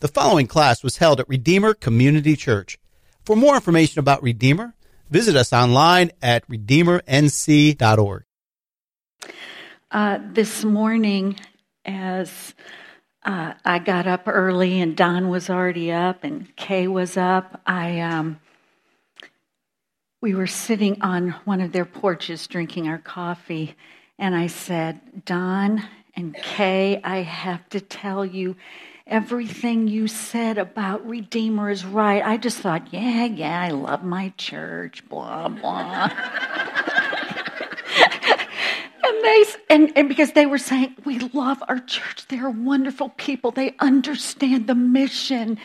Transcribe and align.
The 0.00 0.08
following 0.08 0.46
class 0.46 0.82
was 0.82 0.96
held 0.96 1.20
at 1.20 1.28
Redeemer 1.28 1.74
Community 1.74 2.34
Church. 2.34 2.78
For 3.22 3.36
more 3.36 3.54
information 3.54 3.98
about 3.98 4.22
Redeemer, 4.22 4.74
visit 5.10 5.36
us 5.36 5.52
online 5.52 6.10
at 6.22 6.48
redeemernc.org. 6.48 8.24
Uh, 9.90 10.18
this 10.32 10.64
morning, 10.64 11.36
as 11.84 12.54
uh, 13.24 13.52
I 13.62 13.78
got 13.78 14.06
up 14.06 14.22
early 14.26 14.80
and 14.80 14.96
Don 14.96 15.28
was 15.28 15.50
already 15.50 15.92
up 15.92 16.24
and 16.24 16.56
Kay 16.56 16.88
was 16.88 17.18
up, 17.18 17.60
I 17.66 18.00
um, 18.00 18.40
we 20.22 20.34
were 20.34 20.46
sitting 20.46 21.02
on 21.02 21.32
one 21.44 21.60
of 21.60 21.72
their 21.72 21.84
porches 21.84 22.46
drinking 22.46 22.88
our 22.88 22.98
coffee, 22.98 23.74
and 24.18 24.34
I 24.34 24.46
said, 24.46 25.26
Don 25.26 25.82
and 26.16 26.34
Kay, 26.34 27.02
I 27.04 27.18
have 27.18 27.68
to 27.68 27.82
tell 27.82 28.24
you 28.24 28.56
everything 29.10 29.88
you 29.88 30.06
said 30.08 30.56
about 30.56 31.06
Redeemer 31.06 31.68
is 31.68 31.84
right. 31.84 32.24
I 32.24 32.36
just 32.36 32.58
thought, 32.58 32.92
yeah, 32.92 33.24
yeah, 33.24 33.60
I 33.60 33.70
love 33.70 34.04
my 34.04 34.32
church, 34.38 35.06
blah, 35.08 35.48
blah. 35.48 36.04
and 39.04 39.24
they 39.24 39.44
and, 39.68 39.92
and 39.96 40.08
because 40.08 40.32
they 40.32 40.46
were 40.46 40.58
saying, 40.58 40.94
we 41.04 41.18
love 41.18 41.62
our 41.68 41.80
church. 41.80 42.26
They're 42.28 42.48
wonderful 42.48 43.10
people. 43.10 43.50
They 43.50 43.74
understand 43.80 44.68
the 44.68 44.74
mission 44.76 45.58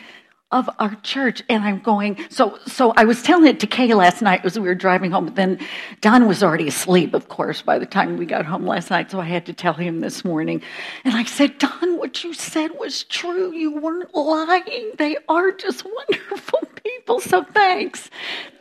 of 0.52 0.70
our 0.78 0.94
church. 0.96 1.42
And 1.48 1.64
I'm 1.64 1.80
going, 1.80 2.18
so 2.28 2.58
so 2.66 2.92
I 2.96 3.04
was 3.04 3.22
telling 3.22 3.46
it 3.46 3.60
to 3.60 3.66
Kay 3.66 3.92
last 3.94 4.22
night 4.22 4.44
as 4.44 4.58
we 4.58 4.66
were 4.66 4.74
driving 4.74 5.10
home, 5.10 5.24
but 5.26 5.34
then 5.34 5.58
Don 6.00 6.28
was 6.28 6.42
already 6.42 6.68
asleep, 6.68 7.14
of 7.14 7.28
course, 7.28 7.62
by 7.62 7.78
the 7.78 7.86
time 7.86 8.16
we 8.16 8.26
got 8.26 8.46
home 8.46 8.64
last 8.64 8.90
night. 8.90 9.10
So 9.10 9.20
I 9.20 9.24
had 9.24 9.46
to 9.46 9.52
tell 9.52 9.74
him 9.74 10.00
this 10.00 10.24
morning. 10.24 10.62
And 11.04 11.14
I 11.14 11.24
said, 11.24 11.58
Don, 11.58 11.98
what 11.98 12.22
you 12.22 12.32
said 12.32 12.72
was 12.78 13.04
true. 13.04 13.52
You 13.52 13.76
weren't 13.78 14.14
lying. 14.14 14.92
They 14.98 15.16
are 15.28 15.50
just 15.52 15.84
wonderful 16.10 16.60
people. 16.82 17.20
So 17.20 17.42
thanks. 17.42 18.08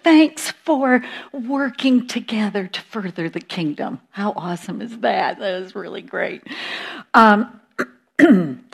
Thanks 0.03 0.51
for 0.51 1.03
working 1.31 2.07
together 2.07 2.67
to 2.67 2.81
further 2.81 3.29
the 3.29 3.39
kingdom. 3.39 4.01
How 4.09 4.33
awesome 4.35 4.81
is 4.81 4.99
that? 4.99 5.39
That 5.39 5.61
is 5.61 5.75
really 5.75 6.01
great. 6.01 6.43
Um, 7.13 7.59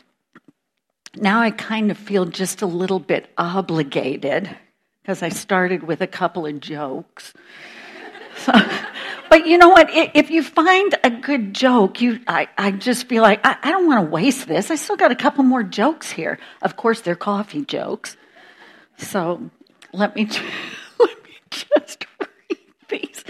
now 1.15 1.41
I 1.41 1.51
kind 1.51 1.91
of 1.91 1.97
feel 1.97 2.25
just 2.25 2.61
a 2.61 2.65
little 2.65 2.99
bit 2.99 3.29
obligated 3.37 4.49
because 5.01 5.21
I 5.23 5.29
started 5.29 5.83
with 5.83 6.01
a 6.01 6.07
couple 6.07 6.45
of 6.45 6.59
jokes. 6.59 7.33
So, 8.37 8.53
but 9.29 9.45
you 9.45 9.57
know 9.57 9.69
what? 9.69 9.89
If 9.91 10.31
you 10.31 10.41
find 10.41 10.97
a 11.03 11.09
good 11.09 11.53
joke, 11.53 12.01
you, 12.01 12.21
I, 12.27 12.47
I 12.57 12.71
just 12.71 13.07
feel 13.07 13.23
like 13.23 13.45
I, 13.45 13.57
I 13.61 13.71
don't 13.71 13.87
want 13.87 14.05
to 14.05 14.09
waste 14.09 14.47
this. 14.47 14.71
I 14.71 14.75
still 14.75 14.95
got 14.95 15.11
a 15.11 15.15
couple 15.15 15.43
more 15.43 15.63
jokes 15.63 16.09
here. 16.09 16.39
Of 16.61 16.77
course, 16.77 17.01
they're 17.01 17.15
coffee 17.15 17.65
jokes. 17.65 18.15
So 18.97 19.49
let 19.91 20.15
me, 20.15 20.25
let 20.99 21.23
me 21.23 21.31
just 21.49 22.05
read 22.19 22.57
these. 22.89 23.23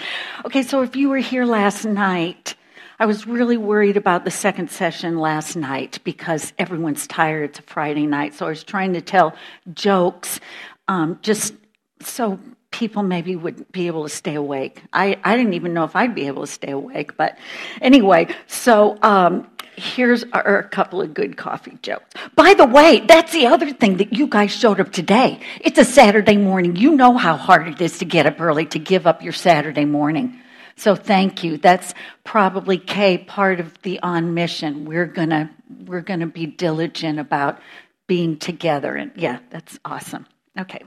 Okay, 0.45 0.64
so 0.64 0.84
if 0.84 0.95
you 0.95 1.10
were 1.10 1.18
here 1.18 1.45
last 1.45 1.86
night, 1.86 2.56
I 3.02 3.06
was 3.08 3.26
really 3.26 3.58
worried 3.58 3.98
about 3.98 4.26
the 4.26 4.30
second 4.30 4.70
session 4.70 5.18
last 5.18 5.56
night 5.56 5.98
because 6.04 6.54
everyone's 6.60 7.08
tired. 7.08 7.50
It's 7.50 7.58
a 7.58 7.64
Friday 7.64 8.06
night. 8.06 8.36
So 8.36 8.46
I 8.46 8.50
was 8.50 8.64
trying 8.64 8.94
to 8.94 9.02
tell 9.02 9.36
jokes 9.74 10.40
um, 10.88 11.18
just 11.24 11.56
so 12.00 12.40
people 12.70 13.02
maybe 13.02 13.36
would 13.36 13.72
be 13.72 13.88
able 13.88 14.04
to 14.04 14.10
stay 14.10 14.36
awake. 14.36 14.84
I, 14.94 15.20
I 15.24 15.36
didn't 15.36 15.56
even 15.56 15.74
know 15.74 15.84
if 15.84 15.96
I'd 15.96 16.14
be 16.14 16.28
able 16.28 16.46
to 16.46 16.52
stay 16.52 16.70
awake. 16.70 17.18
But 17.18 17.40
anyway, 17.82 18.28
so 18.46 19.00
um, 19.02 19.50
here's 19.76 20.24
are 20.32 20.60
a 20.60 20.70
couple 20.70 21.02
of 21.02 21.12
good 21.16 21.38
coffee 21.38 21.80
jokes. 21.82 22.14
By 22.36 22.54
the 22.54 22.68
way, 22.68 23.00
that's 23.00 23.34
the 23.34 23.48
other 23.48 23.72
thing 23.74 23.98
that 23.98 24.14
you 24.14 24.28
guys 24.28 24.52
showed 24.52 24.80
up 24.80 24.92
today. 24.92 25.40
It's 25.62 25.80
a 25.80 25.86
Saturday 25.86 26.38
morning. 26.38 26.76
You 26.76 26.92
know 26.92 27.18
how 27.18 27.36
hard 27.36 27.68
it 27.68 27.82
is 27.82 27.98
to 27.98 28.06
get 28.06 28.28
up 28.28 28.40
early 28.40 28.68
to 28.68 28.78
give 28.78 29.08
up 29.08 29.24
your 29.24 29.34
Saturday 29.34 29.86
morning. 29.86 30.41
So 30.82 30.96
thank 30.96 31.44
you. 31.44 31.58
That's 31.58 31.94
probably 32.23 32.80
Kay 32.80 33.20
part 33.20 33.60
of 33.60 33.80
the 33.83 34.00
on 34.00 34.33
mission. 34.33 34.86
We're 34.86 35.05
gonna 35.05 35.52
we're 35.86 36.02
gonna 36.02 36.26
be 36.26 36.48
diligent 36.48 37.20
about 37.20 37.60
being 38.08 38.39
together, 38.39 38.95
and 38.95 39.11
yeah, 39.16 39.38
that's 39.52 39.78
awesome. 39.86 40.26
Okay. 40.60 40.83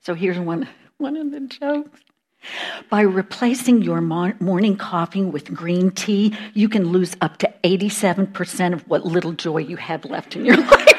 So 0.00 0.14
here's 0.14 0.38
one 0.38 0.66
one 0.96 1.18
of 1.18 1.30
the 1.30 1.40
jokes. 1.40 2.00
By 2.88 3.02
replacing 3.02 3.82
your 3.82 4.00
morning 4.00 4.76
coffee 4.78 5.22
with 5.22 5.52
green 5.52 5.90
tea, 5.90 6.34
you 6.54 6.70
can 6.70 6.88
lose 6.92 7.16
up 7.20 7.36
to 7.38 7.52
87% 7.64 8.72
of 8.72 8.88
what 8.88 9.04
little 9.04 9.32
joy 9.32 9.58
you 9.58 9.76
have 9.76 10.06
left 10.06 10.36
in 10.36 10.46
your 10.46 10.56
life. 10.70 10.95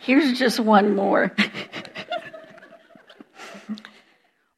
Here's 0.00 0.38
just 0.38 0.58
one 0.58 0.96
more. 0.96 1.32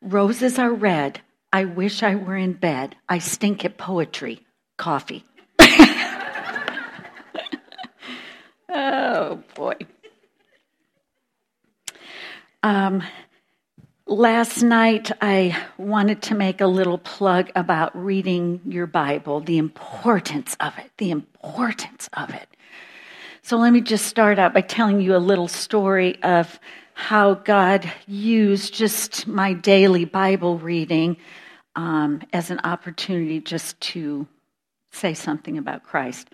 Roses 0.00 0.58
are 0.58 0.72
red. 0.72 1.20
I 1.52 1.64
wish 1.64 2.02
I 2.02 2.14
were 2.14 2.36
in 2.36 2.52
bed. 2.54 2.96
I 3.08 3.18
stink 3.18 3.64
at 3.64 3.76
poetry. 3.76 4.44
Coffee. 4.76 5.24
oh, 8.68 9.42
boy. 9.54 9.74
Um, 12.62 13.02
last 14.06 14.62
night, 14.62 15.10
I 15.20 15.56
wanted 15.76 16.22
to 16.22 16.36
make 16.36 16.60
a 16.60 16.66
little 16.66 16.98
plug 16.98 17.50
about 17.56 17.96
reading 17.96 18.60
your 18.64 18.86
Bible, 18.86 19.40
the 19.40 19.58
importance 19.58 20.56
of 20.60 20.78
it, 20.78 20.92
the 20.98 21.10
importance 21.10 22.08
of 22.12 22.30
it. 22.30 22.48
So 23.44 23.56
let 23.56 23.72
me 23.72 23.80
just 23.80 24.06
start 24.06 24.38
out 24.38 24.54
by 24.54 24.60
telling 24.60 25.00
you 25.00 25.16
a 25.16 25.18
little 25.18 25.48
story 25.48 26.22
of 26.22 26.60
how 26.94 27.34
God 27.34 27.90
used 28.06 28.72
just 28.72 29.26
my 29.26 29.52
daily 29.52 30.04
Bible 30.04 30.58
reading 30.58 31.16
um, 31.74 32.22
as 32.32 32.50
an 32.50 32.60
opportunity 32.62 33.40
just 33.40 33.80
to 33.80 34.28
say 34.92 35.12
something 35.12 35.58
about 35.58 35.82
Christ. 35.82 36.28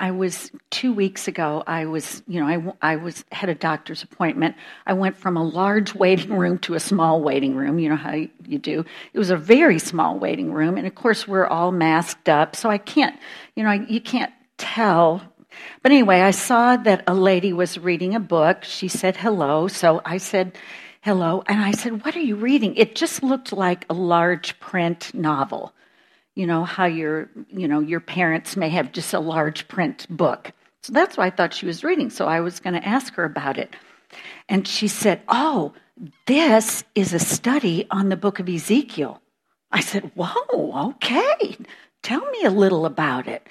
I 0.00 0.10
was 0.10 0.52
two 0.68 0.92
weeks 0.92 1.28
ago. 1.28 1.64
I 1.66 1.86
was, 1.86 2.22
you 2.28 2.40
know, 2.40 2.74
I, 2.82 2.92
I 2.92 2.96
was 2.96 3.24
had 3.32 3.48
a 3.48 3.54
doctor's 3.54 4.02
appointment. 4.02 4.54
I 4.86 4.92
went 4.92 5.16
from 5.16 5.38
a 5.38 5.42
large 5.42 5.94
waiting 5.94 6.34
room 6.34 6.58
to 6.58 6.74
a 6.74 6.80
small 6.80 7.22
waiting 7.22 7.56
room. 7.56 7.78
You 7.78 7.88
know 7.88 7.96
how 7.96 8.12
you 8.12 8.58
do. 8.58 8.84
It 9.14 9.18
was 9.18 9.30
a 9.30 9.36
very 9.36 9.78
small 9.78 10.18
waiting 10.18 10.52
room, 10.52 10.76
and 10.76 10.86
of 10.86 10.94
course 10.94 11.26
we're 11.26 11.46
all 11.46 11.72
masked 11.72 12.28
up, 12.28 12.54
so 12.54 12.68
I 12.68 12.78
can't, 12.78 13.18
you 13.56 13.64
know, 13.64 13.72
you 13.72 14.00
can't 14.00 14.32
tell 14.58 15.22
but 15.88 15.94
anyway, 15.94 16.20
I 16.20 16.32
saw 16.32 16.76
that 16.76 17.02
a 17.06 17.14
lady 17.14 17.54
was 17.54 17.78
reading 17.78 18.14
a 18.14 18.20
book. 18.20 18.62
She 18.62 18.88
said 18.88 19.16
hello. 19.16 19.68
So 19.68 20.02
I 20.04 20.18
said 20.18 20.54
hello. 21.00 21.42
And 21.46 21.62
I 21.62 21.70
said, 21.70 22.04
What 22.04 22.14
are 22.14 22.20
you 22.20 22.36
reading? 22.36 22.76
It 22.76 22.94
just 22.94 23.22
looked 23.22 23.54
like 23.54 23.86
a 23.88 23.94
large 23.94 24.60
print 24.60 25.14
novel. 25.14 25.72
You 26.34 26.46
know, 26.46 26.64
how 26.64 26.84
your, 26.84 27.30
you 27.48 27.66
know, 27.66 27.80
your 27.80 28.00
parents 28.00 28.54
may 28.54 28.68
have 28.68 28.92
just 28.92 29.14
a 29.14 29.18
large 29.18 29.66
print 29.66 30.06
book. 30.10 30.52
So 30.82 30.92
that's 30.92 31.16
what 31.16 31.24
I 31.24 31.30
thought 31.30 31.54
she 31.54 31.64
was 31.64 31.82
reading. 31.82 32.10
So 32.10 32.26
I 32.26 32.40
was 32.40 32.60
going 32.60 32.74
to 32.74 32.86
ask 32.86 33.14
her 33.14 33.24
about 33.24 33.56
it. 33.56 33.74
And 34.46 34.68
she 34.68 34.88
said, 34.88 35.22
Oh, 35.26 35.72
this 36.26 36.84
is 36.94 37.14
a 37.14 37.18
study 37.18 37.86
on 37.90 38.10
the 38.10 38.16
book 38.18 38.40
of 38.40 38.48
Ezekiel. 38.50 39.22
I 39.72 39.80
said, 39.80 40.12
Whoa, 40.14 40.90
okay. 40.90 41.56
Tell 42.02 42.26
me 42.26 42.44
a 42.44 42.50
little 42.50 42.84
about 42.84 43.26
it. 43.26 43.46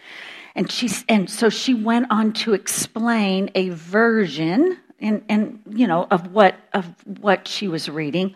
And, 0.57 0.71
she, 0.71 0.89
and 1.07 1.29
so 1.29 1.49
she 1.49 1.73
went 1.75 2.07
on 2.09 2.33
to 2.33 2.53
explain 2.53 3.51
a 3.53 3.69
version 3.69 4.77
and, 4.99 5.23
and 5.29 5.61
you 5.69 5.87
know 5.87 6.07
of 6.09 6.31
what 6.33 6.55
of 6.73 6.85
what 7.19 7.47
she 7.47 7.67
was 7.67 7.87
reading. 7.87 8.35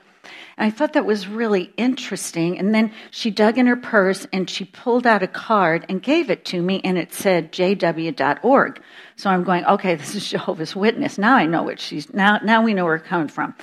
And 0.57 0.67
I 0.67 0.69
thought 0.69 0.93
that 0.93 1.05
was 1.05 1.27
really 1.27 1.71
interesting. 1.77 2.59
And 2.59 2.75
then 2.75 2.93
she 3.09 3.31
dug 3.31 3.57
in 3.57 3.65
her 3.65 3.75
purse 3.75 4.27
and 4.31 4.49
she 4.49 4.65
pulled 4.65 5.07
out 5.07 5.23
a 5.23 5.27
card 5.27 5.85
and 5.89 6.01
gave 6.01 6.29
it 6.29 6.45
to 6.45 6.61
me, 6.61 6.81
and 6.83 6.97
it 6.97 7.13
said 7.13 7.51
jw.org. 7.51 8.81
So 9.15 9.29
I'm 9.29 9.43
going, 9.43 9.65
okay, 9.65 9.95
this 10.01 10.13
is 10.15 10.29
Jehovah's 10.29 10.75
Witness. 10.75 11.17
Now 11.17 11.35
I 11.35 11.45
know 11.47 11.63
what 11.63 11.79
she's 11.79 12.13
now. 12.13 12.39
Now 12.43 12.63
we 12.63 12.73
know 12.73 12.85
where 12.85 12.95
it's 12.95 13.07
coming 13.07 13.27
from. 13.29 13.55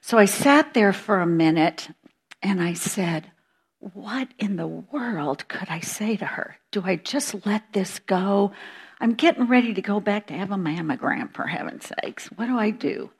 So 0.00 0.16
I 0.16 0.24
sat 0.24 0.72
there 0.74 0.92
for 0.92 1.20
a 1.20 1.26
minute, 1.26 1.88
and 2.40 2.62
I 2.62 2.72
said, 2.72 3.30
what 3.80 4.28
in 4.38 4.56
the 4.56 4.66
world 4.66 5.46
could 5.48 5.68
I 5.68 5.80
say 5.80 6.16
to 6.16 6.24
her? 6.24 6.57
Do 6.70 6.82
I 6.84 6.96
just 6.96 7.46
let 7.46 7.72
this 7.72 7.98
go? 8.00 8.52
I'm 9.00 9.14
getting 9.14 9.46
ready 9.46 9.72
to 9.74 9.80
go 9.80 10.00
back 10.00 10.26
to 10.26 10.34
have 10.34 10.50
a 10.50 10.56
mammogram, 10.56 11.32
for 11.32 11.46
heaven's 11.46 11.90
sakes. 12.02 12.26
What 12.32 12.46
do 12.46 12.58
I 12.58 12.70
do? 12.70 13.10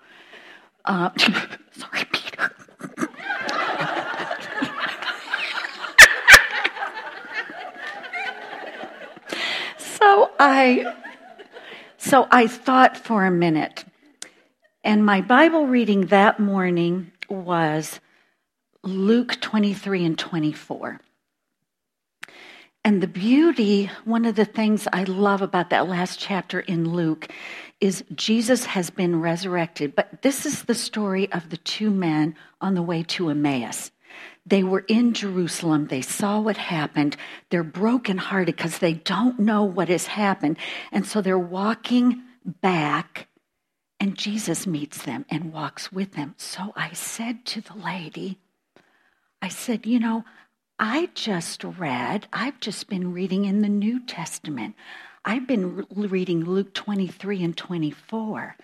Uh, 0.85 1.11
sorry, 1.73 2.05
Peter. 2.13 2.53
so 9.79 10.31
I 10.39 10.95
so 11.97 12.29
I 12.31 12.47
thought 12.47 12.97
for 12.97 13.25
a 13.25 13.31
minute. 13.31 13.85
And 14.85 15.05
my 15.05 15.21
Bible 15.21 15.67
reading 15.67 16.07
that 16.07 16.39
morning 16.39 17.13
was 17.29 18.01
Luke 18.83 19.41
23 19.41 20.05
and 20.05 20.19
24. 20.19 21.01
And 22.89 23.03
the 23.03 23.07
beauty, 23.07 23.91
one 24.07 24.25
of 24.25 24.35
the 24.35 24.47
things 24.47 24.89
I 24.91 25.05
love 25.05 25.43
about 25.43 25.69
that 25.69 25.89
last 25.91 26.19
chapter 26.19 26.61
in 26.61 26.95
Luke 26.95 27.31
is 27.83 28.03
Jesus 28.15 28.65
has 28.65 28.89
been 28.89 29.21
resurrected. 29.21 29.95
But 29.95 30.23
this 30.23 30.47
is 30.47 30.63
the 30.63 30.75
story 30.75 31.31
of 31.31 31.51
the 31.51 31.59
two 31.59 31.91
men 31.91 32.35
on 32.63 32.73
the 32.73 32.81
way 32.81 33.03
to 33.03 33.29
Emmaus. 33.29 33.91
They 34.47 34.63
were 34.63 34.87
in 34.89 35.13
Jerusalem. 35.13 35.89
They 35.89 36.01
saw 36.01 36.41
what 36.41 36.57
happened. 36.57 37.19
They're 37.51 37.63
brokenhearted 37.63 38.57
because 38.57 38.79
they 38.79 38.95
don't 38.95 39.39
know 39.39 39.65
what 39.65 39.91
has 39.91 40.07
happened. 40.07 40.57
And 40.91 41.05
so 41.05 41.21
they're 41.21 41.39
walking 41.39 42.23
back, 42.47 43.29
and 44.01 44.17
Jesus 44.17 44.67
meets 44.67 45.03
them 45.03 45.27
and 45.29 45.53
walks 45.53 45.93
with 45.93 46.13
them. 46.13 46.37
So 46.39 46.73
I 46.75 46.95
said 46.95 47.45
to 47.49 47.61
the 47.61 47.75
lady, 47.75 48.39
I 49.43 49.49
said, 49.49 49.85
You 49.85 50.01
know, 50.01 50.25
I 50.79 51.09
just 51.15 51.65
read, 51.65 52.29
I've 52.33 52.61
just 52.61 52.89
been 52.89 53.13
reading 53.13 53.45
in 53.45 53.63
the 53.63 53.69
New 53.69 54.05
Testament. 54.07 54.77
I've 55.25 55.47
been 55.47 55.87
reading 55.91 56.45
Luke 56.45 56.73
23 56.73 57.43
and 57.43 57.57
24. 57.57 58.57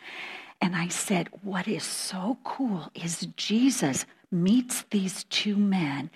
And 0.61 0.76
I 0.76 0.88
said, 0.88 1.28
What 1.43 1.66
is 1.66 1.82
so 1.82 2.38
cool 2.44 2.90
is 2.94 3.26
Jesus 3.37 4.06
meets 4.31 4.82
these 4.90 5.25
two 5.25 5.56
men. 5.56 6.11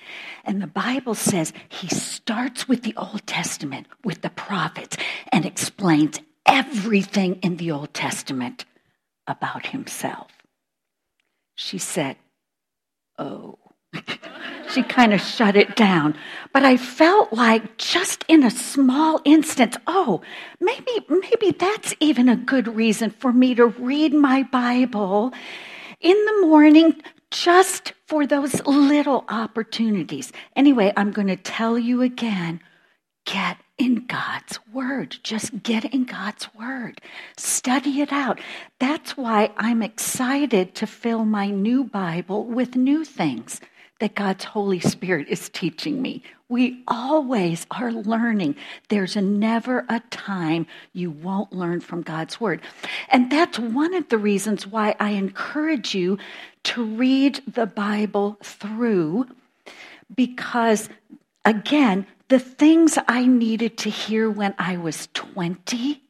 And 0.45 0.63
the 0.63 0.69
Bible 0.69 1.15
says 1.15 1.53
he 1.69 1.89
starts 1.89 2.69
with 2.69 2.83
the 2.83 2.95
Old 2.97 3.27
Testament, 3.27 3.87
with 4.05 4.23
the 4.23 4.31
prophets, 4.31 4.97
and 5.33 5.45
explains 5.45 6.21
everything 6.47 7.37
in 7.37 7.57
the 7.57 7.71
Old 7.71 7.93
Testament 7.93 8.65
about 9.27 9.67
himself. 9.67 10.31
She 11.57 11.79
said, 11.79 12.17
Oh. 13.19 13.59
She 14.71 14.83
kind 14.83 15.13
of 15.13 15.21
shut 15.21 15.57
it 15.57 15.77
down. 15.77 16.17
But 16.53 16.65
I 16.65 16.77
felt 16.77 17.33
like 17.33 17.77
just 17.79 18.25
in 18.29 18.43
a 18.45 18.51
small 18.51 19.21
instance, 19.25 19.77
oh, 19.87 20.21
maybe 20.61 20.93
maybe 21.09 21.53
that's 21.53 21.95
even 22.01 22.29
a 22.29 22.37
good 22.37 22.75
reason 22.77 23.11
for 23.11 23.33
me 23.33 23.55
to 23.55 23.67
read 23.67 24.13
my 24.13 24.43
Bible 24.45 25.33
in 26.01 26.25
the 26.27 26.47
morning 26.47 27.01
just 27.31 27.93
for 28.07 28.27
those 28.27 28.65
little 28.67 29.25
opportunities. 29.29 30.33
Anyway, 30.57 30.93
I'm 30.97 31.11
going 31.11 31.29
to 31.29 31.37
tell 31.37 31.79
you 31.79 32.03
again, 32.03 32.61
get 33.27 33.59
in 33.77 34.07
God's 34.07 34.59
Word. 34.73 35.17
Just 35.23 35.63
get 35.63 35.85
in 35.85 36.05
God's 36.05 36.49
Word. 36.55 37.01
Study 37.37 38.01
it 38.01 38.13
out. 38.13 38.41
That's 38.81 39.17
why 39.17 39.51
I'm 39.57 39.83
excited 39.83 40.75
to 40.77 40.87
fill 40.87 41.25
my 41.25 41.49
new 41.51 41.85
Bible 41.85 42.45
with 42.45 42.77
new 42.77 43.05
things 43.05 43.61
that 44.01 44.15
God's 44.15 44.45
Holy 44.45 44.81
Spirit 44.81 45.29
is 45.29 45.49
teaching 45.49 46.01
me. 46.01 46.23
We 46.49 46.83
always 46.87 47.67
are 47.71 47.93
learning. 47.93 48.57
There's 48.89 49.17
never 49.17 49.85
a 49.89 50.01
time 50.11 50.67
you 50.93 51.11
won't 51.11 51.53
learn 51.53 51.81
from 51.81 52.03
God's 52.03 52.41
Word. 52.41 52.63
And 53.09 53.31
that's 53.31 53.59
one 53.59 53.95
of 53.95 54.09
the 54.09 54.19
reasons 54.19 54.67
why 54.67 54.95
I 55.01 55.11
encourage 55.11 55.95
you 55.95 56.19
to 56.65 56.85
read 56.85 57.43
the 57.53 57.67
Bible 57.67 58.39
through, 58.43 59.27
because 60.15 60.89
again, 61.45 62.07
the 62.29 62.39
things 62.39 62.99
I 63.09 63.27
needed 63.27 63.79
to 63.79 63.91
hear 63.91 64.31
when 64.31 64.55
I 64.59 64.77
was 64.77 65.09
20 65.15 66.03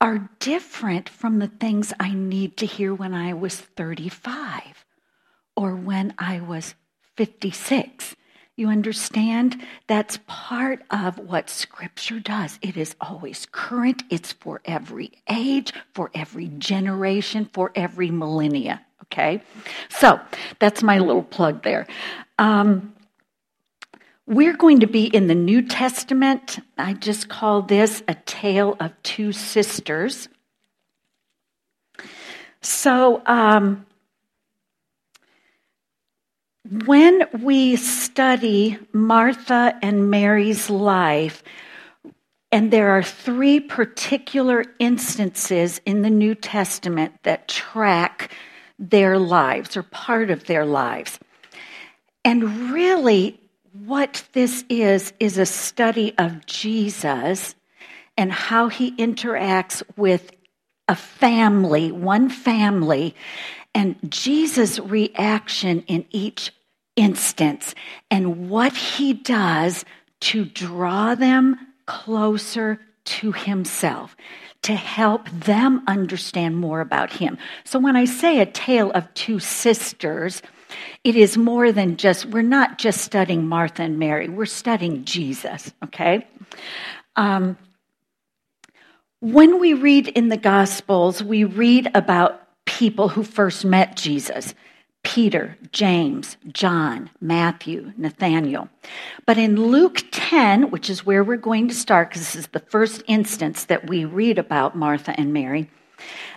are 0.00 0.30
different 0.40 1.08
from 1.08 1.38
the 1.38 1.48
things 1.48 1.92
I 1.98 2.14
need 2.14 2.56
to 2.58 2.66
hear 2.66 2.94
when 2.94 3.14
I 3.14 3.34
was 3.34 3.56
35 3.56 4.84
or 5.56 5.74
when 5.74 6.14
I 6.18 6.40
was 6.40 6.74
56. 7.18 8.14
You 8.54 8.68
understand? 8.68 9.60
That's 9.88 10.20
part 10.28 10.82
of 10.92 11.18
what 11.18 11.50
Scripture 11.50 12.20
does. 12.20 12.60
It 12.62 12.76
is 12.76 12.94
always 13.00 13.44
current, 13.50 14.04
it's 14.08 14.30
for 14.32 14.60
every 14.64 15.10
age, 15.28 15.72
for 15.94 16.12
every 16.14 16.46
generation, 16.58 17.50
for 17.52 17.72
every 17.74 18.12
millennia. 18.12 18.86
Okay? 19.04 19.42
So 19.88 20.20
that's 20.60 20.80
my 20.84 21.00
little 21.00 21.24
plug 21.24 21.64
there. 21.64 21.88
Um, 22.38 22.94
we're 24.26 24.56
going 24.56 24.78
to 24.80 24.86
be 24.86 25.06
in 25.06 25.26
the 25.26 25.34
New 25.34 25.62
Testament. 25.62 26.60
I 26.76 26.92
just 26.92 27.28
call 27.28 27.62
this 27.62 28.04
a 28.06 28.14
tale 28.14 28.76
of 28.78 28.92
two 29.02 29.32
sisters. 29.32 30.28
So, 32.60 33.22
um, 33.26 33.86
when 36.70 37.26
we 37.40 37.76
study 37.76 38.78
Martha 38.92 39.78
and 39.80 40.10
Mary's 40.10 40.68
life, 40.68 41.42
and 42.52 42.70
there 42.70 42.90
are 42.90 43.02
three 43.02 43.60
particular 43.60 44.64
instances 44.78 45.80
in 45.86 46.02
the 46.02 46.10
New 46.10 46.34
Testament 46.34 47.14
that 47.22 47.48
track 47.48 48.32
their 48.78 49.18
lives 49.18 49.76
or 49.76 49.82
part 49.82 50.30
of 50.30 50.44
their 50.44 50.66
lives. 50.66 51.18
And 52.24 52.70
really, 52.70 53.40
what 53.84 54.24
this 54.32 54.64
is, 54.68 55.12
is 55.20 55.38
a 55.38 55.46
study 55.46 56.14
of 56.18 56.44
Jesus 56.46 57.54
and 58.16 58.32
how 58.32 58.68
he 58.68 58.94
interacts 58.96 59.82
with 59.96 60.32
a 60.86 60.96
family, 60.96 61.92
one 61.92 62.28
family, 62.28 63.14
and 63.74 63.96
Jesus' 64.10 64.78
reaction 64.78 65.82
in 65.86 66.04
each 66.10 66.50
instance 66.98 67.74
and 68.10 68.50
what 68.50 68.74
he 68.74 69.12
does 69.14 69.84
to 70.20 70.44
draw 70.44 71.14
them 71.14 71.56
closer 71.86 72.80
to 73.04 73.32
himself, 73.32 74.16
to 74.62 74.74
help 74.74 75.30
them 75.30 75.82
understand 75.86 76.56
more 76.56 76.80
about 76.80 77.12
him. 77.12 77.38
So 77.64 77.78
when 77.78 77.96
I 77.96 78.04
say 78.04 78.40
a 78.40 78.46
tale 78.46 78.90
of 78.90 79.12
two 79.14 79.38
sisters, 79.38 80.42
it 81.04 81.16
is 81.16 81.38
more 81.38 81.72
than 81.72 81.96
just, 81.96 82.26
we're 82.26 82.42
not 82.42 82.78
just 82.78 83.00
studying 83.00 83.46
Martha 83.46 83.84
and 83.84 83.98
Mary, 83.98 84.28
we're 84.28 84.44
studying 84.44 85.04
Jesus, 85.04 85.72
okay? 85.84 86.26
Um, 87.16 87.56
when 89.20 89.60
we 89.60 89.72
read 89.72 90.08
in 90.08 90.28
the 90.28 90.36
Gospels, 90.36 91.22
we 91.22 91.44
read 91.44 91.90
about 91.94 92.42
people 92.66 93.08
who 93.08 93.22
first 93.22 93.64
met 93.64 93.96
Jesus. 93.96 94.54
Peter, 95.08 95.56
James, 95.72 96.36
John, 96.52 97.08
Matthew, 97.18 97.94
Nathaniel. 97.96 98.68
But 99.24 99.38
in 99.38 99.56
Luke 99.56 100.04
10, 100.10 100.70
which 100.70 100.90
is 100.90 101.06
where 101.06 101.24
we're 101.24 101.38
going 101.38 101.66
to 101.68 101.74
start, 101.74 102.10
because 102.10 102.20
this 102.20 102.36
is 102.36 102.46
the 102.48 102.60
first 102.60 103.02
instance 103.06 103.64
that 103.64 103.88
we 103.88 104.04
read 104.04 104.38
about 104.38 104.76
Martha 104.76 105.18
and 105.18 105.32
Mary, 105.32 105.70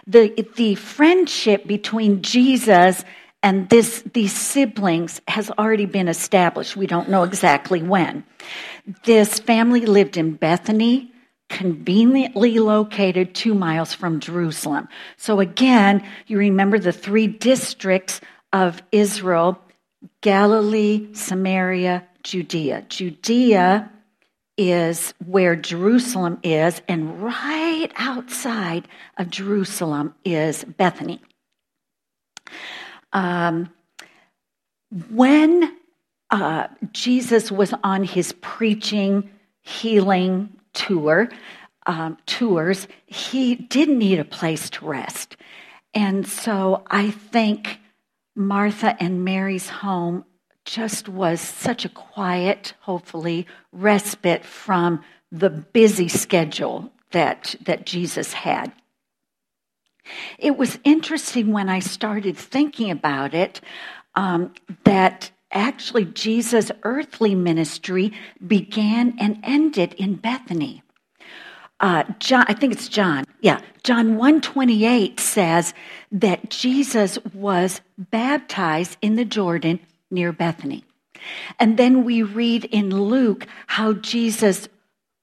the, 0.07 0.47
the 0.55 0.75
friendship 0.75 1.67
between 1.67 2.21
Jesus 2.21 3.03
and 3.43 3.67
this, 3.67 4.05
these 4.13 4.33
siblings 4.33 5.19
has 5.27 5.51
already 5.51 5.85
been 5.85 6.07
established. 6.07 6.77
We 6.77 6.87
don't 6.87 7.09
know 7.09 7.23
exactly 7.23 7.83
when. 7.83 8.23
This 9.03 9.37
family 9.37 9.85
lived 9.85 10.15
in 10.15 10.35
Bethany, 10.35 11.11
conveniently 11.49 12.59
located 12.59 13.35
two 13.35 13.53
miles 13.53 13.93
from 13.93 14.21
Jerusalem. 14.21 14.87
So, 15.17 15.41
again, 15.41 16.07
you 16.27 16.37
remember 16.37 16.79
the 16.79 16.93
three 16.93 17.27
districts 17.27 18.21
of 18.53 18.81
Israel 18.91 19.61
Galilee, 20.21 21.13
Samaria, 21.13 22.07
Judea. 22.23 22.85
Judea 22.89 23.91
is 24.57 25.13
where 25.25 25.55
Jerusalem 25.55 26.39
is, 26.43 26.81
and 26.87 27.21
right 27.21 27.89
outside 27.95 28.87
of 29.17 29.29
Jerusalem 29.29 30.13
is 30.25 30.63
Bethany. 30.63 31.21
Um, 33.13 33.69
when 35.09 35.75
uh, 36.29 36.67
Jesus 36.91 37.51
was 37.51 37.73
on 37.83 38.03
his 38.03 38.33
preaching, 38.41 39.29
healing 39.61 40.49
tour, 40.73 41.29
um, 41.85 42.17
tours, 42.25 42.87
he 43.05 43.55
did 43.55 43.89
need 43.89 44.19
a 44.19 44.25
place 44.25 44.69
to 44.71 44.85
rest. 44.85 45.37
And 45.93 46.27
so 46.27 46.83
I 46.87 47.11
think 47.11 47.80
Martha 48.35 48.95
and 49.01 49.25
Mary's 49.25 49.69
home 49.69 50.25
just 50.65 51.09
was 51.09 51.41
such 51.41 51.85
a 51.85 51.89
quiet, 51.89 52.73
hopefully, 52.81 53.47
respite 53.71 54.45
from 54.45 55.03
the 55.31 55.49
busy 55.49 56.07
schedule 56.07 56.91
that, 57.11 57.55
that 57.65 57.85
Jesus 57.85 58.33
had. 58.33 58.71
It 60.37 60.57
was 60.57 60.79
interesting 60.83 61.51
when 61.51 61.69
I 61.69 61.79
started 61.79 62.37
thinking 62.37 62.91
about 62.91 63.33
it 63.33 63.61
um, 64.15 64.53
that 64.83 65.31
actually 65.51 66.05
Jesus' 66.05 66.71
earthly 66.83 67.35
ministry 67.35 68.13
began 68.45 69.15
and 69.19 69.39
ended 69.43 69.93
in 69.95 70.15
Bethany. 70.15 70.83
Uh, 71.81 72.03
John, 72.19 72.45
I 72.47 72.53
think 72.53 72.73
it's 72.73 72.87
John. 72.87 73.25
Yeah, 73.41 73.59
John 73.83 74.15
128 74.15 75.19
says 75.19 75.73
that 76.11 76.51
Jesus 76.51 77.17
was 77.33 77.81
baptized 77.97 78.97
in 79.01 79.15
the 79.15 79.25
Jordan 79.25 79.79
near 80.11 80.31
Bethany. 80.31 80.85
And 81.59 81.77
then 81.77 82.03
we 82.03 82.21
read 82.21 82.65
in 82.65 82.89
Luke 82.89 83.47
how 83.65 83.93
Jesus 83.93 84.69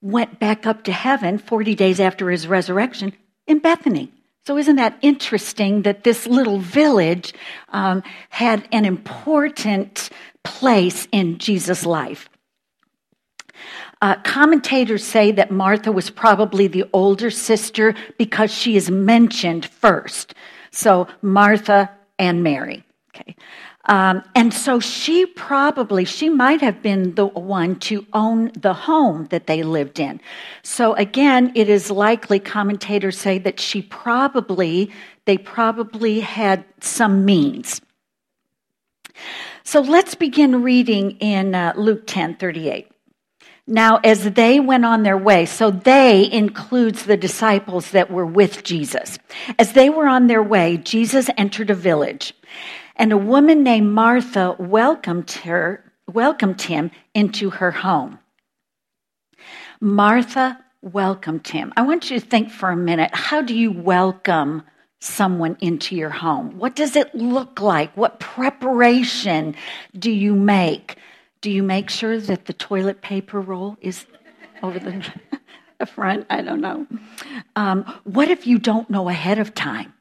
went 0.03 0.41
back 0.41 0.67
up 0.67 0.85
to 0.85 0.93
heaven 0.93 1.39
40 1.39 1.75
days 1.77 2.01
after 2.01 2.31
his 2.31 2.49
resurrection 2.49 3.13
in 3.47 3.61
Bethany. 3.61 4.13
So, 4.47 4.57
isn't 4.57 4.77
that 4.77 4.99
interesting 5.03 5.83
that 5.83 6.05
this 6.05 6.27
little 6.27 6.59
village 6.59 7.35
um, 7.69 8.03
had 8.31 8.67
an 8.73 8.85
important 8.85 10.09
place 10.43 11.07
in 11.13 11.39
Jesus' 11.39 11.85
life? 11.85 12.31
Uh, 14.01 14.15
commentators 14.23 15.05
say 15.05 15.33
that 15.33 15.51
Martha 15.51 15.91
was 15.91 16.11
probably 16.11 16.69
the 16.69 16.85
older 16.93 17.31
sister 17.31 17.95
because 18.17 18.53
she 18.53 18.77
is 18.77 18.91
mentioned 18.91 19.67
first. 19.67 20.35
So, 20.71 21.09
Martha 21.21 21.91
and 22.19 22.43
Mary. 22.43 22.85
Okay. 23.15 23.35
Um, 23.89 24.23
and 24.35 24.53
so 24.53 24.81
she 24.81 25.25
probably, 25.25 26.05
she 26.05 26.29
might 26.29 26.61
have 26.61 26.83
been 26.83 27.15
the 27.15 27.27
one 27.27 27.77
to 27.81 28.07
own 28.13 28.53
the 28.53 28.75
home 28.75 29.27
that 29.31 29.47
they 29.47 29.63
lived 29.63 29.99
in. 29.99 30.21
So 30.63 30.93
again, 30.95 31.53
it 31.55 31.71
is 31.71 31.91
likely, 31.91 32.39
commentators 32.39 33.19
say 33.19 33.39
that 33.39 33.59
she 33.59 33.81
probably, 33.81 34.93
they 35.25 35.39
probably 35.39 36.21
had 36.21 36.67
some 36.81 37.25
means. 37.25 37.81
So 39.65 39.81
let's 39.81 40.15
begin 40.15 40.63
reading 40.63 41.13
in 41.13 41.55
uh, 41.55 41.73
Luke 41.77 42.07
10 42.07 42.37
38. 42.37 42.91
Now, 43.71 44.01
as 44.03 44.31
they 44.33 44.61
went 44.61 44.87
on 44.87 45.03
their 45.03 45.19
way, 45.19 45.45
so 45.45 45.71
they 45.71 46.27
includes 46.33 47.05
the 47.05 47.19
disciples 47.19 47.91
that 47.91 48.11
were 48.11 48.25
with 48.25 48.65
Jesus. 48.65 49.19
As 49.59 49.75
they 49.75 49.91
were 49.91 50.09
on 50.09 50.27
their 50.27 50.43
way, 50.43 50.79
Jesus 50.79 51.29
entered 51.37 51.69
a 51.69 51.75
village, 51.75 52.33
and 52.97 53.13
a 53.13 53.19
woman 53.19 53.63
named 53.63 53.93
Martha 53.93 54.57
welcomed 54.59 55.31
her, 55.45 55.85
welcomed 56.11 56.63
him 56.63 56.91
into 57.13 57.51
her 57.51 57.71
home. 57.71 58.19
Martha 59.83 60.59
welcomed 60.81 61.47
him. 61.47 61.75
I 61.77 61.83
want 61.83 62.11
you 62.11 62.19
to 62.19 62.27
think 62.27 62.51
for 62.51 62.71
a 62.71 62.77
minute, 62.77 63.11
how 63.13 63.43
do 63.43 63.55
you 63.55 63.71
welcome 63.71 64.63
someone 65.01 65.59
into 65.61 65.95
your 65.95 66.09
home? 66.09 66.59
What 66.59 66.75
does 66.75 66.97
it 66.97 67.15
look 67.15 67.61
like? 67.61 67.95
What 67.99 68.19
preparation 68.19 69.57
do 69.97 70.11
you 70.11 70.35
make? 70.35 70.97
Do 71.41 71.51
you 71.51 71.63
make 71.63 71.89
sure 71.89 72.19
that 72.19 72.47
the 72.47 72.53
toilet 72.53 73.01
paper 73.01 73.41
roll 73.41 73.77
is 73.81 74.07
over 74.63 74.79
the, 74.79 75.13
the 75.79 75.87
front? 75.87 76.27
I 76.29 76.43
don't 76.43 76.61
know. 76.61 76.87
Um, 77.55 77.85
what 78.05 78.29
if 78.29 78.47
you 78.47 78.59
don't 78.59 78.91
know 78.91 79.09
ahead 79.09 79.39
of 79.39 79.55
time? 79.55 79.93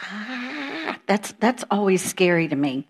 Ah, 0.00 0.98
that's, 1.06 1.32
that's 1.40 1.64
always 1.70 2.04
scary 2.04 2.48
to 2.48 2.56
me. 2.56 2.86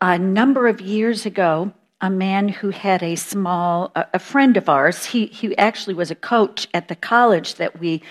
A 0.00 0.18
number 0.18 0.66
of 0.66 0.80
years 0.80 1.26
ago, 1.26 1.72
a 2.00 2.10
man 2.10 2.48
who 2.48 2.70
had 2.70 3.02
a 3.02 3.16
small, 3.16 3.92
a, 3.94 4.06
a 4.14 4.18
friend 4.18 4.56
of 4.56 4.68
ours, 4.68 5.04
he, 5.04 5.26
he 5.26 5.56
actually 5.56 5.94
was 5.94 6.10
a 6.10 6.14
coach 6.14 6.68
at 6.74 6.88
the 6.88 6.96
college 6.96 7.54
that 7.56 7.78
we, 7.80 8.02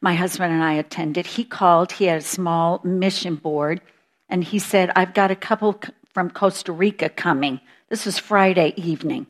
my 0.00 0.14
husband 0.14 0.52
and 0.52 0.62
I 0.62 0.74
attended. 0.74 1.26
He 1.26 1.44
called, 1.44 1.92
he 1.92 2.06
had 2.06 2.18
a 2.18 2.24
small 2.24 2.80
mission 2.84 3.36
board, 3.36 3.80
and 4.28 4.44
he 4.44 4.58
said, 4.58 4.90
I've 4.96 5.14
got 5.14 5.30
a 5.30 5.36
couple 5.36 5.80
from 6.12 6.30
Costa 6.30 6.72
Rica 6.72 7.08
coming 7.08 7.60
this 7.90 8.06
is 8.06 8.18
Friday 8.18 8.72
evening. 8.76 9.26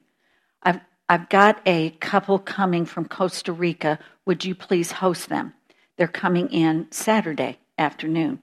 I've, 0.62 0.80
I've 1.08 1.28
got 1.30 1.60
a 1.64 1.90
couple 1.92 2.38
coming 2.38 2.84
from 2.84 3.08
Costa 3.08 3.52
Rica. 3.52 3.98
Would 4.26 4.44
you 4.44 4.54
please 4.54 4.92
host 4.92 5.30
them? 5.30 5.54
They're 5.96 6.06
coming 6.06 6.48
in 6.50 6.86
Saturday 6.90 7.58
afternoon. 7.78 8.42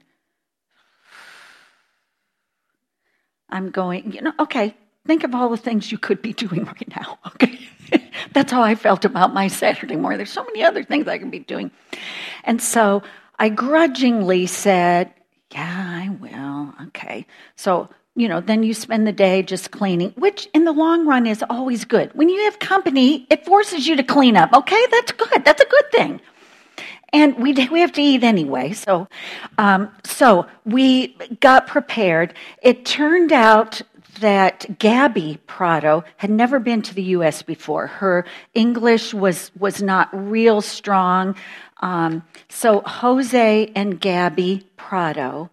I'm 3.50 3.70
going, 3.70 4.12
you 4.12 4.22
know, 4.22 4.34
okay, 4.40 4.76
think 5.06 5.24
of 5.24 5.36
all 5.36 5.50
the 5.50 5.56
things 5.56 5.92
you 5.92 6.00
could 6.00 6.22
be 6.22 6.34
doing 6.34 6.66
right 6.66 6.90
now, 6.90 7.20
okay? 7.28 7.60
That's 8.34 8.52
how 8.52 8.64
I 8.64 8.74
felt 8.74 9.06
about 9.06 9.36
my 9.36 9.48
Saturday 9.48 9.96
morning. 9.96 10.18
There's 10.18 10.32
so 10.32 10.44
many 10.44 10.64
other 10.64 10.84
things 10.84 11.08
I 11.08 11.20
can 11.20 11.30
be 11.30 11.40
doing. 11.40 11.70
And 12.44 12.60
so 12.60 13.04
I 13.38 13.50
grudgingly 13.50 14.48
said, 14.48 15.14
yeah, 15.52 16.02
I 16.04 16.10
will. 16.10 16.88
Okay. 16.88 17.28
So 17.56 17.90
you 18.18 18.28
know, 18.28 18.42
then 18.42 18.64
you 18.64 18.74
spend 18.74 19.06
the 19.06 19.12
day 19.12 19.44
just 19.44 19.70
cleaning, 19.70 20.10
which 20.18 20.50
in 20.52 20.64
the 20.64 20.72
long 20.72 21.06
run 21.06 21.28
is 21.28 21.44
always 21.52 21.86
good. 21.86 22.12
When 22.16 22.30
you 22.30 22.46
have 22.46 22.58
company, 22.58 23.28
it 23.30 23.46
forces 23.46 23.88
you 23.88 23.96
to 23.96 24.04
clean 24.04 24.36
up. 24.36 24.52
Okay, 24.54 24.84
that's 24.90 25.12
good. 25.12 25.46
That's 25.46 25.62
a 25.62 25.68
good 25.68 25.92
thing. 25.92 26.22
And 27.14 27.38
we 27.38 27.54
we 27.68 27.80
have 27.82 27.92
to 27.94 28.02
eat 28.02 28.24
anyway, 28.24 28.74
so 28.74 29.08
um, 29.60 29.90
so 30.04 30.48
we 30.66 31.16
got 31.40 31.68
prepared. 31.68 32.34
It 32.64 32.86
turned 32.86 33.32
out 33.32 33.84
that 34.20 34.80
Gabby 34.80 35.40
Prado 35.46 36.04
had 36.18 36.32
never 36.32 36.60
been 36.60 36.82
to 36.82 36.96
the 36.96 37.04
U.S. 37.04 37.44
before. 37.44 37.86
Her 37.86 38.26
English 38.56 39.14
was 39.14 39.52
was 39.58 39.80
not 39.80 40.10
real 40.12 40.60
strong. 40.62 41.36
Um, 41.82 42.24
so 42.50 42.82
Jose 42.82 43.72
and 43.76 44.02
Gabby 44.02 44.68
Prado 44.76 45.52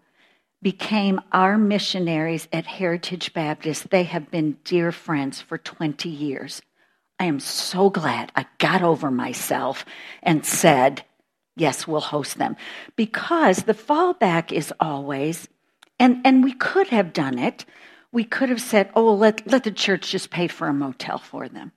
became 0.64 1.20
our 1.30 1.58
missionaries 1.58 2.48
at 2.50 2.64
Heritage 2.64 3.34
Baptist. 3.34 3.90
They 3.90 4.04
have 4.04 4.30
been 4.30 4.56
dear 4.64 4.90
friends 4.90 5.40
for 5.40 5.58
20 5.58 6.08
years. 6.08 6.62
I 7.20 7.26
am 7.26 7.38
so 7.38 7.90
glad 7.90 8.32
I 8.34 8.46
got 8.58 8.82
over 8.82 9.10
myself 9.10 9.84
and 10.22 10.44
said, 10.44 11.04
yes, 11.54 11.86
we'll 11.86 12.00
host 12.00 12.38
them. 12.38 12.56
Because 12.96 13.58
the 13.58 13.74
fallback 13.74 14.52
is 14.52 14.72
always, 14.80 15.48
and, 16.00 16.22
and 16.24 16.42
we 16.42 16.54
could 16.54 16.88
have 16.88 17.12
done 17.12 17.38
it, 17.38 17.66
we 18.10 18.24
could 18.24 18.48
have 18.48 18.62
said, 18.62 18.88
oh, 18.94 19.12
let, 19.12 19.46
let 19.46 19.64
the 19.64 19.70
church 19.70 20.10
just 20.10 20.30
pay 20.30 20.48
for 20.48 20.66
a 20.66 20.72
motel 20.72 21.18
for 21.18 21.46
them. 21.46 21.72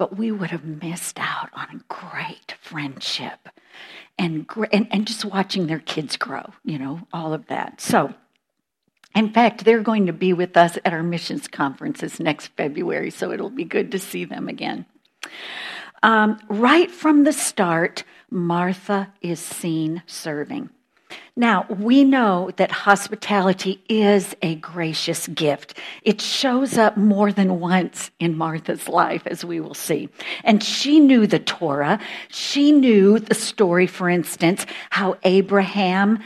But 0.00 0.16
we 0.16 0.32
would 0.32 0.48
have 0.48 0.64
missed 0.64 1.18
out 1.20 1.50
on 1.52 1.66
a 1.68 1.94
great 1.94 2.54
friendship 2.58 3.50
and, 4.18 4.46
and, 4.72 4.88
and 4.90 5.06
just 5.06 5.26
watching 5.26 5.66
their 5.66 5.78
kids 5.78 6.16
grow, 6.16 6.54
you 6.64 6.78
know, 6.78 7.06
all 7.12 7.34
of 7.34 7.48
that. 7.48 7.82
So, 7.82 8.14
in 9.14 9.30
fact, 9.30 9.66
they're 9.66 9.82
going 9.82 10.06
to 10.06 10.14
be 10.14 10.32
with 10.32 10.56
us 10.56 10.78
at 10.86 10.94
our 10.94 11.02
missions 11.02 11.48
conferences 11.48 12.18
next 12.18 12.46
February, 12.56 13.10
so 13.10 13.30
it'll 13.30 13.50
be 13.50 13.64
good 13.64 13.92
to 13.92 13.98
see 13.98 14.24
them 14.24 14.48
again. 14.48 14.86
Um, 16.02 16.40
right 16.48 16.90
from 16.90 17.24
the 17.24 17.32
start, 17.34 18.04
Martha 18.30 19.12
is 19.20 19.38
seen 19.38 20.02
serving. 20.06 20.70
Now, 21.40 21.64
we 21.70 22.04
know 22.04 22.50
that 22.58 22.70
hospitality 22.70 23.82
is 23.88 24.36
a 24.42 24.56
gracious 24.56 25.26
gift. 25.26 25.72
It 26.02 26.20
shows 26.20 26.76
up 26.76 26.98
more 26.98 27.32
than 27.32 27.60
once 27.60 28.10
in 28.20 28.36
Martha's 28.36 28.90
life, 28.90 29.26
as 29.26 29.42
we 29.42 29.58
will 29.58 29.72
see. 29.72 30.10
And 30.44 30.62
she 30.62 31.00
knew 31.00 31.26
the 31.26 31.38
Torah. 31.38 31.98
She 32.28 32.72
knew 32.72 33.18
the 33.18 33.34
story, 33.34 33.86
for 33.86 34.10
instance, 34.10 34.66
how 34.90 35.16
Abraham 35.22 36.18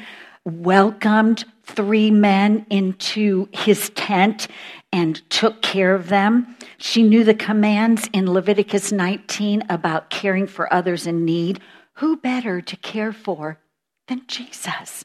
welcomed 0.45 1.45
three 1.63 2.11
men 2.11 2.67
into 2.69 3.49
his 3.53 3.91
tent 3.91 4.49
and 4.93 5.23
took 5.31 5.63
care 5.63 5.95
of 5.95 6.09
them. 6.09 6.57
She 6.79 7.05
knew 7.05 7.23
the 7.23 7.35
commands 7.35 8.11
in 8.13 8.33
Leviticus 8.33 8.91
19 8.91 9.63
about 9.71 10.11
caring 10.11 10.49
for 10.49 10.75
others 10.75 11.07
in 11.07 11.25
need. 11.25 11.61
Who 11.99 12.17
better 12.17 12.61
to 12.61 12.77
care 12.79 13.13
for 13.13 13.61
than 14.09 14.23
Jesus. 14.27 15.05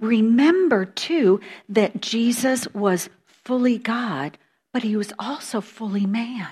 Remember, 0.00 0.84
too, 0.84 1.40
that 1.68 2.00
Jesus 2.00 2.66
was 2.74 3.08
fully 3.26 3.78
God, 3.78 4.38
but 4.72 4.82
he 4.82 4.96
was 4.96 5.12
also 5.18 5.60
fully 5.60 6.06
man. 6.06 6.48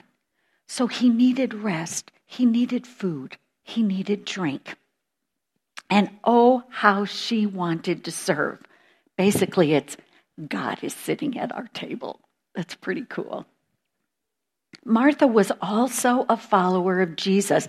So 0.69 0.87
he 0.87 1.09
needed 1.09 1.53
rest, 1.53 2.13
he 2.27 2.47
needed 2.47 2.87
food, 2.87 3.37
he 3.63 3.83
needed 3.83 4.25
drink. 4.25 4.77
And 5.89 6.11
oh, 6.23 6.63
how 6.69 7.05
she 7.05 7.47
wanted 7.47 8.05
to 8.05 8.13
serve. 8.13 8.61
Basically, 9.19 9.73
it's 9.73 9.97
God 10.49 10.79
is 10.83 10.95
sitting 10.95 11.37
at 11.39 11.53
our 11.53 11.67
table. 11.75 12.21
That's 12.55 12.77
pretty 12.77 13.05
cool. 13.09 13.47
Martha 14.85 15.27
was 15.27 15.53
also 15.61 16.25
a 16.29 16.37
follower 16.37 17.01
of 17.01 17.17
Jesus. 17.17 17.67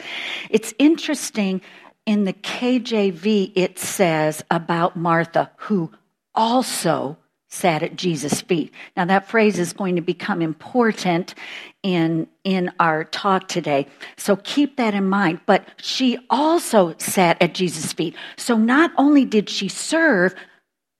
It's 0.49 0.73
interesting 0.77 1.61
in 2.05 2.23
the 2.25 2.33
KJV, 2.33 3.51
it 3.55 3.79
says 3.79 4.43
about 4.49 4.95
Martha, 4.95 5.51
who 5.57 5.91
also 6.33 7.17
sat 7.47 7.83
at 7.83 7.97
Jesus' 7.97 8.41
feet. 8.41 8.73
Now, 8.95 9.05
that 9.05 9.27
phrase 9.27 9.59
is 9.59 9.73
going 9.73 9.97
to 9.97 10.01
become 10.01 10.41
important 10.41 11.35
in, 11.83 12.27
in 12.45 12.71
our 12.79 13.03
talk 13.03 13.49
today. 13.49 13.87
So 14.15 14.37
keep 14.37 14.77
that 14.77 14.93
in 14.93 15.09
mind. 15.09 15.41
But 15.45 15.67
she 15.77 16.17
also 16.29 16.95
sat 16.97 17.41
at 17.41 17.53
Jesus' 17.53 17.91
feet. 17.91 18.15
So 18.37 18.57
not 18.57 18.91
only 18.97 19.25
did 19.25 19.49
she 19.49 19.67
serve, 19.67 20.33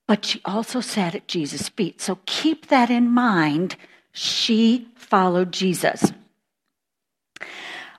but 0.06 0.26
she 0.26 0.42
also 0.44 0.80
sat 0.80 1.14
at 1.14 1.26
Jesus' 1.26 1.70
feet. 1.70 2.02
So 2.02 2.18
keep 2.26 2.66
that 2.68 2.90
in 2.90 3.08
mind. 3.08 3.76
She 4.12 4.88
followed 4.94 5.52
Jesus. 5.52 6.12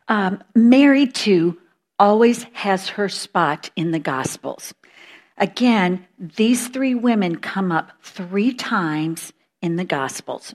Um, 0.07 0.43
married 0.53 1.15
to 1.15 1.57
always 2.03 2.43
has 2.51 2.89
her 2.89 3.07
spot 3.07 3.69
in 3.77 3.91
the 3.91 3.99
Gospels. 3.99 4.73
Again, 5.37 6.05
these 6.19 6.67
three 6.67 6.93
women 6.93 7.37
come 7.37 7.71
up 7.71 7.93
three 8.01 8.53
times 8.53 9.31
in 9.61 9.77
the 9.77 9.85
Gospels. 9.85 10.53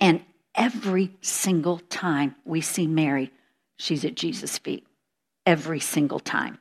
And 0.00 0.22
every 0.54 1.14
single 1.20 1.80
time 1.90 2.34
we 2.46 2.62
see 2.62 2.86
Mary, 2.86 3.30
she's 3.76 4.06
at 4.06 4.14
Jesus' 4.14 4.56
feet. 4.56 4.86
Every 5.44 5.80
single 5.80 6.20
time. 6.20 6.58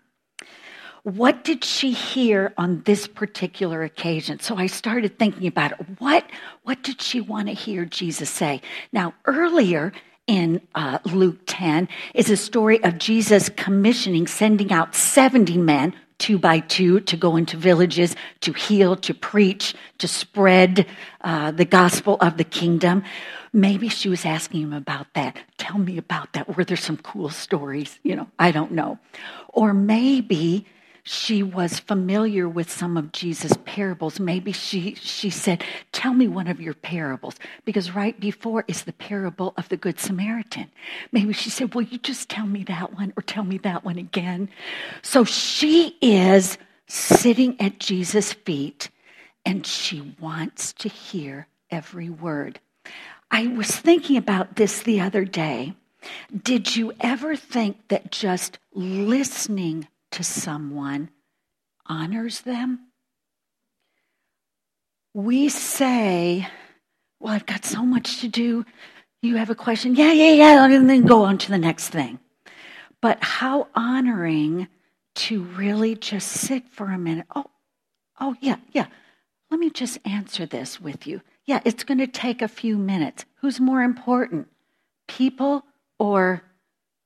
What 1.04 1.46
did 1.46 1.64
she 1.64 1.92
hear 1.92 2.54
on 2.58 2.82
this 2.84 3.08
particular 3.08 3.84
occasion? 3.84 4.42
So 4.42 4.58
I 4.58 4.68
started 4.68 5.18
thinking 5.18 5.48
about 5.48 5.72
it. 5.72 6.00
What, 6.00 6.30
what 6.64 6.84
did 6.84 7.02
she 7.02 7.22
want 7.22 7.48
to 7.48 7.54
hear 7.54 7.86
Jesus 7.86 8.30
say? 8.30 8.62
Now, 8.92 9.14
earlier 9.24 9.94
in 10.30 10.62
uh, 10.76 11.00
Luke 11.06 11.40
10 11.48 11.90
is 12.14 12.30
a 12.30 12.38
story 12.38 12.82
of 12.84 13.00
Jesus 13.00 13.50
commissioning, 13.50 14.28
sending 14.28 14.72
out 14.72 14.94
70 14.94 15.58
men 15.58 15.96
two 16.20 16.38
by 16.38 16.60
two 16.60 17.00
to 17.00 17.18
go 17.18 17.36
into 17.36 17.58
villages 17.58 18.16
to 18.42 18.54
heal, 18.54 18.96
to 18.98 19.14
preach, 19.16 19.74
to 19.98 20.08
spread 20.08 20.86
uh, 21.22 21.50
the 21.50 21.66
gospel 21.66 22.18
of 22.22 22.38
the 22.38 22.44
kingdom. 22.44 23.04
Maybe 23.54 23.90
she 23.90 24.08
was 24.08 24.24
asking 24.24 24.62
him 24.62 24.74
about 24.74 25.08
that. 25.16 25.40
Tell 25.58 25.80
me 25.80 25.98
about 25.98 26.34
that. 26.34 26.56
Were 26.56 26.64
there 26.64 26.78
some 26.78 26.98
cool 26.98 27.30
stories? 27.30 27.98
You 28.04 28.16
know, 28.16 28.28
I 28.38 28.52
don't 28.52 28.74
know. 28.74 29.00
Or 29.48 29.74
maybe 29.74 30.68
she 31.04 31.44
was 31.44 31.80
familiar 31.80 32.48
with 32.48 32.70
some 32.72 32.98
of 32.98 33.12
Jesus' 33.12 33.58
parables. 33.66 34.20
Maybe 34.20 34.52
she, 34.52 34.96
she 34.96 35.30
said, 35.30 35.64
Tell 35.92 36.14
me 36.14 36.28
one 36.28 36.48
of 36.48 36.62
your 36.62 36.74
parables. 36.74 37.36
Because 37.66 37.96
right 37.96 38.20
before 38.20 38.66
is 38.68 38.84
the 38.84 38.94
parable 38.94 39.54
of 39.58 39.70
the 39.70 39.78
Good 39.78 40.00
Samaritan. 40.00 40.70
Maybe 41.12 41.34
she 41.34 41.50
said, 41.50 41.74
Will 41.74 41.84
you 41.84 41.98
just 41.98 42.30
tell 42.30 42.46
me 42.46 42.64
that 42.66 42.94
one 42.96 43.14
or 43.18 43.24
tell 43.24 43.44
me 43.44 43.58
that 43.60 43.84
one 43.84 43.98
again? 43.98 44.50
So 45.02 45.24
she 45.24 45.98
is 46.02 46.58
sitting 46.88 47.60
at 47.62 47.80
Jesus' 47.80 48.34
feet 48.34 48.90
and 49.46 49.66
she 49.66 50.16
wants 50.20 50.74
to 50.74 50.90
hear 50.90 51.48
every 51.72 52.10
word. 52.10 52.60
I 53.32 53.48
was 53.48 53.70
thinking 53.70 54.18
about 54.18 54.56
this 54.56 54.82
the 54.82 55.02
other 55.02 55.24
day. 55.24 55.74
Did 56.44 56.76
you 56.76 56.94
ever 57.00 57.36
think 57.36 57.88
that 57.90 58.12
just 58.12 58.58
listening 58.74 59.88
to 60.12 60.24
someone 60.24 61.10
honors 61.86 62.42
them? 62.42 62.88
We 65.14 65.50
say, 65.50 66.48
Well, 67.20 67.34
I've 67.34 67.46
got 67.46 67.66
so 67.66 67.84
much 67.84 68.22
to 68.22 68.28
do. 68.28 68.66
You 69.22 69.38
have 69.38 69.50
a 69.50 69.56
question? 69.56 69.96
Yeah, 69.96 70.14
yeah, 70.14 70.32
yeah. 70.32 70.66
And 70.66 70.90
then 70.90 71.06
go 71.06 71.24
on 71.24 71.38
to 71.40 71.50
the 71.50 71.58
next 71.58 71.90
thing. 71.90 72.20
But 73.02 73.18
how 73.22 73.68
honoring 73.76 74.68
to 75.16 75.44
really 75.44 75.96
just 75.96 76.30
sit 76.30 76.70
for 76.70 76.92
a 76.92 76.98
minute. 76.98 77.26
Oh, 77.36 77.46
oh, 78.20 78.36
yeah, 78.40 78.58
yeah. 78.72 78.88
Let 79.52 79.60
me 79.60 79.70
just 79.70 79.98
answer 80.06 80.46
this 80.46 80.80
with 80.80 81.08
you. 81.08 81.22
Yeah, 81.46 81.60
it's 81.66 81.84
going 81.84 81.98
to 81.98 82.08
take 82.08 82.42
a 82.42 82.48
few 82.48 82.78
minutes. 82.78 83.26
Who's 83.42 83.60
more 83.60 83.82
important, 83.82 84.48
people 85.08 85.66
or 85.98 86.44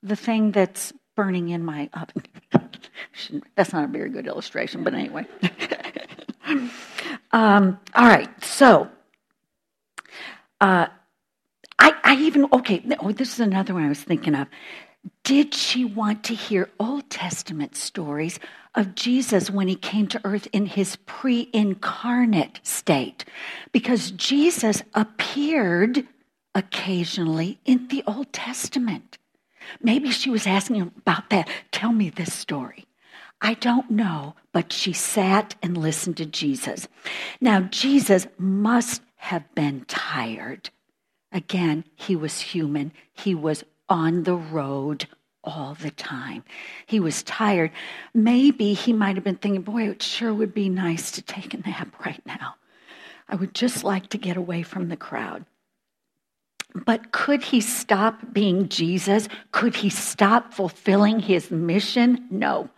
the 0.04 0.16
thing 0.16 0.52
that's 0.52 0.94
burning 1.16 1.50
in 1.50 1.64
my 1.64 1.90
oven? 1.94 2.24
That's 3.56 3.74
not 3.74 3.86
a 3.86 3.88
very 3.88 4.10
good 4.10 4.28
illustration, 4.28 4.84
but 4.84 4.94
anyway. 4.94 5.26
um, 7.32 7.80
all 7.96 8.08
right, 8.08 8.30
so 8.44 8.90
uh, 10.62 10.88
I, 11.80 11.94
I 12.04 12.16
even, 12.16 12.48
okay, 12.54 12.84
oh, 13.00 13.12
this 13.12 13.34
is 13.34 13.40
another 13.40 13.74
one 13.74 13.84
I 13.84 13.90
was 13.90 14.02
thinking 14.02 14.36
of. 14.36 14.48
Did 15.24 15.54
she 15.54 15.84
want 15.84 16.24
to 16.26 16.36
hear 16.36 16.70
Old 16.80 17.10
Testament 17.10 17.76
stories 17.76 18.40
of 18.76 18.96
Jesus 18.96 19.50
when 19.50 19.68
he 19.68 19.76
came 19.76 20.08
to 20.08 20.22
earth 20.24 20.48
in 20.54 20.66
his 20.66 20.96
pre 21.06 21.50
incarnate 21.54 22.62
state? 22.64 23.26
Because 23.74 24.12
Jesus 24.12 24.82
appeared 24.94 26.08
occasionally 26.56 27.60
in 27.66 27.88
the 27.90 28.04
Old 28.08 28.32
Testament. 28.32 29.18
Maybe 29.82 30.12
she 30.12 30.30
was 30.30 30.48
asking 30.48 30.82
about 30.82 31.30
that. 31.30 31.50
Tell 31.72 31.92
me 31.92 32.10
this 32.10 32.34
story. 32.34 32.86
I 33.42 33.56
don't 33.56 33.92
know, 33.92 34.36
but 34.54 34.72
she 34.72 34.94
sat 34.94 35.56
and 35.62 35.78
listened 35.78 36.18
to 36.18 36.26
Jesus. 36.26 36.88
Now, 37.42 37.62
Jesus 37.62 38.26
must 38.38 39.02
have 39.18 39.54
been 39.54 39.84
tired. 39.86 40.70
Again, 41.32 41.84
he 41.96 42.16
was 42.16 42.40
human, 42.40 42.94
he 43.12 43.36
was 43.36 43.64
on 43.90 44.24
the 44.24 44.36
road 44.36 45.08
all 45.44 45.74
the 45.74 45.92
time. 45.92 46.44
He 46.86 47.00
was 47.00 47.22
tired. 47.24 47.72
Maybe 48.14 48.74
he 48.74 48.94
might 48.94 49.16
have 49.16 49.26
been 49.26 49.36
thinking, 49.36 49.62
boy, 49.62 49.90
it 49.90 50.02
sure 50.02 50.34
would 50.34 50.54
be 50.54 50.70
nice 50.70 51.12
to 51.12 51.22
take 51.22 51.54
a 51.54 51.58
nap 51.58 51.94
right 52.06 52.22
now. 52.26 52.56
I 53.28 53.36
would 53.36 53.54
just 53.54 53.84
like 53.84 54.08
to 54.10 54.18
get 54.18 54.38
away 54.38 54.64
from 54.64 54.90
the 54.90 54.98
crowd. 54.98 55.46
But 56.74 57.12
could 57.12 57.44
he 57.44 57.62
stop 57.62 58.34
being 58.34 58.70
Jesus? 58.70 59.28
Could 59.52 59.76
he 59.76 59.90
stop 59.90 60.54
fulfilling 60.54 61.20
his 61.20 61.52
mission? 61.52 62.26
No. 62.32 62.70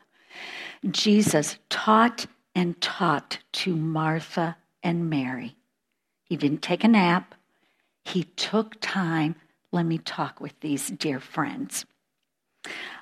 Jesus 0.89 1.57
taught 1.69 2.25
and 2.53 2.79
taught 2.81 3.39
to 3.53 3.75
Martha 3.75 4.57
and 4.83 5.09
Mary. 5.09 5.55
He 6.23 6.35
didn't 6.35 6.61
take 6.61 6.83
a 6.83 6.87
nap, 6.87 7.35
he 8.03 8.23
took 8.23 8.79
time 8.81 9.35
let 9.75 9.85
me 9.85 9.97
talk 9.97 10.39
with 10.39 10.57
these 10.61 10.87
dear 10.87 11.19
friends. 11.19 11.85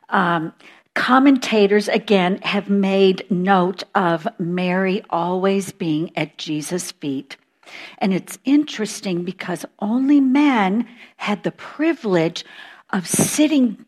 Um, 0.09 0.53
commentators, 0.95 1.87
again, 1.87 2.39
have 2.41 2.67
made 2.67 3.29
note 3.29 3.83
of 3.93 4.27
Mary 4.39 5.03
always 5.11 5.71
being 5.71 6.11
at 6.17 6.39
Jesus' 6.39 6.91
feet. 6.91 7.37
And 7.97 8.13
it's 8.13 8.39
interesting 8.45 9.23
because 9.23 9.65
only 9.79 10.19
men 10.19 10.87
had 11.17 11.43
the 11.43 11.51
privilege 11.51 12.45
of 12.91 13.07
sitting 13.07 13.85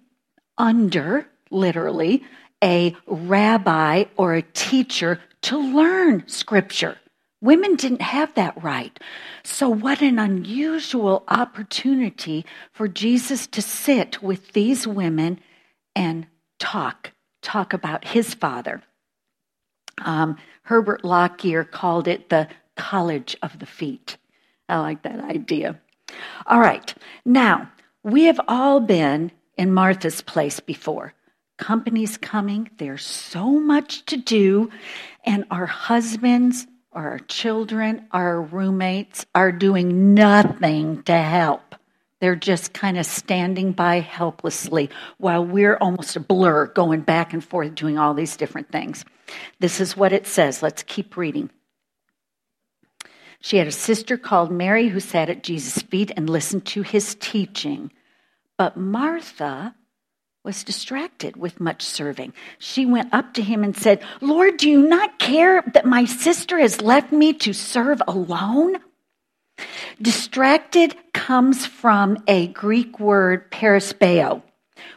under, 0.58 1.28
literally, 1.52 2.24
a 2.63 2.95
rabbi 3.06 4.06
or 4.17 4.34
a 4.34 4.41
teacher 4.41 5.21
to 5.43 5.58
learn 5.58 6.28
scripture. 6.28 6.98
Women 7.41 7.76
didn't 7.76 8.02
have 8.02 8.34
that 8.36 8.63
right. 8.63 8.98
So, 9.43 9.69
what 9.69 10.02
an 10.02 10.17
unusual 10.17 11.24
opportunity 11.28 12.45
for 12.71 12.88
Jesus 12.88 13.45
to 13.48 13.62
sit 13.62 14.24
with 14.24 14.54
these 14.54 14.88
women 14.88 15.39
and 15.95 16.26
talk, 16.58 17.12
talk 17.43 17.74
about 17.74 18.08
his 18.08 18.34
father. 18.34 18.82
Um, 20.04 20.38
Herbert 20.63 21.04
Lockyer 21.04 21.63
called 21.63 22.08
it 22.08 22.30
the 22.30 22.48
college 22.75 23.35
of 23.41 23.59
the 23.59 23.65
feet. 23.65 24.17
I 24.67 24.79
like 24.79 25.03
that 25.03 25.19
idea. 25.19 25.79
All 26.45 26.59
right, 26.59 26.93
now 27.25 27.71
we 28.03 28.23
have 28.23 28.39
all 28.47 28.79
been 28.79 29.31
in 29.57 29.73
Martha's 29.73 30.21
place 30.21 30.59
before. 30.59 31.13
Company's 31.57 32.17
coming, 32.17 32.69
there's 32.77 33.05
so 33.05 33.59
much 33.59 34.05
to 34.07 34.17
do, 34.17 34.69
and 35.23 35.45
our 35.51 35.65
husbands 35.65 36.67
our 36.95 37.19
children, 37.27 38.07
our 38.11 38.41
roommates 38.41 39.25
are 39.35 39.51
doing 39.51 40.13
nothing 40.13 41.03
to 41.03 41.13
help. 41.13 41.75
They're 42.21 42.38
just 42.38 42.73
kind 42.73 42.97
of 42.97 43.05
standing 43.05 43.73
by 43.73 43.99
helplessly 43.99 44.89
while 45.17 45.45
we're 45.45 45.75
almost 45.75 46.15
a 46.15 46.21
blur 46.21 46.67
going 46.67 47.01
back 47.01 47.33
and 47.33 47.43
forth 47.43 47.75
doing 47.75 47.97
all 47.97 48.13
these 48.13 48.38
different 48.38 48.71
things. 48.71 49.03
This 49.59 49.81
is 49.81 49.97
what 49.97 50.13
it 50.13 50.25
says. 50.25 50.63
Let's 50.63 50.83
keep 50.83 51.17
reading. 51.17 51.49
She 53.41 53.58
had 53.58 53.67
a 53.67 53.71
sister 53.71 54.17
called 54.17 54.52
Mary 54.52 54.88
who 54.88 55.00
sat 55.00 55.30
at 55.30 55.43
Jesus' 55.43 55.82
feet 55.84 56.12
and 56.15 56.30
listened 56.30 56.65
to 56.67 56.82
his 56.82 57.15
teaching. 57.15 57.91
But 58.58 58.78
Martha 58.78 59.76
was 60.43 60.63
distracted 60.63 61.36
with 61.36 61.60
much 61.60 61.82
serving. 61.82 62.32
She 62.60 62.86
went 62.86 63.13
up 63.13 63.34
to 63.34 63.41
him 63.41 63.63
and 63.63 63.76
said, 63.76 64.02
Lord, 64.21 64.58
do 64.58 64.69
you 64.69 64.88
not 64.88 65.19
care 65.19 65.63
that 65.74 65.86
my 65.86 66.06
sister 66.06 66.60
has 66.60 66.82
left 66.82 67.12
me 67.12 67.34
to 67.34 67.52
serve 67.52 68.02
alone? 68.08 68.78
Distracted 70.02 70.95
comes 71.13 71.65
from 71.65 72.24
a 72.28 72.48
Greek 72.48 73.00
word, 73.00 73.50
perispeo, 73.52 74.43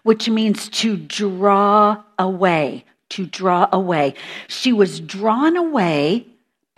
which 0.03 0.29
means 0.29 0.69
to 0.69 0.97
draw 0.97 2.03
away, 2.19 2.85
to 3.11 3.27
draw 3.27 3.69
away. 3.73 4.15
She 4.49 4.73
was 4.73 5.01
drawn 5.01 5.57
away 5.57 6.27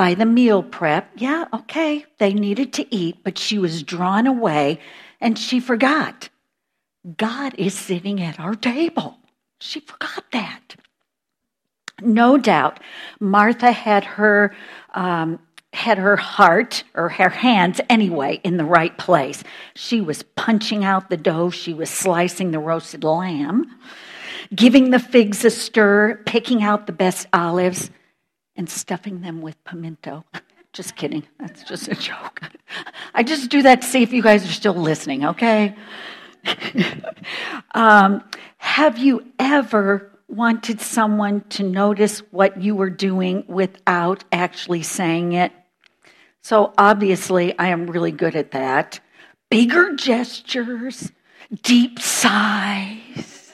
by 0.01 0.15
the 0.15 0.25
meal 0.25 0.63
prep. 0.63 1.11
Yeah, 1.19 1.45
okay, 1.53 2.07
they 2.17 2.33
needed 2.33 2.73
to 2.73 2.87
eat, 2.95 3.19
but 3.23 3.37
she 3.37 3.59
was 3.59 3.83
drawn 3.83 4.27
away 4.27 4.79
and 5.21 5.39
she 5.39 5.61
forgot. 5.61 6.31
God 7.19 7.55
is 7.59 7.75
sitting 7.75 8.23
at 8.23 8.41
our 8.41 8.55
table. 8.55 9.19
She 9.59 9.81
forgot 9.81 10.25
that. 10.33 10.77
No 12.01 12.39
doubt, 12.39 12.81
Martha 13.21 13.73
had 13.73 14.05
her 14.05 14.57
um, 14.95 15.39
had 15.75 15.99
her 15.99 16.17
heart 16.17 16.83
or 16.95 17.11
her 17.11 17.29
hands 17.29 17.83
anyway 17.91 18.41
in 18.43 18.57
the 18.57 18.65
right 18.65 18.97
place. 18.97 19.45
She 19.75 20.01
was 20.01 20.23
punching 20.23 20.83
out 20.83 21.11
the 21.11 21.19
dough. 21.19 21.51
She 21.51 21.75
was 21.75 21.91
slicing 21.91 22.53
the 22.53 22.59
roasted 22.59 23.05
lamb, 23.05 23.67
giving 24.55 24.93
the 24.93 24.99
figs 24.99 25.45
a 25.45 25.51
stir, 25.51 26.23
picking 26.25 26.63
out 26.63 26.87
the 26.87 26.95
best 26.95 27.27
olives, 27.35 27.91
and 28.61 28.69
stuffing 28.69 29.23
them 29.23 29.41
with 29.41 29.57
pimento. 29.65 30.23
Just 30.75 30.95
kidding. 30.95 31.27
That's 31.39 31.65
just 31.65 31.89
a 31.89 31.95
joke. 31.95 32.43
I 33.15 33.25
just 33.25 33.51
do 33.51 33.63
that 33.63 33.81
to 33.81 33.89
see 33.89 34.05
if 34.05 34.13
you 34.13 34.23
guys 34.23 34.45
are 34.45 34.53
still 34.53 34.75
listening, 34.75 35.25
okay? 35.25 35.75
um, 37.75 38.23
have 38.59 38.97
you 38.97 39.25
ever 39.41 40.13
wanted 40.29 40.81
someone 40.81 41.41
to 41.49 41.65
notice 41.65 42.21
what 42.31 42.63
you 42.63 42.77
were 42.77 42.91
doing 42.91 43.43
without 43.49 44.23
actually 44.31 44.83
saying 44.85 45.33
it? 45.33 45.51
So 46.43 46.73
obviously, 46.79 47.59
I 47.59 47.69
am 47.69 47.89
really 47.89 48.13
good 48.13 48.37
at 48.37 48.53
that. 48.53 49.01
Bigger 49.51 49.97
gestures, 49.97 51.11
deep 51.63 51.99
sighs, 51.99 53.53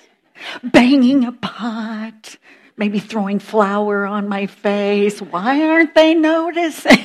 banging 0.62 1.24
a 1.24 1.32
pot, 1.32 2.36
maybe 2.76 2.98
throwing 2.98 3.38
flour 3.38 4.06
on 4.06 4.28
my 4.28 4.46
face. 4.46 5.20
Why 5.20 5.62
aren't 5.62 5.94
they 5.94 6.14
noticing? 6.14 6.98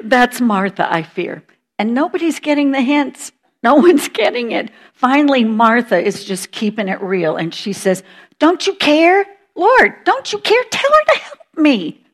That's 0.00 0.40
Martha, 0.40 0.92
I 0.92 1.02
fear. 1.02 1.42
And 1.78 1.94
nobody's 1.94 2.40
getting 2.40 2.72
the 2.72 2.82
hints. 2.82 3.32
No 3.62 3.76
one's 3.76 4.08
getting 4.08 4.52
it. 4.52 4.70
Finally, 4.92 5.44
Martha 5.44 5.98
is 5.98 6.24
just 6.24 6.50
keeping 6.50 6.88
it 6.88 7.00
real. 7.00 7.36
And 7.36 7.54
she 7.54 7.72
says, 7.72 8.02
Don't 8.38 8.66
you 8.66 8.74
care? 8.74 9.24
Lord, 9.54 9.94
don't 10.04 10.32
you 10.32 10.38
care? 10.38 10.62
Tell 10.70 10.90
her 10.90 11.14
to 11.14 11.20
help 11.20 11.38
me. 11.56 12.04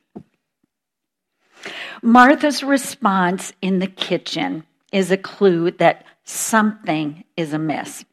Martha's 2.03 2.63
response 2.63 3.53
in 3.63 3.79
the 3.79 3.87
kitchen 3.87 4.65
is 4.93 5.11
a 5.11 5.17
clue 5.17 5.71
that 5.73 6.05
something 6.25 7.25
is 7.37 7.53
amiss. 7.53 8.05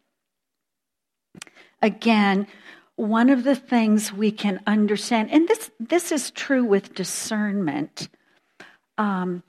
Again, 1.81 2.47
one 3.01 3.31
of 3.31 3.43
the 3.43 3.55
things 3.55 4.13
we 4.13 4.31
can 4.31 4.61
understand, 4.67 5.31
and 5.31 5.47
this, 5.47 5.71
this 5.79 6.11
is 6.11 6.29
true 6.29 6.63
with 6.63 6.93
discernment, 6.93 8.09
um, 8.99 9.41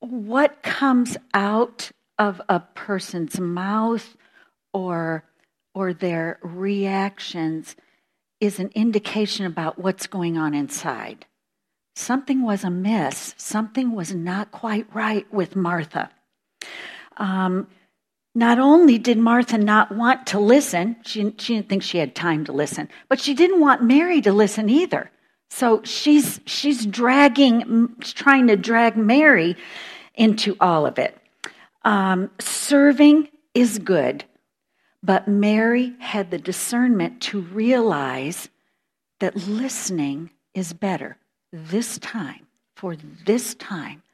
what 0.00 0.62
comes 0.62 1.18
out 1.34 1.90
of 2.18 2.40
a 2.48 2.60
person's 2.60 3.38
mouth 3.38 4.16
or, 4.72 5.22
or 5.74 5.92
their 5.92 6.38
reactions 6.42 7.76
is 8.40 8.58
an 8.58 8.70
indication 8.74 9.44
about 9.44 9.78
what's 9.78 10.06
going 10.06 10.38
on 10.38 10.54
inside. 10.54 11.26
Something 11.94 12.42
was 12.42 12.64
amiss. 12.64 13.34
Something 13.36 13.94
was 13.94 14.14
not 14.14 14.50
quite 14.50 14.86
right 14.94 15.30
with 15.30 15.54
Martha. 15.56 16.08
Um, 17.18 17.66
not 18.38 18.60
only 18.60 18.98
did 18.98 19.18
Martha 19.18 19.58
not 19.58 19.90
want 19.90 20.28
to 20.28 20.38
listen, 20.38 20.94
she, 21.04 21.34
she 21.38 21.56
didn't 21.56 21.68
think 21.68 21.82
she 21.82 21.98
had 21.98 22.14
time 22.14 22.44
to 22.44 22.52
listen, 22.52 22.88
but 23.08 23.18
she 23.18 23.34
didn't 23.34 23.58
want 23.58 23.82
Mary 23.82 24.20
to 24.20 24.32
listen 24.32 24.70
either. 24.70 25.10
So 25.50 25.82
she's, 25.82 26.40
she's 26.46 26.86
dragging, 26.86 27.96
trying 28.00 28.46
to 28.46 28.56
drag 28.56 28.96
Mary 28.96 29.56
into 30.14 30.56
all 30.60 30.86
of 30.86 31.00
it. 31.00 31.18
Um, 31.84 32.30
serving 32.38 33.26
is 33.54 33.80
good, 33.80 34.24
but 35.02 35.26
Mary 35.26 35.94
had 35.98 36.30
the 36.30 36.38
discernment 36.38 37.20
to 37.22 37.40
realize 37.40 38.48
that 39.18 39.34
listening 39.34 40.30
is 40.54 40.72
better. 40.72 41.16
This 41.52 41.98
time, 41.98 42.46
for 42.76 42.94
this 43.26 43.56
time, 43.56 44.04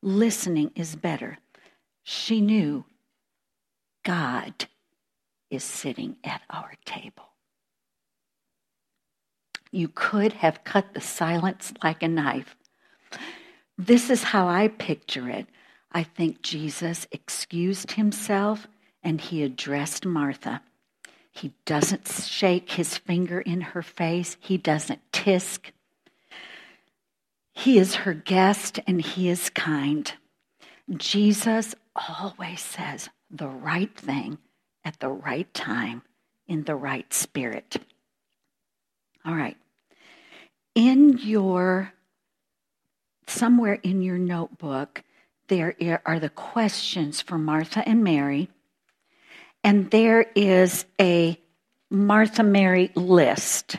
listening 0.00 0.70
is 0.74 0.96
better. 0.96 1.36
She 2.02 2.40
knew 2.40 2.86
God 4.04 4.66
is 5.50 5.64
sitting 5.64 6.16
at 6.24 6.42
our 6.50 6.72
table. 6.84 7.24
You 9.70 9.88
could 9.88 10.34
have 10.34 10.62
cut 10.62 10.94
the 10.94 11.00
silence 11.00 11.72
like 11.82 12.02
a 12.02 12.08
knife. 12.08 12.54
This 13.76 14.08
is 14.08 14.22
how 14.22 14.46
I 14.46 14.68
picture 14.68 15.28
it. 15.28 15.46
I 15.90 16.04
think 16.04 16.42
Jesus 16.42 17.06
excused 17.10 17.92
himself 17.92 18.68
and 19.02 19.20
he 19.20 19.42
addressed 19.42 20.06
Martha. 20.06 20.62
He 21.30 21.52
doesn't 21.64 22.06
shake 22.08 22.72
his 22.72 22.96
finger 22.96 23.40
in 23.40 23.60
her 23.60 23.82
face, 23.82 24.36
he 24.40 24.56
doesn't 24.56 25.00
tisk. 25.12 25.70
He 27.52 27.78
is 27.78 27.96
her 27.96 28.14
guest 28.14 28.78
and 28.86 29.00
he 29.00 29.28
is 29.28 29.50
kind. 29.50 30.12
Jesus 30.96 31.74
always 31.96 32.60
says 32.60 33.08
the 33.34 33.48
right 33.48 33.94
thing 33.94 34.38
at 34.84 35.00
the 35.00 35.08
right 35.08 35.52
time 35.52 36.02
in 36.46 36.64
the 36.64 36.76
right 36.76 37.12
spirit. 37.12 37.76
All 39.24 39.34
right. 39.34 39.56
In 40.74 41.18
your, 41.18 41.92
somewhere 43.26 43.78
in 43.82 44.02
your 44.02 44.18
notebook, 44.18 45.02
there 45.48 45.74
are 46.06 46.20
the 46.20 46.30
questions 46.30 47.20
for 47.20 47.36
Martha 47.38 47.86
and 47.86 48.02
Mary, 48.04 48.48
and 49.62 49.90
there 49.90 50.26
is 50.34 50.84
a 51.00 51.38
Martha 51.90 52.42
Mary 52.42 52.90
list. 52.94 53.76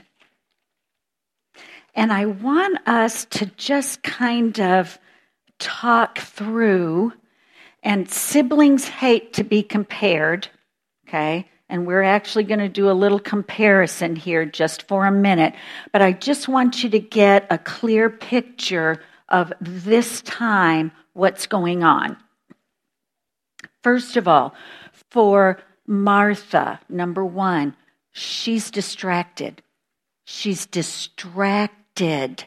And 1.96 2.12
I 2.12 2.26
want 2.26 2.88
us 2.88 3.26
to 3.26 3.46
just 3.46 4.04
kind 4.04 4.60
of 4.60 5.00
talk 5.60 6.20
through, 6.20 7.14
and 7.86 8.10
siblings 8.10 8.88
hate 8.88 9.32
to 9.34 9.44
be 9.44 9.62
compared, 9.62 10.50
okay? 11.08 11.48
And 11.70 11.86
we're 11.86 12.02
actually 12.02 12.44
going 12.44 12.60
to 12.60 12.68
do 12.68 12.90
a 12.90 12.94
little 12.94 13.20
comparison 13.20 14.16
here 14.16 14.44
just 14.44 14.88
for 14.88 15.06
a 15.06 15.12
minute. 15.12 15.54
But 15.94 16.02
I 16.02 16.12
just 16.12 16.48
want 16.48 16.84
you 16.84 16.90
to 16.90 17.00
get 17.00 17.48
a 17.50 17.60
clear 17.60 18.10
picture 18.10 19.02
of 19.30 19.54
this 19.62 20.22
time, 20.24 20.92
what's 21.14 21.48
going 21.48 21.84
on. 21.84 22.18
First 23.84 24.18
of 24.18 24.28
all, 24.28 24.56
for 25.12 25.60
Martha, 25.88 26.80
number 26.90 27.24
one, 27.24 27.76
she's 28.12 28.72
distracted. 28.72 29.62
She's 30.26 30.66
distracted. 30.66 32.46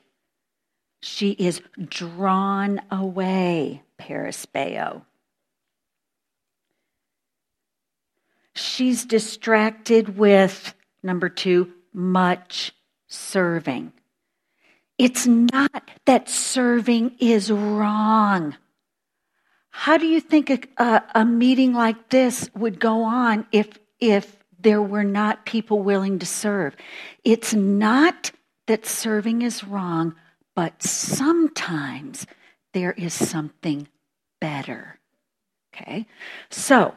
She 1.01 1.31
is 1.31 1.63
drawn 1.89 2.81
away, 2.91 3.83
perispeo. 4.01 5.03
She's 8.59 9.05
distracted 9.05 10.19
with, 10.19 10.75
number 11.03 11.29
two, 11.29 11.73
much 11.93 12.73
serving. 13.07 13.93
It's 14.99 15.29
not 15.29 15.91
that 16.07 16.29
serving 16.29 17.15
is 17.21 17.53
wrong. 17.53 18.57
How 19.71 19.97
do 19.97 20.07
you 20.07 20.21
think 20.21 20.51
a, 20.51 20.59
a, 20.77 21.03
a, 21.15 21.25
meeting 21.25 21.73
like 21.73 22.09
this 22.09 22.51
would 22.57 22.81
go 22.81 23.05
on 23.05 23.47
if, 23.53 23.79
if 24.01 24.37
there 24.59 24.83
were 24.83 25.05
not 25.05 25.47
people 25.47 25.81
willing 25.81 26.19
to 26.19 26.27
serve? 26.27 26.75
It's 27.23 27.55
not 27.55 28.33
that 28.67 28.87
serving 28.87 29.43
is 29.43 29.63
wrong, 29.63 30.17
but 30.57 30.83
sometimes 30.83 32.27
there 32.75 32.93
is 32.93 33.15
something 33.15 33.87
better. 34.41 34.99
Okay? 35.73 36.07
So, 36.51 36.97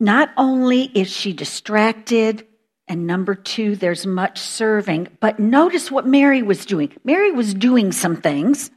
not 0.00 0.30
only 0.36 0.82
is 0.82 1.08
she 1.10 1.32
distracted, 1.32 2.46
and 2.86 3.06
number 3.06 3.34
two, 3.34 3.76
there's 3.76 4.06
much 4.06 4.38
serving, 4.38 5.08
but 5.20 5.38
notice 5.38 5.90
what 5.90 6.06
Mary 6.06 6.42
was 6.42 6.64
doing. 6.64 6.92
Mary 7.04 7.30
was 7.32 7.52
doing 7.52 7.92
some 7.92 8.16
things. 8.16 8.70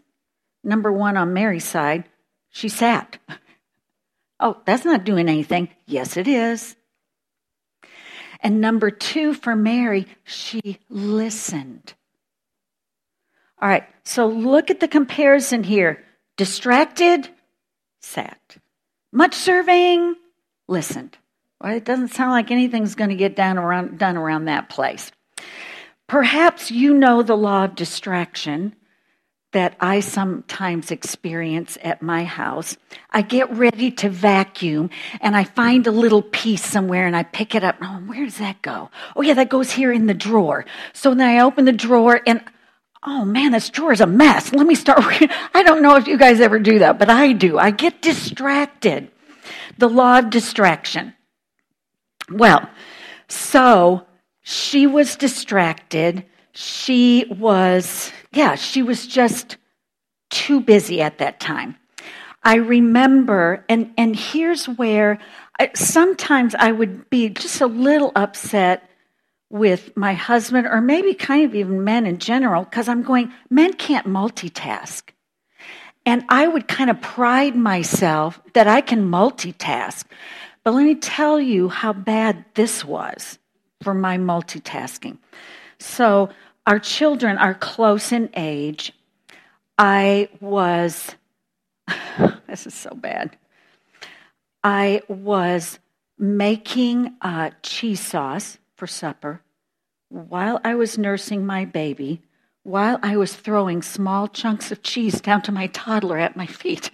Number 0.63 0.91
one, 0.91 1.17
on 1.17 1.33
Mary's 1.33 1.65
side, 1.65 2.05
she 2.49 2.69
sat. 2.69 3.17
Oh, 4.43 4.57
that's 4.65 4.85
not 4.85 5.03
doing 5.03 5.29
anything. 5.29 5.69
Yes, 5.85 6.17
it 6.17 6.27
is. 6.27 6.75
And 8.39 8.59
number 8.59 8.89
two, 8.89 9.35
for 9.35 9.55
Mary, 9.55 10.07
she 10.23 10.79
listened. 10.89 11.93
All 13.61 13.69
right, 13.69 13.83
so 14.03 14.27
look 14.27 14.71
at 14.71 14.79
the 14.79 14.87
comparison 14.87 15.63
here. 15.63 16.03
Distracted, 16.37 17.29
sat. 18.01 18.57
Much 19.11 19.35
serving, 19.35 20.15
listened. 20.71 21.17
Well, 21.61 21.75
it 21.75 21.85
doesn't 21.85 22.13
sound 22.13 22.31
like 22.31 22.49
anything's 22.49 22.95
going 22.95 23.11
to 23.11 23.15
get 23.15 23.35
done 23.35 23.59
around, 23.59 23.99
done 23.99 24.17
around 24.17 24.45
that 24.45 24.69
place. 24.69 25.11
Perhaps 26.07 26.71
you 26.71 26.95
know 26.95 27.21
the 27.21 27.37
law 27.37 27.65
of 27.65 27.75
distraction 27.75 28.75
that 29.51 29.75
I 29.79 29.99
sometimes 29.99 30.91
experience 30.91 31.77
at 31.83 32.01
my 32.01 32.23
house. 32.23 32.77
I 33.09 33.21
get 33.21 33.51
ready 33.51 33.91
to 33.91 34.09
vacuum 34.09 34.89
and 35.19 35.35
I 35.35 35.43
find 35.43 35.85
a 35.85 35.91
little 35.91 36.21
piece 36.21 36.65
somewhere 36.65 37.05
and 37.05 37.15
I 37.15 37.23
pick 37.23 37.53
it 37.53 37.63
up. 37.63 37.75
Oh, 37.81 38.01
where 38.05 38.23
does 38.23 38.37
that 38.37 38.61
go? 38.61 38.89
Oh, 39.15 39.21
yeah, 39.21 39.33
that 39.33 39.49
goes 39.49 39.71
here 39.71 39.91
in 39.91 40.07
the 40.07 40.13
drawer. 40.13 40.65
So 40.93 41.13
then 41.13 41.27
I 41.27 41.41
open 41.41 41.65
the 41.65 41.73
drawer 41.73 42.21
and 42.25 42.41
oh 43.03 43.25
man, 43.25 43.51
this 43.51 43.69
drawer 43.69 43.91
is 43.91 44.01
a 44.01 44.07
mess. 44.07 44.53
Let 44.53 44.65
me 44.65 44.75
start. 44.75 45.03
I 45.53 45.63
don't 45.63 45.81
know 45.81 45.95
if 45.95 46.07
you 46.07 46.17
guys 46.17 46.39
ever 46.39 46.59
do 46.59 46.79
that, 46.79 46.97
but 46.97 47.09
I 47.09 47.33
do. 47.33 47.57
I 47.57 47.71
get 47.71 48.01
distracted. 48.01 49.11
The 49.77 49.89
law 49.89 50.19
of 50.19 50.29
distraction. 50.29 51.13
Well, 52.29 52.69
so 53.27 54.05
she 54.41 54.87
was 54.87 55.15
distracted. 55.15 56.25
she 56.53 57.25
was, 57.29 58.11
yeah, 58.31 58.55
she 58.55 58.83
was 58.83 59.07
just 59.07 59.57
too 60.29 60.59
busy 60.61 61.01
at 61.01 61.17
that 61.19 61.39
time. 61.39 61.75
I 62.43 62.55
remember, 62.55 63.65
and, 63.69 63.91
and 63.97 64.15
here's 64.15 64.65
where 64.65 65.19
I, 65.59 65.71
sometimes 65.75 66.55
I 66.55 66.71
would 66.71 67.09
be 67.09 67.29
just 67.29 67.61
a 67.61 67.67
little 67.67 68.11
upset 68.15 68.89
with 69.49 69.95
my 69.95 70.13
husband, 70.13 70.65
or 70.65 70.81
maybe 70.81 71.13
kind 71.13 71.45
of 71.45 71.53
even 71.53 71.83
men 71.83 72.05
in 72.05 72.17
general, 72.17 72.63
because 72.63 72.87
I'm 72.87 73.03
going, 73.03 73.31
men 73.49 73.73
can't 73.73 74.07
multitask. 74.07 75.10
And 76.11 76.25
I 76.27 76.45
would 76.45 76.67
kind 76.67 76.89
of 76.89 76.99
pride 76.99 77.55
myself 77.55 78.41
that 78.51 78.67
I 78.67 78.81
can 78.81 79.09
multitask. 79.09 80.03
But 80.61 80.73
let 80.73 80.83
me 80.83 80.95
tell 80.95 81.39
you 81.39 81.69
how 81.69 81.93
bad 81.93 82.43
this 82.53 82.83
was 82.83 83.39
for 83.81 83.93
my 83.93 84.17
multitasking. 84.17 85.19
So, 85.79 86.29
our 86.67 86.79
children 86.79 87.37
are 87.37 87.53
close 87.53 88.11
in 88.11 88.29
age. 88.35 88.91
I 89.77 90.27
was, 90.41 91.15
this 92.45 92.67
is 92.67 92.73
so 92.73 92.93
bad. 92.93 93.37
I 94.65 95.03
was 95.07 95.79
making 96.19 97.15
uh, 97.21 97.51
cheese 97.63 98.01
sauce 98.01 98.57
for 98.75 98.85
supper 98.85 99.39
while 100.09 100.59
I 100.65 100.75
was 100.75 100.97
nursing 100.97 101.45
my 101.45 101.63
baby, 101.63 102.21
while 102.63 102.99
I 103.01 103.17
was 103.17 103.35
throwing 103.35 103.81
small 103.81 104.27
chunks 104.27 104.71
of 104.71 104.83
cheese 104.83 105.21
down 105.21 105.41
to 105.43 105.51
my 105.51 105.67
toddler 105.67 106.17
at 106.17 106.35
my 106.35 106.45
feet. 106.45 106.91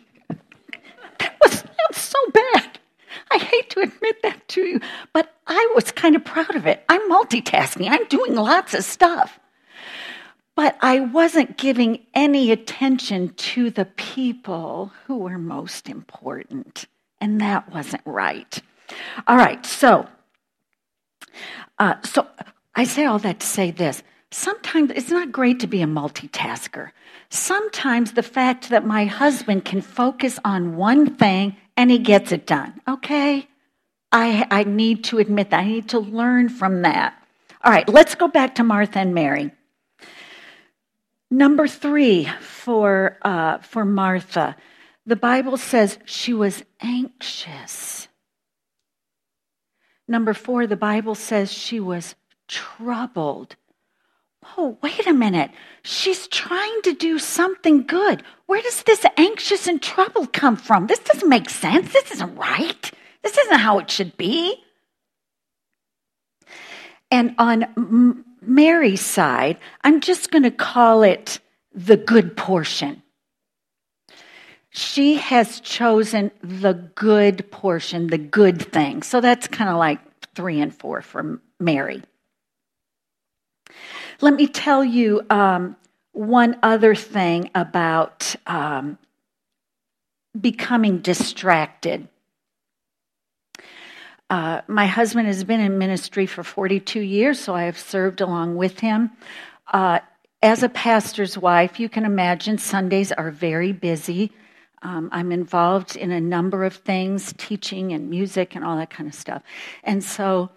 that, 1.19 1.37
was, 1.41 1.63
so 1.91 2.19
bad. 2.31 2.79
I 3.31 3.37
hate 3.37 3.69
to 3.71 3.81
admit 3.81 4.21
that 4.23 4.47
to 4.49 4.61
you, 4.61 4.79
but 5.13 5.33
I 5.47 5.71
was 5.75 5.91
kind 5.91 6.15
of 6.15 6.23
proud 6.23 6.55
of 6.55 6.65
it. 6.67 6.83
I'm 6.87 7.09
multitasking, 7.09 7.89
I'm 7.89 8.05
doing 8.07 8.35
lots 8.35 8.73
of 8.73 8.83
stuff. 8.83 9.39
But 10.55 10.77
I 10.81 11.01
wasn't 11.01 11.57
giving 11.57 12.05
any 12.15 12.51
attention 12.51 13.29
to 13.29 13.69
the 13.69 13.85
people 13.85 14.91
who 15.05 15.17
were 15.17 15.37
most 15.37 15.87
important. 15.87 16.85
And 17.21 17.39
that 17.41 17.71
wasn't 17.71 18.01
right. 18.05 18.59
All 19.27 19.37
right, 19.37 19.63
so 19.65 20.07
uh, 21.79 21.95
so 22.03 22.27
I 22.75 22.83
say 22.85 23.05
all 23.05 23.19
that 23.19 23.39
to 23.39 23.45
say 23.47 23.71
this. 23.71 24.03
Sometimes 24.37 24.91
it's 24.91 25.09
not 25.09 25.31
great 25.31 25.61
to 25.61 25.67
be 25.67 25.81
a 25.81 25.87
multitasker. 25.87 26.91
Sometimes 27.27 28.11
the 28.11 28.21
fact 28.21 28.69
that 28.69 28.85
my 28.85 29.05
husband 29.05 29.65
can 29.65 29.81
focus 29.81 30.37
on 30.45 30.75
one 30.75 31.15
thing 31.15 31.57
and 31.75 31.89
he 31.89 31.97
gets 31.97 32.31
it 32.31 32.45
done, 32.45 32.79
okay? 32.87 33.47
I, 34.11 34.45
I 34.51 34.63
need 34.63 35.05
to 35.05 35.17
admit 35.17 35.49
that. 35.49 35.61
I 35.61 35.65
need 35.65 35.89
to 35.89 35.97
learn 35.97 36.49
from 36.49 36.83
that. 36.83 37.15
All 37.63 37.71
right, 37.71 37.89
let's 37.89 38.13
go 38.13 38.27
back 38.27 38.53
to 38.55 38.63
Martha 38.63 38.99
and 38.99 39.15
Mary. 39.15 39.49
Number 41.31 41.67
three 41.67 42.29
for, 42.39 43.17
uh, 43.23 43.57
for 43.57 43.85
Martha, 43.85 44.55
the 45.07 45.15
Bible 45.15 45.57
says 45.57 45.97
she 46.05 46.35
was 46.35 46.63
anxious. 46.79 48.07
Number 50.07 50.35
four, 50.35 50.67
the 50.67 50.77
Bible 50.77 51.15
says 51.15 51.51
she 51.51 51.79
was 51.79 52.13
troubled. 52.47 53.55
Oh, 54.55 54.77
wait 54.81 55.05
a 55.07 55.13
minute. 55.13 55.51
She's 55.83 56.27
trying 56.27 56.81
to 56.83 56.93
do 56.93 57.19
something 57.19 57.85
good. 57.85 58.23
Where 58.45 58.61
does 58.61 58.83
this 58.83 59.05
anxious 59.17 59.67
and 59.67 59.81
troubled 59.81 60.33
come 60.33 60.55
from? 60.55 60.87
This 60.87 60.99
doesn't 60.99 61.29
make 61.29 61.49
sense. 61.49 61.91
This 61.91 62.11
isn't 62.11 62.35
right. 62.35 62.91
This 63.23 63.37
isn't 63.37 63.59
how 63.59 63.79
it 63.79 63.91
should 63.91 64.15
be. 64.17 64.63
And 67.11 67.35
on 67.37 68.25
Mary's 68.41 69.01
side, 69.01 69.57
I'm 69.83 70.01
just 70.01 70.31
going 70.31 70.43
to 70.43 70.51
call 70.51 71.03
it 71.03 71.39
the 71.73 71.97
good 71.97 72.35
portion. 72.37 73.03
She 74.69 75.15
has 75.15 75.59
chosen 75.59 76.31
the 76.41 76.73
good 76.73 77.49
portion, 77.51 78.07
the 78.07 78.17
good 78.17 78.61
thing. 78.61 79.01
So 79.03 79.21
that's 79.21 79.47
kind 79.47 79.69
of 79.69 79.77
like 79.77 79.99
three 80.35 80.59
and 80.59 80.73
four 80.73 81.01
for 81.01 81.41
Mary. 81.59 82.03
Let 84.19 84.33
me 84.33 84.47
tell 84.47 84.83
you 84.83 85.21
um, 85.29 85.75
one 86.11 86.57
other 86.63 86.95
thing 86.95 87.51
about 87.53 88.35
um, 88.47 88.97
becoming 90.39 90.99
distracted. 90.99 92.07
Uh, 94.29 94.61
my 94.67 94.87
husband 94.87 95.27
has 95.27 95.43
been 95.43 95.59
in 95.59 95.77
ministry 95.77 96.25
for 96.25 96.43
42 96.43 96.99
years, 96.99 97.39
so 97.39 97.53
I 97.53 97.63
have 97.63 97.77
served 97.77 98.19
along 98.19 98.55
with 98.55 98.79
him. 98.79 99.11
Uh, 99.71 99.99
as 100.41 100.63
a 100.63 100.69
pastor's 100.69 101.37
wife, 101.37 101.79
you 101.79 101.87
can 101.87 102.03
imagine 102.03 102.57
Sundays 102.57 103.11
are 103.11 103.31
very 103.31 103.71
busy. 103.71 104.31
Um, 104.81 105.09
I'm 105.11 105.31
involved 105.31 105.95
in 105.95 106.11
a 106.11 106.21
number 106.21 106.65
of 106.65 106.75
things, 106.75 107.33
teaching 107.37 107.93
and 107.93 108.09
music 108.09 108.55
and 108.55 108.65
all 108.65 108.77
that 108.77 108.89
kind 108.89 109.07
of 109.07 109.15
stuff. 109.15 109.43
And 109.83 110.03
so, 110.03 110.49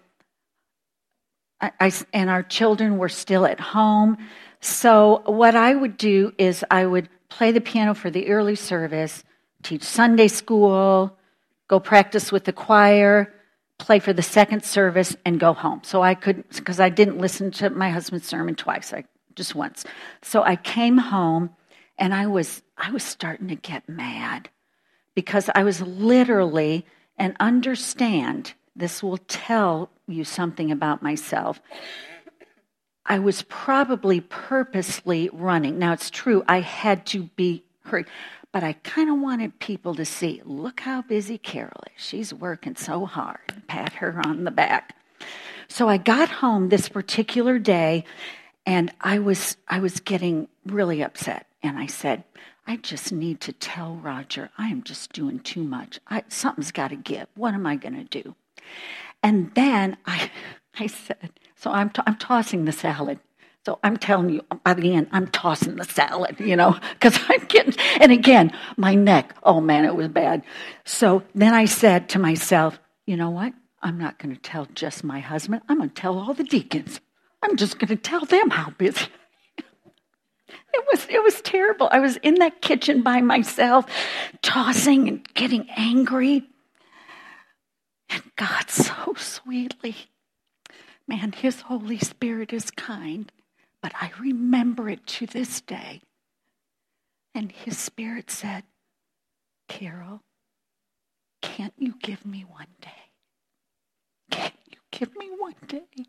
I, 1.61 1.71
I, 1.79 1.91
and 2.13 2.29
our 2.29 2.43
children 2.43 2.97
were 2.97 3.09
still 3.09 3.45
at 3.45 3.59
home. 3.59 4.17
So, 4.59 5.23
what 5.25 5.55
I 5.55 5.73
would 5.73 5.97
do 5.97 6.33
is 6.37 6.65
I 6.69 6.85
would 6.85 7.09
play 7.29 7.51
the 7.51 7.61
piano 7.61 7.93
for 7.93 8.09
the 8.09 8.27
early 8.29 8.55
service, 8.55 9.23
teach 9.63 9.83
Sunday 9.83 10.27
school, 10.27 11.17
go 11.67 11.79
practice 11.79 12.31
with 12.31 12.43
the 12.43 12.53
choir, 12.53 13.33
play 13.81 13.99
for 13.99 14.13
the 14.13 14.21
second 14.21 14.63
service 14.63 15.15
and 15.25 15.39
go 15.39 15.53
home. 15.53 15.81
So 15.83 16.01
I 16.03 16.13
could, 16.13 16.47
because 16.49 16.79
I 16.79 16.89
didn't 16.89 17.17
listen 17.17 17.49
to 17.51 17.69
my 17.69 17.89
husband's 17.89 18.27
sermon 18.27 18.55
twice, 18.55 18.93
I 18.93 19.05
just 19.35 19.55
once. 19.55 19.85
So 20.21 20.43
I 20.43 20.55
came 20.55 20.97
home 20.97 21.49
and 21.97 22.13
I 22.13 22.27
was, 22.27 22.61
I 22.77 22.91
was 22.91 23.03
starting 23.03 23.47
to 23.47 23.55
get 23.55 23.89
mad 23.89 24.49
because 25.15 25.49
I 25.55 25.63
was 25.63 25.81
literally, 25.81 26.85
and 27.17 27.35
understand, 27.39 28.53
this 28.75 29.03
will 29.03 29.17
tell 29.17 29.89
you 30.07 30.23
something 30.23 30.71
about 30.71 31.01
myself. 31.01 31.61
I 33.05 33.19
was 33.19 33.43
probably 33.43 34.21
purposely 34.21 35.29
running. 35.33 35.79
Now 35.79 35.93
it's 35.93 36.09
true, 36.09 36.43
I 36.47 36.61
had 36.61 37.05
to 37.07 37.23
be 37.35 37.63
hurried. 37.85 38.07
But 38.51 38.63
I 38.63 38.73
kind 38.73 39.09
of 39.09 39.19
wanted 39.19 39.59
people 39.59 39.95
to 39.95 40.05
see 40.05 40.41
look 40.43 40.81
how 40.81 41.01
busy 41.01 41.37
Carol 41.37 41.83
is. 41.95 42.03
She's 42.03 42.33
working 42.33 42.75
so 42.75 43.05
hard. 43.05 43.63
Pat 43.67 43.93
her 43.93 44.21
on 44.25 44.43
the 44.43 44.51
back. 44.51 44.95
So 45.67 45.87
I 45.87 45.97
got 45.97 46.29
home 46.29 46.67
this 46.67 46.89
particular 46.89 47.59
day 47.59 48.03
and 48.65 48.91
I 48.99 49.19
was 49.19 49.55
I 49.67 49.79
was 49.79 50.01
getting 50.01 50.49
really 50.65 51.01
upset 51.01 51.47
and 51.63 51.79
I 51.79 51.85
said, 51.85 52.25
I 52.67 52.75
just 52.75 53.11
need 53.11 53.39
to 53.41 53.53
tell 53.53 53.95
Roger 53.95 54.49
I 54.57 54.67
am 54.67 54.83
just 54.83 55.13
doing 55.13 55.39
too 55.39 55.63
much. 55.63 55.99
I, 56.07 56.23
something's 56.27 56.71
got 56.71 56.89
to 56.89 56.95
give. 56.95 57.27
What 57.35 57.53
am 57.53 57.65
I 57.65 57.77
going 57.77 57.95
to 57.95 58.03
do? 58.03 58.35
And 59.23 59.53
then 59.55 59.97
I 60.05 60.31
I 60.79 60.87
said, 60.87 61.31
so 61.55 61.69
I'm, 61.71 61.89
t- 61.89 62.01
I'm 62.05 62.15
tossing 62.15 62.65
the 62.65 62.71
salad. 62.71 63.19
So 63.65 63.77
I'm 63.83 63.97
telling 63.97 64.29
you, 64.31 64.41
by 64.63 64.73
the 64.73 64.95
end, 64.95 65.07
I'm 65.11 65.27
tossing 65.27 65.75
the 65.75 65.83
salad, 65.83 66.39
you 66.39 66.55
know, 66.55 66.79
because 66.93 67.19
I'm 67.29 67.45
getting, 67.45 67.75
and 68.01 68.11
again, 68.11 68.51
my 68.77 68.95
neck, 68.95 69.35
oh 69.43 69.61
man, 69.61 69.85
it 69.85 69.95
was 69.95 70.07
bad. 70.07 70.43
So 70.85 71.23
then 71.35 71.53
I 71.53 71.65
said 71.65 72.09
to 72.09 72.19
myself, 72.19 72.79
you 73.05 73.15
know 73.15 73.29
what? 73.29 73.53
I'm 73.83 73.97
not 73.97 74.17
going 74.19 74.35
to 74.35 74.41
tell 74.41 74.67
just 74.73 75.03
my 75.03 75.19
husband. 75.19 75.61
I'm 75.67 75.77
going 75.77 75.89
to 75.89 75.95
tell 75.95 76.17
all 76.17 76.33
the 76.33 76.43
deacons. 76.43 76.99
I'm 77.43 77.55
just 77.57 77.79
going 77.79 77.89
to 77.89 77.95
tell 77.95 78.25
them 78.25 78.51
how 78.51 78.71
busy. 78.71 79.07
it 79.57 80.85
was 80.91 81.07
it 81.09 81.23
was 81.23 81.41
terrible. 81.41 81.89
I 81.91 81.99
was 81.99 82.17
in 82.17 82.35
that 82.35 82.61
kitchen 82.61 83.01
by 83.01 83.21
myself, 83.21 83.85
tossing 84.43 85.07
and 85.07 85.33
getting 85.33 85.67
angry. 85.75 86.47
And 88.11 88.23
God 88.35 88.69
so 88.69 89.13
sweetly, 89.15 89.95
man, 91.07 91.31
His 91.31 91.61
Holy 91.61 91.97
Spirit 91.97 92.53
is 92.53 92.69
kind 92.71 93.31
but 93.81 93.93
I 93.99 94.11
remember 94.19 94.89
it 94.89 95.05
to 95.07 95.25
this 95.25 95.61
day. 95.61 96.01
And 97.33 97.51
his 97.51 97.77
spirit 97.77 98.29
said, 98.29 98.63
Carol, 99.67 100.21
can't 101.41 101.73
you 101.77 101.95
give 102.01 102.25
me 102.25 102.45
one 102.47 102.67
day? 102.81 102.89
Can't 104.29 104.53
you 104.69 104.77
give 104.91 105.15
me 105.15 105.29
one 105.37 105.55
day? 105.67 106.05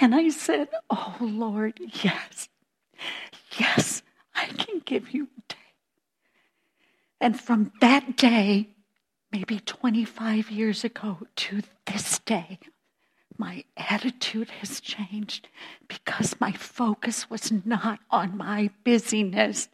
And 0.00 0.14
I 0.14 0.28
said, 0.30 0.68
Oh 0.88 1.16
Lord, 1.20 1.80
yes. 2.02 2.48
Yes, 3.58 4.02
I 4.34 4.46
can 4.46 4.80
give 4.84 5.10
you 5.10 5.24
a 5.24 5.52
day. 5.52 5.56
And 7.20 7.38
from 7.38 7.72
that 7.80 8.16
day, 8.16 8.68
maybe 9.32 9.60
25 9.60 10.50
years 10.50 10.84
ago 10.84 11.18
to 11.36 11.62
this 11.86 12.18
day, 12.20 12.58
my 13.36 13.64
attitude 13.76 14.50
has 14.50 14.80
changed 14.80 15.48
because 15.86 16.40
my 16.40 16.52
focus 16.52 17.30
was 17.30 17.52
not 17.64 18.00
on 18.10 18.36
my 18.36 18.70
busyness, 18.84 19.68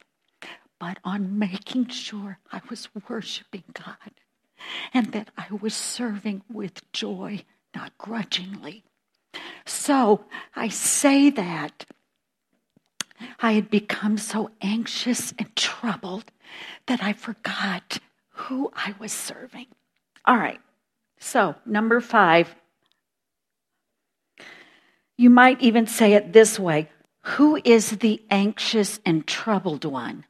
but 0.79 0.99
on 1.05 1.39
making 1.39 1.89
sure 1.89 2.39
I 2.53 2.61
was 2.69 2.89
worshiping 3.09 3.65
God 3.73 4.13
and 4.93 5.13
that 5.13 5.31
I 5.37 5.47
was 5.61 5.75
serving 5.75 6.43
with 6.53 6.91
joy, 6.93 7.45
not 7.75 7.97
grudgingly. 7.97 8.85
So 9.67 10.25
I 10.55 10.69
say 10.69 11.31
that 11.31 11.87
I 13.41 13.53
had 13.53 13.71
become 13.71 14.19
so 14.19 14.51
anxious 14.61 15.33
and 15.39 15.55
troubled 15.57 16.31
that 16.87 17.03
I 17.03 17.13
forgot 17.13 17.99
who 18.35 18.71
I 18.75 18.95
was 18.99 19.13
serving. 19.13 19.67
All 20.25 20.37
right, 20.37 20.61
so 21.19 21.55
number 21.65 22.01
five, 22.01 22.55
you 25.17 25.31
might 25.31 25.63
even 25.63 25.87
say 25.87 26.15
it 26.15 26.33
this 26.33 26.59
way 26.59 26.91
Who 27.23 27.61
is 27.65 27.99
the 27.99 28.23
anxious 28.31 29.01
and 29.07 29.27
troubled 29.27 29.85
one? 29.85 30.27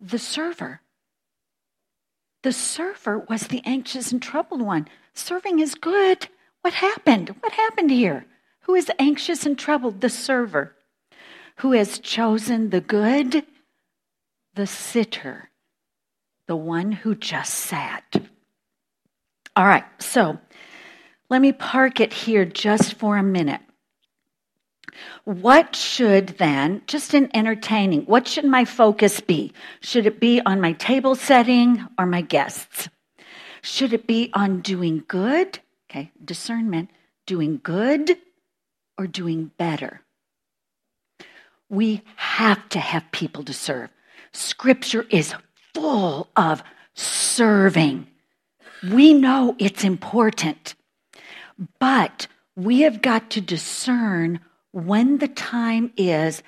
The 0.00 0.18
server. 0.18 0.80
The 2.42 2.52
server 2.52 3.18
was 3.18 3.46
the 3.46 3.62
anxious 3.64 4.10
and 4.12 4.20
troubled 4.20 4.62
one. 4.62 4.88
Serving 5.14 5.60
is 5.60 5.74
good. 5.74 6.28
What 6.62 6.74
happened? 6.74 7.28
What 7.40 7.52
happened 7.52 7.90
here? 7.90 8.26
Who 8.62 8.74
is 8.74 8.90
anxious 8.98 9.46
and 9.46 9.58
troubled? 9.58 10.00
The 10.00 10.10
server. 10.10 10.74
Who 11.56 11.72
has 11.72 11.98
chosen 11.98 12.70
the 12.70 12.80
good? 12.80 13.46
The 14.54 14.66
sitter. 14.66 15.51
The 16.52 16.56
one 16.56 16.92
who 16.92 17.14
just 17.14 17.54
sat. 17.54 18.04
All 19.56 19.64
right, 19.64 19.86
so 20.00 20.38
let 21.30 21.40
me 21.40 21.50
park 21.50 21.98
it 21.98 22.12
here 22.12 22.44
just 22.44 22.92
for 22.98 23.16
a 23.16 23.22
minute. 23.22 23.62
What 25.24 25.74
should 25.74 26.36
then, 26.36 26.82
just 26.86 27.14
in 27.14 27.34
entertaining, 27.34 28.02
what 28.02 28.28
should 28.28 28.44
my 28.44 28.66
focus 28.66 29.18
be? 29.18 29.54
Should 29.80 30.04
it 30.04 30.20
be 30.20 30.42
on 30.44 30.60
my 30.60 30.72
table 30.72 31.14
setting 31.14 31.86
or 31.98 32.04
my 32.04 32.20
guests? 32.20 32.90
Should 33.62 33.94
it 33.94 34.06
be 34.06 34.30
on 34.34 34.60
doing 34.60 35.04
good? 35.08 35.58
Okay, 35.90 36.12
discernment, 36.22 36.90
doing 37.24 37.60
good 37.62 38.18
or 38.98 39.06
doing 39.06 39.52
better? 39.56 40.02
We 41.70 42.02
have 42.16 42.68
to 42.68 42.78
have 42.78 43.10
people 43.10 43.42
to 43.44 43.54
serve. 43.54 43.88
Scripture 44.32 45.06
is 45.08 45.34
full 45.74 46.28
of 46.36 46.62
serving. 46.94 48.06
We 48.82 49.14
know 49.14 49.56
it's 49.58 49.84
important, 49.84 50.74
but 51.78 52.26
we 52.56 52.80
have 52.80 53.00
got 53.00 53.30
to 53.30 53.40
discern 53.40 54.40
when 54.72 55.18
the 55.18 55.28
time 55.28 55.92
is 55.96 56.42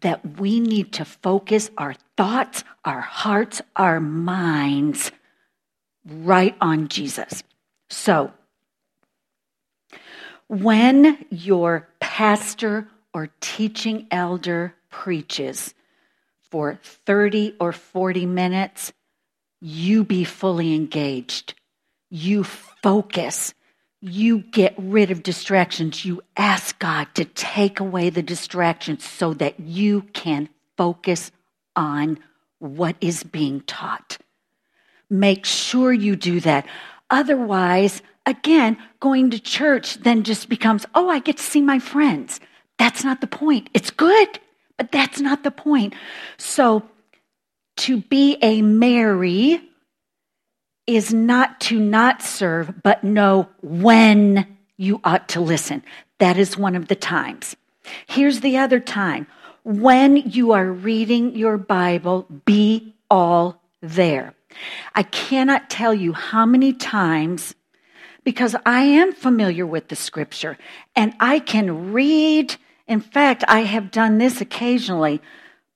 that 0.00 0.38
we 0.38 0.60
need 0.60 0.92
to 0.92 1.04
focus 1.04 1.70
our 1.78 1.94
thoughts, 2.16 2.62
our 2.84 3.00
hearts, 3.00 3.62
our 3.76 4.00
minds 4.00 5.10
right 6.04 6.54
on 6.60 6.88
Jesus. 6.88 7.42
So, 7.88 8.32
when 10.48 11.24
your 11.30 11.88
pastor 12.00 12.88
or 13.14 13.30
teaching 13.40 14.06
elder 14.10 14.74
preaches 14.90 15.74
for 16.50 16.78
30 16.82 17.56
or 17.60 17.72
40 17.72 18.26
minutes, 18.26 18.92
you 19.60 20.04
be 20.04 20.24
fully 20.24 20.74
engaged. 20.74 21.54
You 22.10 22.44
focus 22.44 23.54
you 24.00 24.38
get 24.38 24.74
rid 24.78 25.10
of 25.10 25.22
distractions. 25.22 26.04
You 26.04 26.22
ask 26.36 26.78
God 26.78 27.08
to 27.14 27.24
take 27.24 27.80
away 27.80 28.10
the 28.10 28.22
distractions 28.22 29.04
so 29.04 29.34
that 29.34 29.58
you 29.58 30.02
can 30.12 30.48
focus 30.76 31.32
on 31.74 32.18
what 32.60 32.96
is 33.00 33.22
being 33.24 33.60
taught. 33.62 34.18
Make 35.10 35.44
sure 35.44 35.92
you 35.92 36.16
do 36.16 36.40
that. 36.40 36.66
Otherwise, 37.10 38.02
again, 38.26 38.76
going 39.00 39.30
to 39.30 39.40
church 39.40 39.96
then 39.98 40.22
just 40.22 40.48
becomes, 40.48 40.86
oh, 40.94 41.08
I 41.08 41.18
get 41.18 41.38
to 41.38 41.42
see 41.42 41.62
my 41.62 41.78
friends. 41.78 42.40
That's 42.78 43.02
not 43.02 43.20
the 43.20 43.26
point. 43.26 43.68
It's 43.74 43.90
good, 43.90 44.38
but 44.78 44.90
that's 44.90 45.20
not 45.20 45.44
the 45.44 45.50
point. 45.50 45.94
So, 46.38 46.84
to 47.78 47.98
be 47.98 48.38
a 48.42 48.62
Mary 48.62 49.60
is 50.86 51.12
not 51.12 51.60
to 51.60 51.78
not 51.78 52.22
serve, 52.22 52.82
but 52.82 53.04
know 53.04 53.48
when 53.60 54.46
you 54.78 55.00
ought 55.04 55.28
to 55.28 55.40
listen. 55.40 55.84
That 56.18 56.38
is 56.38 56.56
one 56.56 56.74
of 56.74 56.88
the 56.88 56.96
times. 56.96 57.54
Here's 58.06 58.40
the 58.40 58.56
other 58.56 58.80
time. 58.80 59.26
When 59.64 60.16
you 60.16 60.52
are 60.52 60.66
reading 60.66 61.36
your 61.36 61.58
Bible, 61.58 62.26
be 62.46 62.94
all 63.10 63.60
there. 63.82 64.34
I 64.94 65.02
cannot 65.02 65.68
tell 65.70 65.92
you 65.92 66.14
how 66.14 66.46
many 66.46 66.72
times, 66.72 67.54
because 68.24 68.56
I 68.64 68.80
am 68.82 69.12
familiar 69.12 69.66
with 69.66 69.88
the 69.88 69.96
scripture 69.96 70.56
and 70.96 71.14
I 71.20 71.38
can 71.38 71.92
read. 71.92 72.56
In 72.88 73.00
fact, 73.00 73.44
I 73.46 73.60
have 73.60 73.90
done 73.90 74.18
this 74.18 74.40
occasionally. 74.40 75.20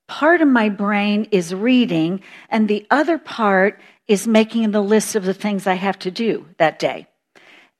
Part 0.08 0.40
of 0.40 0.48
my 0.48 0.68
brain 0.68 1.28
is 1.30 1.54
reading, 1.54 2.22
and 2.48 2.66
the 2.66 2.86
other 2.90 3.18
part 3.18 3.78
is 4.08 4.26
making 4.26 4.70
the 4.70 4.80
list 4.80 5.14
of 5.14 5.24
the 5.24 5.34
things 5.34 5.66
I 5.66 5.74
have 5.74 5.98
to 6.00 6.10
do 6.10 6.48
that 6.58 6.78
day. 6.78 7.06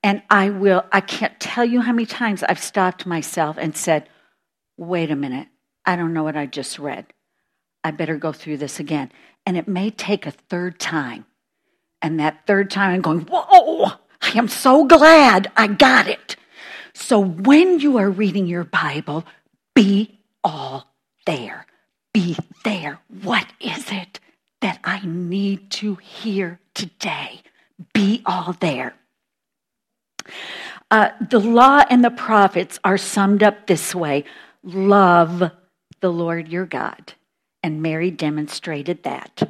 And 0.03 0.23
I 0.31 0.51
will, 0.51 0.85
I 0.93 1.01
can't 1.01 1.39
tell 1.41 1.65
you 1.65 1.81
how 1.81 1.93
many 1.93 2.07
times 2.07 2.43
I've 2.43 2.63
stopped 2.63 3.07
myself 3.07 3.57
and 3.59 3.77
said, 3.77 4.09
wait 4.77 5.11
a 5.11 5.17
minute, 5.17 5.49
I 5.85 5.97
don't 5.97 6.13
know 6.13 6.25
what 6.25 6.37
I 6.37 6.47
just 6.47 6.79
read. 6.79 7.07
I 7.85 7.91
better 7.91 8.17
go 8.17 8.33
through 8.33 8.59
this 8.59 8.81
again. 8.81 9.11
And 9.47 9.57
it 9.57 9.67
may 9.67 9.91
take 9.91 10.27
a 10.27 10.31
third 10.31 10.79
time. 10.79 11.25
And 12.01 12.19
that 12.21 12.47
third 12.47 12.71
time 12.71 12.95
I'm 12.95 13.01
going, 13.01 13.21
whoa, 13.31 13.93
I 14.21 14.31
am 14.39 14.49
so 14.49 14.85
glad 14.85 15.51
I 15.57 15.67
got 15.69 16.09
it. 16.09 16.37
So 16.95 17.21
when 17.21 17.81
you 17.81 17.99
are 17.99 18.11
reading 18.11 18.47
your 18.47 18.65
Bible, 18.65 19.25
be 19.75 20.19
all 20.45 20.93
there. 21.27 21.67
Be 22.13 22.37
there. 22.65 23.01
What 23.23 23.47
is 23.61 23.91
it? 23.91 24.21
that 24.63 24.79
I 24.83 25.05
need 25.05 25.71
to 25.73 25.97
hear 25.97 26.59
today. 26.73 27.43
Be 27.93 28.23
all 28.25 28.57
there. 28.61 28.95
Uh, 30.91 31.11
the 31.31 31.41
law 31.41 31.85
and 31.91 32.03
the 32.03 32.11
prophets 32.11 32.79
are 32.85 32.97
summed 32.97 33.43
up 33.43 33.67
this 33.67 33.95
way 33.95 34.25
love 34.65 35.51
the 36.01 36.13
Lord 36.13 36.49
your 36.49 36.65
God. 36.65 37.13
And 37.65 37.83
Mary 37.83 38.11
demonstrated 38.11 39.03
that. 39.03 39.43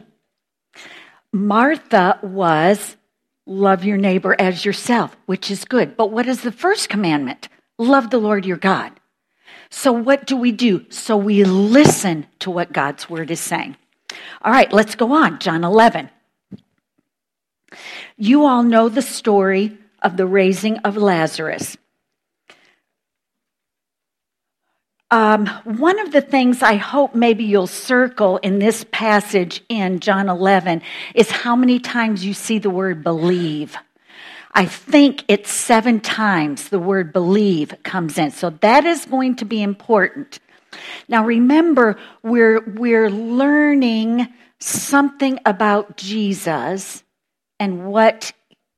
Martha 1.32 2.18
was 2.22 2.96
love 3.46 3.84
your 3.84 3.96
neighbor 3.96 4.36
as 4.38 4.64
yourself, 4.64 5.16
which 5.26 5.50
is 5.50 5.64
good. 5.64 5.96
But 5.96 6.10
what 6.10 6.26
is 6.26 6.42
the 6.42 6.52
first 6.52 6.88
commandment? 6.88 7.48
Love 7.78 8.10
the 8.10 8.18
Lord 8.18 8.46
your 8.46 8.56
God. 8.56 8.92
So, 9.70 9.92
what 9.92 10.26
do 10.26 10.36
we 10.36 10.52
do? 10.52 10.84
So, 10.90 11.16
we 11.16 11.44
listen 11.44 12.26
to 12.40 12.50
what 12.50 12.72
God's 12.72 13.08
word 13.08 13.30
is 13.30 13.40
saying. 13.40 13.76
All 14.42 14.52
right, 14.52 14.72
let's 14.72 14.94
go 14.94 15.12
on. 15.12 15.38
John 15.38 15.64
11. 15.64 16.10
You 18.16 18.44
all 18.44 18.62
know 18.62 18.88
the 18.88 19.02
story 19.02 19.76
of 20.02 20.16
the 20.16 20.26
raising 20.26 20.78
of 20.78 20.96
Lazarus. 20.96 21.76
Um, 25.12 25.46
one 25.64 25.98
of 25.98 26.10
the 26.10 26.22
things 26.22 26.62
I 26.62 26.76
hope 26.76 27.14
maybe 27.14 27.44
you'll 27.44 27.66
circle 27.66 28.38
in 28.38 28.60
this 28.60 28.86
passage 28.92 29.62
in 29.68 30.00
John 30.00 30.30
11 30.30 30.80
is 31.14 31.30
how 31.30 31.54
many 31.54 31.80
times 31.80 32.24
you 32.24 32.32
see 32.32 32.58
the 32.58 32.70
word 32.70 33.04
believe. 33.04 33.76
I 34.54 34.64
think 34.64 35.22
it's 35.28 35.50
seven 35.50 36.00
times 36.00 36.70
the 36.70 36.78
word 36.78 37.12
believe 37.12 37.74
comes 37.82 38.16
in. 38.16 38.30
So 38.30 38.48
that 38.62 38.86
is 38.86 39.04
going 39.04 39.36
to 39.36 39.44
be 39.44 39.62
important. 39.62 40.40
Now 41.08 41.26
remember, 41.26 41.98
we're, 42.22 42.60
we're 42.60 43.10
learning 43.10 44.28
something 44.60 45.38
about 45.44 45.98
Jesus 45.98 47.04
and 47.60 47.84
what, 47.84 48.32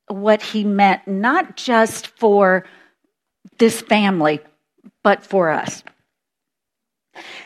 what 0.09 0.43
he 0.43 0.65
meant, 0.65 1.07
not 1.07 1.57
just 1.57 2.09
for 2.19 2.65
this 3.59 3.81
family, 3.83 4.41
but 5.05 5.25
for 5.25 5.51
us. 5.51 5.85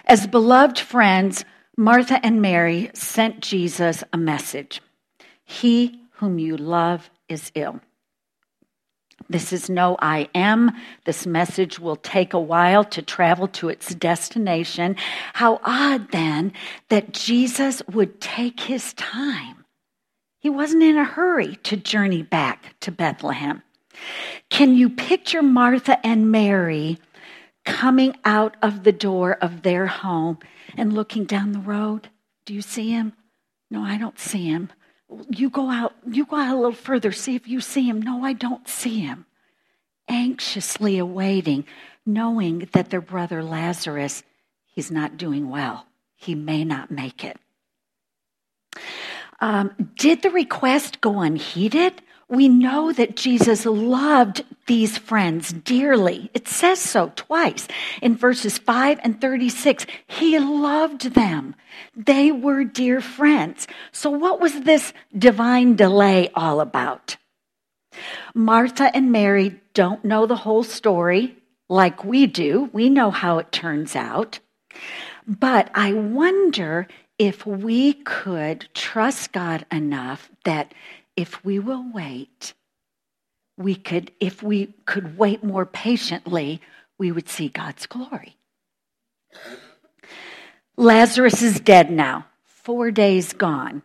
As 0.07 0.27
beloved 0.27 0.79
friends, 0.79 1.45
Martha 1.77 2.25
and 2.25 2.43
Mary 2.43 2.91
sent 2.95 3.41
Jesus 3.41 4.03
a 4.13 4.19
message 4.19 4.81
He 5.45 6.01
whom 6.15 6.39
you 6.39 6.57
love 6.57 7.11
is 7.29 7.53
ill. 7.55 7.81
This 9.29 9.53
is 9.53 9.69
no 9.69 9.97
I 10.01 10.29
am. 10.35 10.73
This 11.05 11.27
message 11.27 11.79
will 11.79 11.97
take 11.97 12.33
a 12.33 12.41
while 12.41 12.85
to 12.85 13.03
travel 13.03 13.47
to 13.49 13.69
its 13.69 13.95
destination. 13.95 14.97
How 15.35 15.61
odd 15.63 16.11
then 16.13 16.53
that 16.89 17.13
Jesus 17.13 17.83
would 17.93 18.21
take 18.21 18.61
his 18.61 18.95
time. 18.95 19.65
He 20.41 20.49
wasn't 20.49 20.85
in 20.85 20.97
a 20.97 21.05
hurry 21.05 21.57
to 21.65 21.77
journey 21.77 22.23
back 22.23 22.75
to 22.81 22.93
Bethlehem. 22.93 23.63
Can 24.49 24.75
you 24.75 24.89
picture 24.89 25.43
Martha 25.43 26.05
and 26.07 26.31
Mary 26.31 26.99
coming 27.69 28.17
out 28.25 28.57
of 28.63 28.83
the 28.85 28.93
door 28.93 29.33
of 29.33 29.63
their 29.63 29.87
home 29.87 30.39
and 30.77 30.93
looking 30.93 31.25
down 31.25 31.53
the 31.53 31.59
road? 31.59 32.09
Do 32.45 32.55
you 32.55 32.63
see 32.63 32.91
him? 32.91 33.13
No, 33.71 33.83
I 33.83 33.99
don't 33.99 34.19
see 34.19 34.47
him 34.47 34.71
you 35.31 35.51
go 35.51 35.71
out, 35.71 35.95
you 36.07 36.27
go 36.27 36.37
out 36.37 36.55
a 36.55 36.57
little 36.57 36.73
further, 36.73 37.13
see 37.13 37.35
if 37.35 37.49
you 37.49 37.61
see 37.61 37.89
him. 37.89 38.03
No, 38.03 38.25
I 38.25 38.33
don't 38.33 38.69
see 38.69 39.01
him. 39.01 39.27
Anxiously 40.09 40.99
awaiting, 40.99 41.65
knowing 42.05 42.69
that 42.73 42.91
their 42.91 43.01
brother 43.01 43.43
Lazarus, 43.43 44.23
he's 44.67 44.91
not 44.91 45.17
doing 45.17 45.49
well. 45.49 45.87
He 46.17 46.35
may 46.35 46.65
not 46.65 46.91
make 46.91 47.25
it. 47.25 47.39
Um, 49.41 49.93
did 49.97 50.23
the 50.23 50.31
request 50.31 51.01
go 51.01 51.21
unheeded? 51.21 52.03
We 52.29 52.49
know 52.49 52.93
that 52.93 53.17
Jesus 53.17 53.65
loved 53.65 54.45
these 54.67 54.99
friends 54.99 55.51
dearly. 55.51 56.31
It 56.35 56.47
says 56.47 56.79
so 56.79 57.11
twice 57.17 57.67
in 58.03 58.17
verses 58.17 58.59
5 58.59 59.01
and 59.03 59.19
36. 59.19 59.87
He 60.07 60.39
loved 60.39 61.15
them. 61.15 61.55
They 61.97 62.31
were 62.31 62.65
dear 62.65 63.01
friends. 63.01 63.67
So, 63.93 64.11
what 64.11 64.41
was 64.41 64.61
this 64.61 64.93
divine 65.17 65.75
delay 65.75 66.29
all 66.35 66.61
about? 66.61 67.17
Martha 68.35 68.95
and 68.95 69.11
Mary 69.11 69.59
don't 69.73 70.05
know 70.05 70.27
the 70.27 70.37
whole 70.37 70.63
story 70.63 71.37
like 71.69 72.05
we 72.05 72.27
do. 72.27 72.69
We 72.73 72.91
know 72.91 73.11
how 73.11 73.39
it 73.39 73.53
turns 73.53 73.97
out. 73.97 74.39
But 75.27 75.71
I 75.75 75.93
wonder 75.95 76.89
if 77.19 77.45
we 77.45 77.95
could 77.95 78.69
trust 78.75 79.33
God 79.33 79.67
enough 79.73 80.31
that 80.45 80.73
if 81.19 81.45
we 81.45 81.59
will 81.59 81.85
wait, 81.93 82.55
we 83.57 83.75
could, 83.75 84.13
if 84.21 84.41
we 84.41 84.73
could 84.87 85.19
wait 85.19 85.43
more 85.43 85.67
patiently, 85.67 86.61
we 86.97 87.11
would 87.11 87.29
see 87.29 87.49
God's 87.49 87.87
glory. 87.87 88.37
Lazarus 90.77 91.43
is 91.43 91.59
dead 91.59 91.91
now, 91.91 92.27
four 92.45 92.93
days 92.93 93.33
gone. 93.33 93.83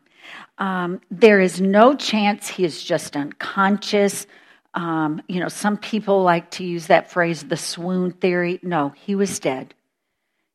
Um, 0.59 1.01
there 1.09 1.39
is 1.39 1.59
no 1.59 1.95
chance 1.95 2.49
he 2.49 2.65
is 2.65 2.83
just 2.83 3.15
unconscious. 3.15 4.27
Um, 4.75 5.19
you 5.27 5.39
know, 5.39 5.49
some 5.49 5.77
people 5.77 6.21
like 6.21 6.51
to 6.51 6.63
use 6.63 6.85
that 6.85 7.09
phrase, 7.09 7.41
the 7.41 7.57
swoon 7.57 8.11
theory. 8.11 8.59
No, 8.61 8.89
he 8.89 9.15
was 9.15 9.39
dead. 9.39 9.73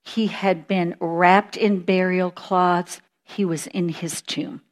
He 0.04 0.28
had 0.28 0.68
been 0.68 0.94
wrapped 1.00 1.56
in 1.56 1.80
burial 1.80 2.30
cloths, 2.30 3.00
he 3.24 3.44
was 3.44 3.66
in 3.66 3.88
his 3.88 4.22
tomb. 4.22 4.62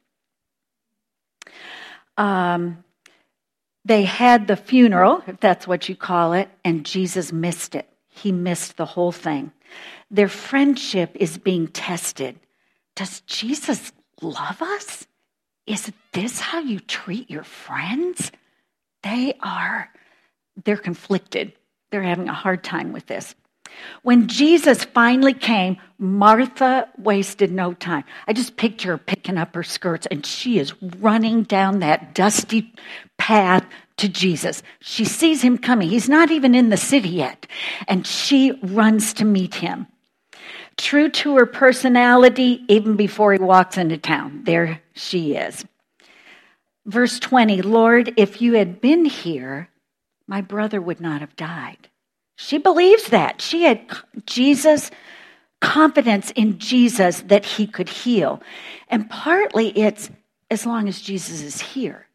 Um, 2.17 2.83
they 3.85 4.03
had 4.03 4.47
the 4.47 4.57
funeral, 4.57 5.23
if 5.27 5.39
that's 5.39 5.67
what 5.67 5.87
you 5.87 5.95
call 5.95 6.33
it, 6.33 6.49
and 6.65 6.85
Jesus 6.85 7.31
missed 7.31 7.75
it. 7.75 7.87
He 8.07 8.31
missed 8.31 8.75
the 8.75 8.85
whole 8.85 9.11
thing. 9.11 9.51
Their 10.11 10.27
friendship 10.27 11.11
is 11.15 11.37
being 11.37 11.67
tested. 11.67 12.39
Does 12.95 13.21
Jesus 13.21 13.91
love 14.21 14.61
us? 14.61 15.07
Is 15.65 15.91
this 16.13 16.39
how 16.39 16.59
you 16.59 16.79
treat 16.79 17.29
your 17.29 17.43
friends? 17.43 18.31
They 19.03 19.35
are, 19.41 19.89
they're 20.63 20.77
conflicted. 20.77 21.53
They're 21.91 22.03
having 22.03 22.27
a 22.27 22.33
hard 22.33 22.63
time 22.63 22.91
with 22.91 23.05
this. 23.05 23.35
When 24.03 24.27
Jesus 24.27 24.83
finally 24.83 25.33
came, 25.33 25.77
Martha 25.99 26.87
wasted 26.97 27.51
no 27.51 27.73
time. 27.73 28.03
I 28.27 28.33
just 28.33 28.57
picture 28.57 28.91
her 28.91 28.97
picking 28.97 29.37
up 29.37 29.55
her 29.55 29.63
skirts 29.63 30.07
and 30.07 30.25
she 30.25 30.59
is 30.59 30.73
running 30.99 31.43
down 31.43 31.79
that 31.79 32.13
dusty 32.13 32.73
path 33.17 33.65
to 33.97 34.07
Jesus. 34.07 34.63
She 34.79 35.05
sees 35.05 35.41
him 35.41 35.57
coming. 35.57 35.89
He's 35.89 36.09
not 36.09 36.31
even 36.31 36.55
in 36.55 36.69
the 36.69 36.77
city 36.77 37.09
yet. 37.09 37.47
And 37.87 38.05
she 38.05 38.51
runs 38.63 39.13
to 39.15 39.25
meet 39.25 39.55
him. 39.55 39.87
True 40.77 41.09
to 41.09 41.37
her 41.37 41.47
personality, 41.47 42.63
even 42.67 42.95
before 42.95 43.33
he 43.33 43.39
walks 43.39 43.77
into 43.77 43.97
town, 43.97 44.43
there 44.43 44.79
she 44.93 45.35
is. 45.35 45.65
Verse 46.85 47.19
20 47.19 47.63
Lord, 47.63 48.13
if 48.15 48.41
you 48.41 48.53
had 48.53 48.79
been 48.79 49.05
here, 49.05 49.69
my 50.27 50.41
brother 50.41 50.79
would 50.79 51.01
not 51.01 51.21
have 51.21 51.35
died. 51.35 51.89
She 52.37 52.59
believes 52.59 53.09
that. 53.09 53.41
She 53.41 53.63
had 53.63 53.81
Jesus, 54.25 54.91
confidence 55.59 56.31
in 56.31 56.59
Jesus 56.59 57.21
that 57.21 57.43
he 57.43 57.65
could 57.65 57.89
heal. 57.89 58.41
And 58.89 59.09
partly 59.09 59.69
it's 59.77 60.11
as 60.49 60.65
long 60.65 60.87
as 60.87 61.01
Jesus 61.01 61.41
is 61.41 61.59
here. 61.59 62.07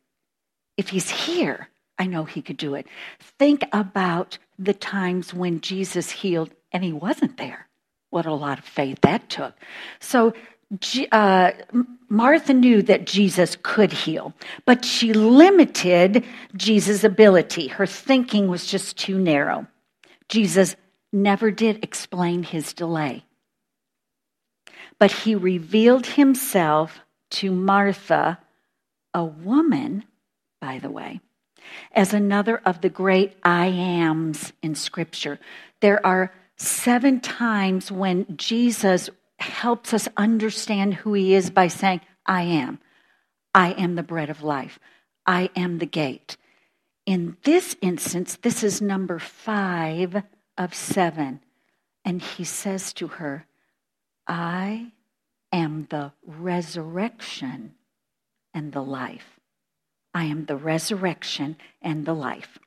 If 0.77 0.89
he's 0.91 1.11
here, 1.11 1.69
I 1.99 2.07
know 2.07 2.25
he 2.25 2.41
could 2.41 2.57
do 2.57 2.77
it. 2.77 2.87
Think 3.21 3.65
about 3.73 4.39
the 4.59 4.75
times 4.75 5.35
when 5.35 5.61
Jesus 5.61 6.11
healed 6.11 6.55
and 6.71 6.85
he 6.85 6.93
wasn't 6.93 7.37
there. 7.37 7.67
What 8.11 8.25
a 8.25 8.33
lot 8.33 8.61
of 8.61 8.65
faith 8.65 9.01
that 9.03 9.29
took. 9.29 9.55
So 9.99 10.35
uh, 11.11 11.51
Martha 12.09 12.55
knew 12.55 12.81
that 12.83 13.07
Jesus 13.07 13.57
could 13.63 13.93
heal, 13.93 14.35
but 14.67 14.85
she 14.85 15.13
limited 15.13 16.25
Jesus' 16.57 17.03
ability. 17.03 17.67
Her 17.67 17.87
thinking 17.87 18.49
was 18.49 18.67
just 18.67 18.97
too 18.97 19.19
narrow. 19.19 19.67
Jesus 20.29 20.77
never 21.13 21.51
did 21.51 21.85
explain 21.85 22.43
his 22.43 22.73
delay. 22.73 23.25
But 24.99 25.11
he 25.11 25.35
revealed 25.35 26.07
himself 26.07 27.01
to 27.33 27.51
Martha, 27.51 28.39
a 29.15 29.25
woman, 29.25 30.05
by 30.61 30.79
the 30.79 30.91
way, 30.91 31.21
as 31.93 32.15
another 32.15 32.59
of 32.65 32.81
the 32.81 32.89
great 32.89 33.37
I 33.43 33.67
ams 33.67 34.53
in 34.63 34.75
Scripture. 34.75 35.39
There 35.81 36.05
are 36.07 36.33
seven 36.57 37.21
times 37.21 37.91
when 37.91 38.37
Jesus 38.37 39.11
helps 39.39 39.93
us 39.93 40.09
understand 40.17 40.95
who 40.95 41.15
he 41.15 41.35
is 41.35 41.51
by 41.51 41.69
saying, 41.69 42.01
I 42.25 42.43
am. 42.43 42.79
I 43.55 43.73
am 43.73 43.97
the 43.97 44.03
bread 44.03 44.31
of 44.31 44.43
life. 44.43 44.79
I 45.27 45.51
am 45.57 45.79
the 45.79 45.87
gate. 45.87 46.37
In 47.07 47.37
this 47.43 47.77
instance, 47.81 48.39
this 48.43 48.63
is 48.63 48.81
number 48.81 49.19
five 49.19 50.23
of 50.57 50.75
seven. 50.75 51.41
And 52.05 52.23
he 52.23 52.45
says 52.45 52.93
to 52.95 53.09
her, 53.09 53.47
I 54.27 54.93
am 55.53 55.87
the 55.91 56.13
resurrection 56.27 57.75
and 58.55 58.73
the 58.73 58.83
life. 58.83 59.41
I 60.15 60.25
am 60.25 60.45
the 60.45 60.57
resurrection 60.57 61.57
and 61.81 62.05
the 62.05 62.15
life. 62.15 62.59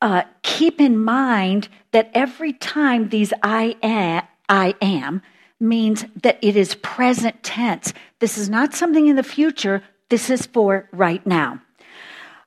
Uh, 0.00 0.22
keep 0.42 0.80
in 0.80 0.96
mind 0.96 1.68
that 1.92 2.10
every 2.14 2.52
time 2.52 3.08
these 3.08 3.32
I 3.42 3.76
am, 3.82 4.22
I 4.48 4.74
am 4.80 5.22
means 5.58 6.06
that 6.22 6.38
it 6.40 6.56
is 6.56 6.74
present 6.76 7.42
tense. 7.42 7.92
This 8.18 8.38
is 8.38 8.48
not 8.48 8.74
something 8.74 9.08
in 9.08 9.16
the 9.16 9.22
future, 9.22 9.82
this 10.08 10.30
is 10.30 10.46
for 10.46 10.88
right 10.92 11.24
now. 11.26 11.60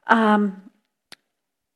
Um, 0.07 0.63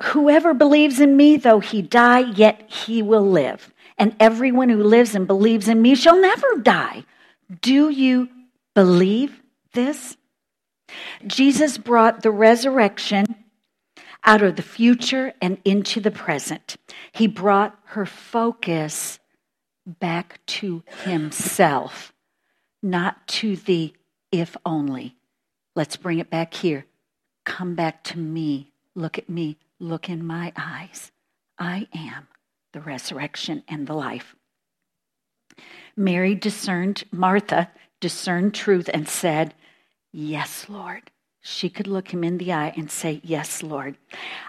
Whoever 0.03 0.53
believes 0.53 0.99
in 0.99 1.17
me, 1.17 1.37
though 1.37 1.59
he 1.59 1.81
die, 1.81 2.19
yet 2.19 2.69
he 2.71 3.01
will 3.01 3.27
live. 3.27 3.73
And 3.97 4.15
everyone 4.19 4.69
who 4.69 4.83
lives 4.83 5.15
and 5.15 5.25
believes 5.25 5.67
in 5.67 5.81
me 5.81 5.95
shall 5.95 6.19
never 6.21 6.57
die. 6.61 7.03
Do 7.61 7.89
you 7.89 8.29
believe 8.75 9.41
this? 9.73 10.15
Jesus 11.25 11.77
brought 11.79 12.21
the 12.21 12.31
resurrection 12.31 13.25
out 14.23 14.43
of 14.43 14.55
the 14.55 14.61
future 14.61 15.33
and 15.41 15.57
into 15.65 15.99
the 15.99 16.11
present. 16.11 16.77
He 17.11 17.25
brought 17.27 17.77
her 17.85 18.05
focus 18.05 19.19
back 19.85 20.39
to 20.47 20.83
himself, 21.03 22.13
not 22.83 23.27
to 23.27 23.55
the 23.55 23.93
if 24.31 24.55
only. 24.65 25.15
Let's 25.75 25.97
bring 25.97 26.19
it 26.19 26.29
back 26.29 26.53
here. 26.53 26.85
Come 27.47 27.75
back 27.75 28.03
to 28.03 28.19
me. 28.19 28.73
Look 28.93 29.17
at 29.17 29.29
me. 29.29 29.57
Look 29.79 30.09
in 30.09 30.27
my 30.27 30.51
eyes. 30.57 31.13
I 31.57 31.87
am 31.95 32.27
the 32.73 32.81
resurrection 32.81 33.63
and 33.69 33.87
the 33.87 33.93
life. 33.93 34.35
Mary 35.95 36.35
discerned, 36.35 37.05
Martha 37.09 37.71
discerned 38.01 38.53
truth 38.53 38.89
and 38.93 39.07
said, 39.07 39.53
Yes, 40.11 40.65
Lord. 40.67 41.09
She 41.39 41.69
could 41.69 41.87
look 41.87 42.13
him 42.13 42.21
in 42.21 42.37
the 42.37 42.51
eye 42.51 42.73
and 42.75 42.91
say, 42.91 43.21
Yes, 43.23 43.63
Lord. 43.63 43.95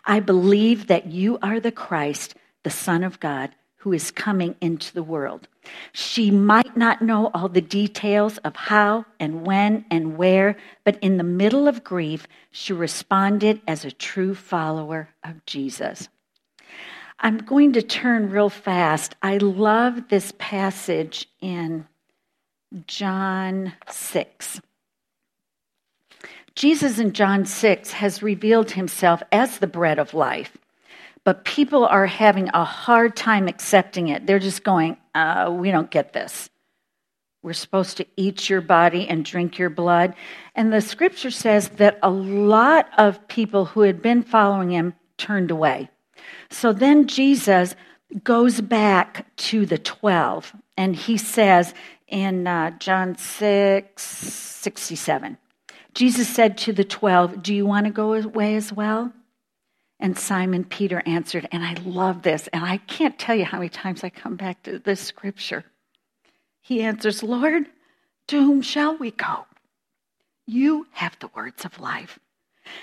I 0.04 0.18
believe 0.18 0.88
that 0.88 1.06
you 1.06 1.38
are 1.40 1.60
the 1.60 1.70
Christ, 1.70 2.34
the 2.64 2.70
Son 2.70 3.04
of 3.04 3.20
God, 3.20 3.54
who 3.78 3.92
is 3.92 4.10
coming 4.10 4.56
into 4.60 4.92
the 4.92 5.02
world. 5.02 5.48
She 5.92 6.30
might 6.30 6.76
not 6.76 7.00
know 7.00 7.30
all 7.32 7.48
the 7.48 7.60
details 7.60 8.38
of 8.38 8.56
how 8.56 9.06
and 9.20 9.46
when 9.46 9.84
and 9.90 10.16
where, 10.16 10.56
but 10.84 10.98
in 11.00 11.16
the 11.16 11.24
middle 11.24 11.68
of 11.68 11.84
grief, 11.84 12.26
she 12.50 12.72
responded 12.72 13.60
as 13.66 13.84
a 13.84 13.90
true 13.90 14.34
follower 14.34 15.10
of 15.22 15.44
Jesus. 15.46 16.08
I'm 17.20 17.38
going 17.38 17.72
to 17.72 17.82
turn 17.82 18.30
real 18.30 18.50
fast. 18.50 19.14
I 19.22 19.38
love 19.38 20.08
this 20.08 20.32
passage 20.38 21.28
in 21.40 21.86
John 22.86 23.72
6. 23.90 24.60
Jesus 26.54 26.98
in 26.98 27.12
John 27.12 27.44
6 27.44 27.92
has 27.92 28.22
revealed 28.22 28.72
himself 28.72 29.22
as 29.30 29.58
the 29.58 29.66
bread 29.68 29.98
of 29.98 30.14
life 30.14 30.56
but 31.28 31.44
people 31.44 31.84
are 31.84 32.06
having 32.06 32.48
a 32.54 32.64
hard 32.64 33.14
time 33.14 33.48
accepting 33.48 34.08
it. 34.08 34.26
They're 34.26 34.38
just 34.38 34.64
going, 34.64 34.96
uh, 35.14 35.54
we 35.54 35.70
don't 35.70 35.90
get 35.90 36.14
this. 36.14 36.48
We're 37.42 37.52
supposed 37.52 37.98
to 37.98 38.06
eat 38.16 38.48
your 38.48 38.62
body 38.62 39.06
and 39.06 39.26
drink 39.26 39.58
your 39.58 39.68
blood. 39.68 40.14
And 40.54 40.72
the 40.72 40.80
scripture 40.80 41.30
says 41.30 41.68
that 41.76 41.98
a 42.02 42.08
lot 42.08 42.88
of 42.96 43.28
people 43.28 43.66
who 43.66 43.82
had 43.82 44.00
been 44.00 44.22
following 44.22 44.70
him 44.70 44.94
turned 45.18 45.50
away. 45.50 45.90
So 46.48 46.72
then 46.72 47.06
Jesus 47.06 47.74
goes 48.24 48.62
back 48.62 49.26
to 49.48 49.66
the 49.66 49.76
12, 49.76 50.54
and 50.78 50.96
he 50.96 51.18
says 51.18 51.74
in 52.06 52.46
uh, 52.46 52.70
John 52.78 53.18
6 53.18 54.02
67, 54.02 55.36
Jesus 55.92 56.26
said 56.26 56.56
to 56.56 56.72
the 56.72 56.84
12, 56.84 57.42
Do 57.42 57.54
you 57.54 57.66
want 57.66 57.84
to 57.84 57.92
go 57.92 58.14
away 58.14 58.56
as 58.56 58.72
well? 58.72 59.12
And 60.00 60.16
Simon 60.16 60.64
Peter 60.64 61.02
answered, 61.06 61.48
and 61.50 61.64
I 61.64 61.74
love 61.84 62.22
this, 62.22 62.48
and 62.52 62.64
I 62.64 62.76
can't 62.76 63.18
tell 63.18 63.34
you 63.34 63.44
how 63.44 63.58
many 63.58 63.68
times 63.68 64.04
I 64.04 64.10
come 64.10 64.36
back 64.36 64.62
to 64.62 64.78
this 64.78 65.00
scripture. 65.00 65.64
He 66.60 66.82
answers, 66.82 67.22
Lord, 67.22 67.66
to 68.28 68.40
whom 68.40 68.62
shall 68.62 68.96
we 68.96 69.10
go? 69.10 69.46
You 70.46 70.86
have 70.92 71.18
the 71.18 71.30
words 71.34 71.64
of 71.64 71.80
life. 71.80 72.18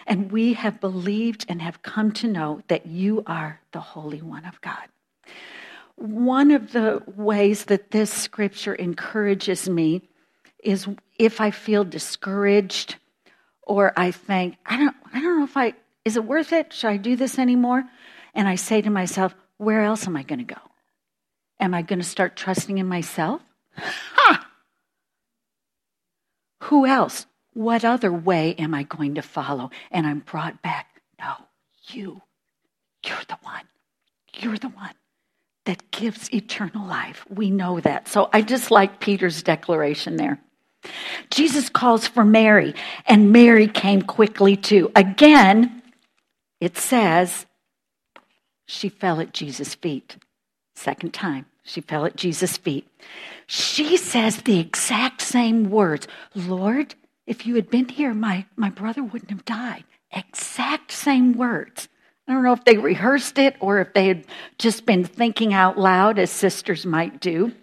And 0.07 0.31
we 0.31 0.53
have 0.53 0.81
believed 0.81 1.45
and 1.47 1.61
have 1.61 1.83
come 1.83 2.11
to 2.13 2.27
know 2.27 2.61
that 2.67 2.87
you 2.87 3.23
are 3.27 3.61
the 3.71 3.79
Holy 3.79 4.21
One 4.21 4.45
of 4.45 4.59
God. 4.61 4.87
One 5.95 6.51
of 6.51 6.73
the 6.73 7.03
ways 7.15 7.65
that 7.65 7.91
this 7.91 8.11
scripture 8.11 8.73
encourages 8.73 9.69
me 9.69 10.09
is 10.63 10.87
if 11.17 11.39
I 11.39 11.51
feel 11.51 11.83
discouraged 11.83 12.95
or 13.61 13.93
I 13.95 14.11
think, 14.11 14.57
I 14.65 14.77
don't, 14.77 14.95
I 15.13 15.21
don't 15.21 15.39
know 15.39 15.45
if 15.45 15.55
I, 15.55 15.73
is 16.05 16.15
it 16.15 16.23
worth 16.23 16.53
it? 16.53 16.71
Should 16.71 16.89
I 16.89 16.97
do 16.97 17.15
this 17.15 17.37
anymore? 17.39 17.83
And 18.33 18.47
I 18.47 18.55
say 18.55 18.81
to 18.81 18.89
myself, 18.89 19.35
where 19.57 19.81
else 19.83 20.07
am 20.07 20.15
I 20.15 20.23
going 20.23 20.45
to 20.45 20.53
go? 20.53 20.61
Am 21.59 21.73
I 21.73 21.81
going 21.81 21.99
to 21.99 22.05
start 22.05 22.35
trusting 22.35 22.77
in 22.77 22.85
myself? 22.85 23.41
Ha! 23.77 24.47
Who 26.63 26.85
else? 26.85 27.25
What 27.53 27.85
other 27.85 28.11
way 28.11 28.53
am 28.55 28.73
I 28.73 28.83
going 28.83 29.15
to 29.15 29.21
follow? 29.21 29.71
And 29.89 30.05
I'm 30.05 30.19
brought 30.19 30.61
back. 30.61 31.01
No, 31.19 31.33
you. 31.87 32.21
You're 33.05 33.17
the 33.27 33.37
one. 33.41 33.63
You're 34.37 34.57
the 34.57 34.69
one 34.69 34.93
that 35.65 35.89
gives 35.91 36.31
eternal 36.33 36.85
life. 36.85 37.25
We 37.29 37.49
know 37.49 37.79
that. 37.79 38.07
So 38.07 38.29
I 38.33 38.41
just 38.41 38.71
like 38.71 38.99
Peter's 38.99 39.41
declaration 39.41 40.17
there. 40.17 40.39
Jesus 41.31 41.69
calls 41.69 42.07
for 42.07 42.23
Mary, 42.23 42.75
and 43.07 43.31
Mary 43.31 43.67
came 43.67 44.01
quickly 44.03 44.55
too. 44.55 44.91
Again, 44.95 45.74
it 46.59 46.77
says 46.77 47.45
she 48.65 48.89
fell 48.89 49.19
at 49.19 49.33
Jesus' 49.33 49.75
feet. 49.75 50.17
Second 50.75 51.13
time, 51.13 51.45
she 51.63 51.81
fell 51.81 52.05
at 52.05 52.15
Jesus' 52.15 52.57
feet. 52.57 52.87
She 53.47 53.97
says 53.97 54.37
the 54.37 54.59
exact 54.59 55.21
same 55.21 55.69
words 55.69 56.07
Lord, 56.33 56.95
if 57.27 57.45
you 57.45 57.55
had 57.55 57.69
been 57.69 57.89
here, 57.89 58.13
my, 58.13 58.45
my 58.55 58.69
brother 58.69 59.03
wouldn't 59.03 59.31
have 59.31 59.45
died. 59.45 59.83
Exact 60.11 60.91
same 60.91 61.33
words. 61.33 61.89
I 62.27 62.33
don't 62.33 62.43
know 62.43 62.53
if 62.53 62.65
they 62.65 62.77
rehearsed 62.77 63.37
it 63.37 63.55
or 63.59 63.79
if 63.79 63.93
they 63.93 64.07
had 64.07 64.25
just 64.57 64.85
been 64.85 65.03
thinking 65.03 65.53
out 65.53 65.77
loud, 65.77 66.17
as 66.17 66.31
sisters 66.31 66.85
might 66.85 67.19
do. 67.19 67.53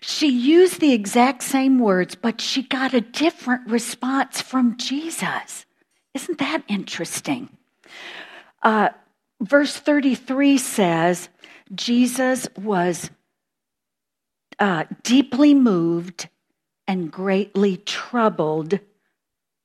She 0.00 0.28
used 0.28 0.80
the 0.80 0.92
exact 0.92 1.44
same 1.44 1.78
words, 1.78 2.16
but 2.16 2.40
she 2.40 2.62
got 2.62 2.92
a 2.92 3.00
different 3.00 3.68
response 3.68 4.40
from 4.40 4.76
Jesus. 4.76 5.64
Isn't 6.14 6.38
that 6.38 6.62
interesting? 6.68 7.48
Uh, 8.62 8.90
verse 9.40 9.76
33 9.76 10.58
says 10.58 11.28
Jesus 11.74 12.48
was 12.56 13.10
uh, 14.58 14.84
deeply 15.02 15.54
moved 15.54 16.28
and 16.86 17.10
greatly 17.10 17.78
troubled 17.78 18.78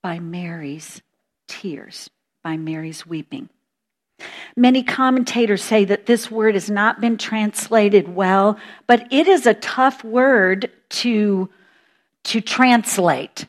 by 0.01 0.19
Mary's 0.19 1.01
tears, 1.47 2.09
by 2.43 2.57
Mary's 2.57 3.05
weeping. 3.05 3.49
Many 4.55 4.81
commentators 4.81 5.61
say 5.61 5.85
that 5.85 6.05
this 6.07 6.31
word 6.31 6.55
has 6.55 6.69
not 6.69 6.99
been 6.99 7.17
translated 7.17 8.15
well, 8.15 8.57
but 8.87 9.07
it 9.11 9.27
is 9.27 9.45
a 9.45 9.53
tough 9.53 10.03
word 10.03 10.71
to, 10.89 11.49
to 12.23 12.41
translate. 12.41 13.45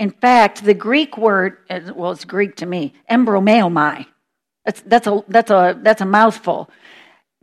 In 0.00 0.10
fact, 0.10 0.64
the 0.64 0.72
Greek 0.72 1.18
word, 1.18 1.58
well, 1.94 2.12
it's 2.12 2.24
Greek 2.24 2.56
to 2.56 2.66
me, 2.66 2.94
embrimaomai. 3.10 4.06
That's, 4.64 4.80
that's, 4.80 5.06
a, 5.06 5.22
that's, 5.28 5.50
a, 5.50 5.78
that's 5.82 6.00
a 6.00 6.06
mouthful. 6.06 6.70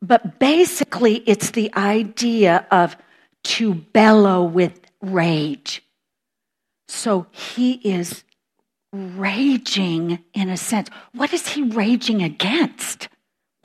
But 0.01 0.39
basically, 0.39 1.17
it's 1.27 1.51
the 1.51 1.71
idea 1.75 2.65
of 2.71 2.97
to 3.43 3.75
bellow 3.75 4.43
with 4.43 4.81
rage. 5.03 5.83
So 6.87 7.27
he 7.29 7.73
is 7.73 8.23
raging 8.91 10.23
in 10.33 10.49
a 10.49 10.57
sense. 10.57 10.89
What 11.13 11.33
is 11.33 11.49
he 11.49 11.61
raging 11.61 12.23
against? 12.23 13.07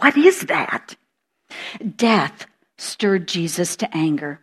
What 0.00 0.18
is 0.18 0.42
that? 0.42 0.96
Death 1.96 2.44
stirred 2.76 3.26
Jesus 3.26 3.74
to 3.76 3.96
anger. 3.96 4.40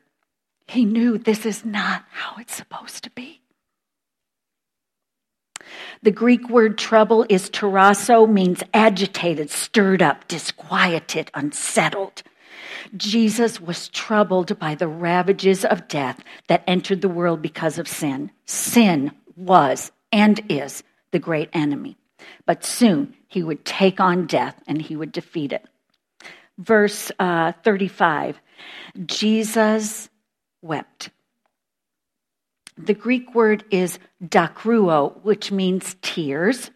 He 0.68 0.86
knew 0.86 1.20
this 1.20 1.46
is 1.46 1.64
not 1.64 2.04
how 2.10 2.38
it's 2.40 2.56
supposed 2.56 3.04
to 3.04 3.12
be. 3.12 3.39
The 6.02 6.12
Greek 6.12 6.50
word 6.50 6.78
trouble 6.78 7.26
is 7.30 7.50
tarasso, 7.50 8.30
means 8.30 8.64
agitated, 8.74 9.50
stirred 9.50 10.02
up, 10.02 10.28
disquieted, 10.28 11.32
unsettled. 11.34 12.24
Jesus 12.96 13.60
was 13.60 13.90
troubled 13.90 14.58
by 14.58 14.76
the 14.76 14.88
ravages 14.88 15.66
of 15.66 15.88
death 15.88 16.24
that 16.48 16.64
entered 16.68 17.02
the 17.02 17.10
world 17.10 17.42
because 17.42 17.78
of 17.78 17.88
sin. 17.88 18.32
Sin 18.46 19.12
was 19.36 19.92
and 20.12 20.42
is 20.50 20.84
the 21.12 21.20
great 21.20 21.50
enemy. 21.54 21.98
But 22.46 22.64
soon 22.64 23.16
he 23.28 23.44
would 23.44 23.66
take 23.66 24.00
on 24.00 24.26
death 24.26 24.62
and 24.68 24.82
he 24.82 24.96
would 24.96 25.12
defeat 25.12 25.54
it. 25.54 25.66
Verse 26.58 27.12
uh, 27.20 27.54
35 27.64 28.40
Jesus 29.06 30.10
wept. 30.62 31.10
The 32.86 32.94
Greek 32.94 33.36
word 33.36 33.64
is 33.72 34.00
dakruo, 34.24 35.22
which 35.24 35.52
means 35.52 35.96
tears. 36.02 36.72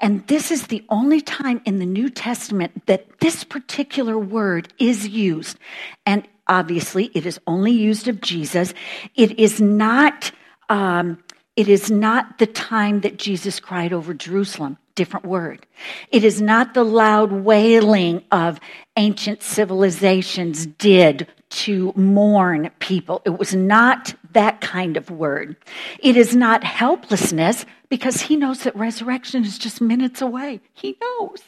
And 0.00 0.26
this 0.26 0.50
is 0.50 0.66
the 0.66 0.84
only 0.88 1.20
time 1.20 1.62
in 1.64 1.78
the 1.78 1.86
New 1.86 2.10
Testament 2.10 2.86
that 2.86 3.20
this 3.20 3.44
particular 3.44 4.18
word 4.18 4.72
is 4.78 5.06
used. 5.08 5.58
And 6.04 6.26
obviously, 6.48 7.06
it 7.14 7.24
is 7.24 7.38
only 7.46 7.70
used 7.70 8.08
of 8.08 8.20
Jesus. 8.20 8.74
It 9.14 9.38
is 9.38 9.60
not. 9.60 10.32
Um, 10.68 11.22
it 11.54 11.68
is 11.68 11.90
not 11.90 12.38
the 12.38 12.46
time 12.46 13.02
that 13.02 13.18
Jesus 13.18 13.60
cried 13.60 13.92
over 13.92 14.14
Jerusalem. 14.14 14.78
Different 14.94 15.26
word. 15.26 15.66
It 16.10 16.24
is 16.24 16.40
not 16.40 16.72
the 16.72 16.84
loud 16.84 17.30
wailing 17.30 18.24
of 18.32 18.58
ancient 18.96 19.42
civilizations 19.42 20.66
did 20.66 21.28
to 21.50 21.92
mourn 21.94 22.70
people. 22.78 23.20
It 23.26 23.38
was 23.38 23.54
not 23.54 24.14
that 24.32 24.60
kind 24.60 24.96
of 24.96 25.10
word. 25.10 25.56
It 25.98 26.16
is 26.16 26.34
not 26.34 26.64
helplessness 26.64 27.64
because 27.88 28.22
he 28.22 28.36
knows 28.36 28.64
that 28.64 28.76
resurrection 28.76 29.44
is 29.44 29.58
just 29.58 29.80
minutes 29.80 30.20
away. 30.20 30.60
He 30.72 30.96
knows. 31.00 31.42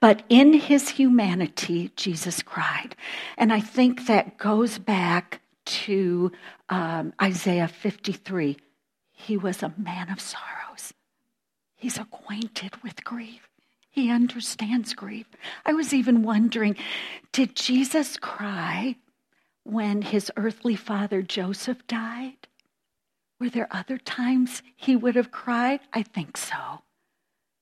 But 0.00 0.22
in 0.28 0.52
his 0.52 0.90
humanity, 0.90 1.90
Jesus 1.96 2.42
cried. 2.42 2.96
And 3.36 3.52
I 3.52 3.60
think 3.60 4.06
that 4.06 4.38
goes 4.38 4.78
back 4.78 5.40
to 5.64 6.32
um, 6.68 7.12
Isaiah 7.20 7.68
53. 7.68 8.56
He 9.12 9.36
was 9.36 9.62
a 9.62 9.74
man 9.76 10.10
of 10.10 10.20
sorrows, 10.20 10.92
he's 11.74 11.98
acquainted 11.98 12.82
with 12.82 13.04
grief. 13.04 13.48
He 13.90 14.10
understands 14.10 14.92
grief. 14.92 15.26
I 15.64 15.72
was 15.72 15.94
even 15.94 16.22
wondering 16.22 16.76
did 17.32 17.56
Jesus 17.56 18.18
cry 18.18 18.96
when 19.66 20.02
his 20.02 20.30
earthly 20.36 20.76
father 20.76 21.22
Joseph 21.22 21.86
died? 21.86 22.46
Were 23.40 23.50
there 23.50 23.68
other 23.70 23.98
times 23.98 24.62
he 24.76 24.96
would 24.96 25.16
have 25.16 25.30
cried? 25.30 25.80
I 25.92 26.02
think 26.02 26.36
so. 26.36 26.82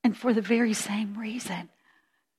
And 0.03 0.15
for 0.15 0.33
the 0.33 0.41
very 0.41 0.73
same 0.73 1.17
reason 1.17 1.69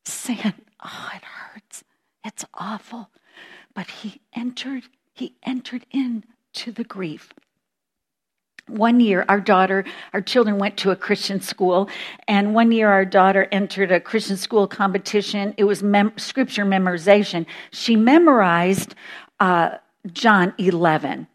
sin, 0.05 0.55
oh, 0.85 1.11
it 1.15 1.25
hurts. 1.25 1.83
It's 2.25 2.45
awful. 2.55 3.11
But 3.75 3.91
he 3.91 4.21
entered, 4.33 4.85
he 5.13 5.35
entered 5.43 5.85
into 5.91 6.71
the 6.73 6.85
grief 6.85 7.33
one 8.69 8.99
year 8.99 9.25
our 9.29 9.41
daughter 9.41 9.85
our 10.13 10.21
children 10.21 10.59
went 10.59 10.77
to 10.77 10.91
a 10.91 10.97
christian 10.97 11.41
school 11.41 11.89
and 12.27 12.53
one 12.53 12.73
year 12.73 12.91
our 12.91 13.05
daughter 13.05 13.47
entered 13.53 13.93
a 13.93 14.01
christian 14.01 14.37
school 14.37 14.67
competition 14.67 15.55
it 15.57 15.65
was 15.65 15.85
mem- 15.85 16.13
scripture 16.17 16.65
memorization 16.65 17.47
she 17.71 17.95
memorized 17.95 18.97
uh, 19.41 19.77
john 20.13 20.55
11 20.59 21.27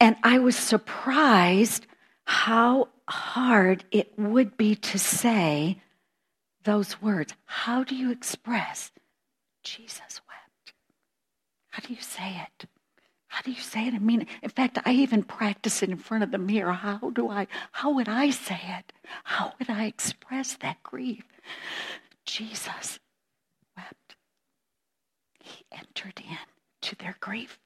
and 0.00 0.16
i 0.22 0.38
was 0.38 0.56
surprised 0.56 1.86
how 2.24 2.88
hard 3.08 3.84
it 3.90 4.12
would 4.18 4.56
be 4.56 4.74
to 4.74 4.98
say 4.98 5.80
those 6.64 7.00
words 7.00 7.32
how 7.44 7.84
do 7.84 7.94
you 7.94 8.10
express 8.10 8.90
jesus 9.62 10.20
wept 10.28 10.74
how 11.70 11.86
do 11.86 11.94
you 11.94 12.00
say 12.00 12.42
it 12.42 12.68
how 13.28 13.42
do 13.42 13.52
you 13.52 13.60
say 13.60 13.86
it? 13.86 13.94
I 13.94 13.98
mean, 13.98 14.26
in 14.42 14.50
fact, 14.50 14.78
I 14.84 14.92
even 14.92 15.22
practice 15.22 15.82
it 15.82 15.90
in 15.90 15.96
front 15.98 16.24
of 16.24 16.30
the 16.30 16.38
mirror. 16.38 16.72
How 16.72 17.10
do 17.10 17.28
I, 17.28 17.46
how 17.72 17.92
would 17.92 18.08
I 18.08 18.30
say 18.30 18.58
it? 18.64 18.92
How 19.22 19.52
would 19.58 19.70
I 19.70 19.84
express 19.84 20.56
that 20.56 20.82
grief? 20.82 21.24
Jesus 22.24 22.98
wept. 23.76 24.16
he 25.42 25.64
entered 25.70 26.18
in 26.18 26.38
to 26.82 26.96
their 26.96 27.16
grief. 27.20 27.58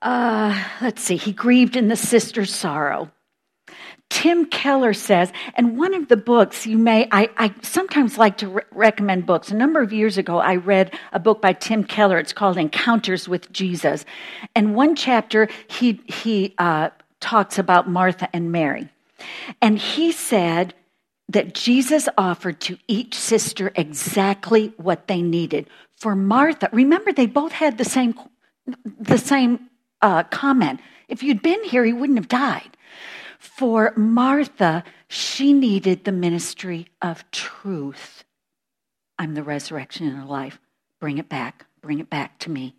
Uh, 0.00 0.64
let's 0.80 1.02
see, 1.02 1.16
he 1.16 1.32
grieved 1.32 1.76
in 1.76 1.88
the 1.88 1.96
sister's 1.96 2.54
sorrow. 2.54 3.10
Tim 4.10 4.46
Keller 4.46 4.94
says, 4.94 5.32
and 5.54 5.76
one 5.76 5.92
of 5.92 6.08
the 6.08 6.16
books 6.16 6.66
you 6.66 6.78
may, 6.78 7.06
I, 7.12 7.28
I 7.36 7.54
sometimes 7.62 8.16
like 8.16 8.38
to 8.38 8.48
re- 8.48 8.62
recommend 8.72 9.26
books. 9.26 9.50
A 9.50 9.54
number 9.54 9.82
of 9.82 9.92
years 9.92 10.16
ago, 10.16 10.38
I 10.38 10.56
read 10.56 10.94
a 11.12 11.18
book 11.18 11.42
by 11.42 11.52
Tim 11.52 11.84
Keller. 11.84 12.18
It's 12.18 12.32
called 12.32 12.56
Encounters 12.56 13.28
with 13.28 13.52
Jesus. 13.52 14.06
And 14.54 14.74
one 14.74 14.96
chapter, 14.96 15.48
he, 15.68 16.00
he 16.06 16.54
uh, 16.56 16.88
talks 17.20 17.58
about 17.58 17.90
Martha 17.90 18.28
and 18.32 18.50
Mary. 18.50 18.88
And 19.60 19.78
he 19.78 20.12
said 20.12 20.72
that 21.28 21.54
Jesus 21.54 22.08
offered 22.16 22.60
to 22.60 22.78
each 22.88 23.14
sister 23.14 23.70
exactly 23.74 24.72
what 24.76 25.08
they 25.08 25.20
needed. 25.20 25.68
For 25.96 26.16
Martha, 26.16 26.68
remember, 26.72 27.12
they 27.12 27.26
both 27.26 27.52
had 27.52 27.76
the 27.76 27.84
same, 27.84 28.14
the 28.84 29.18
same 29.18 29.68
uh, 30.00 30.22
comment. 30.24 30.80
If 31.08 31.22
you'd 31.22 31.42
been 31.42 31.62
here, 31.64 31.84
he 31.84 31.92
wouldn't 31.92 32.18
have 32.18 32.28
died. 32.28 32.76
For 33.38 33.92
Martha, 33.96 34.84
she 35.08 35.52
needed 35.52 36.04
the 36.04 36.12
ministry 36.12 36.88
of 37.02 37.30
truth. 37.30 38.24
I'm 39.18 39.34
the 39.34 39.42
resurrection 39.42 40.06
and 40.06 40.22
the 40.22 40.26
life. 40.26 40.60
Bring 41.00 41.18
it 41.18 41.28
back. 41.28 41.66
Bring 41.80 41.98
it 41.98 42.10
back 42.10 42.38
to 42.40 42.50
me. 42.50 42.74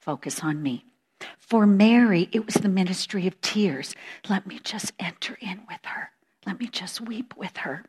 Focus 0.00 0.40
on 0.40 0.62
me. 0.62 0.84
For 1.38 1.66
Mary, 1.66 2.28
it 2.32 2.44
was 2.44 2.56
the 2.56 2.68
ministry 2.68 3.26
of 3.26 3.40
tears. 3.40 3.94
Let 4.28 4.46
me 4.46 4.60
just 4.62 4.92
enter 4.98 5.36
in 5.40 5.62
with 5.68 5.80
her. 5.84 6.10
Let 6.46 6.60
me 6.60 6.68
just 6.68 7.00
weep 7.00 7.34
with 7.36 7.56
her. 7.58 7.84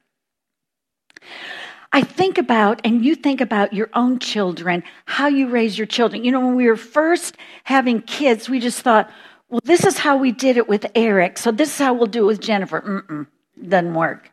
I 1.93 2.01
think 2.01 2.37
about, 2.37 2.81
and 2.83 3.05
you 3.05 3.15
think 3.15 3.39
about 3.39 3.71
your 3.73 3.89
own 3.93 4.19
children, 4.19 4.83
how 5.05 5.27
you 5.27 5.47
raise 5.47 5.77
your 5.77 5.87
children. 5.87 6.23
You 6.23 6.31
know, 6.31 6.45
when 6.45 6.55
we 6.55 6.67
were 6.67 6.75
first 6.75 7.37
having 7.63 8.01
kids, 8.01 8.49
we 8.49 8.59
just 8.59 8.81
thought, 8.81 9.09
well, 9.49 9.61
this 9.63 9.85
is 9.85 9.97
how 9.97 10.17
we 10.17 10.31
did 10.31 10.57
it 10.57 10.67
with 10.67 10.85
Eric, 10.95 11.37
so 11.37 11.51
this 11.51 11.69
is 11.69 11.77
how 11.77 11.93
we'll 11.93 12.07
do 12.07 12.23
it 12.23 12.27
with 12.27 12.41
Jennifer. 12.41 12.81
Mm-mm, 12.81 13.27
doesn't 13.69 13.93
work. 13.93 14.31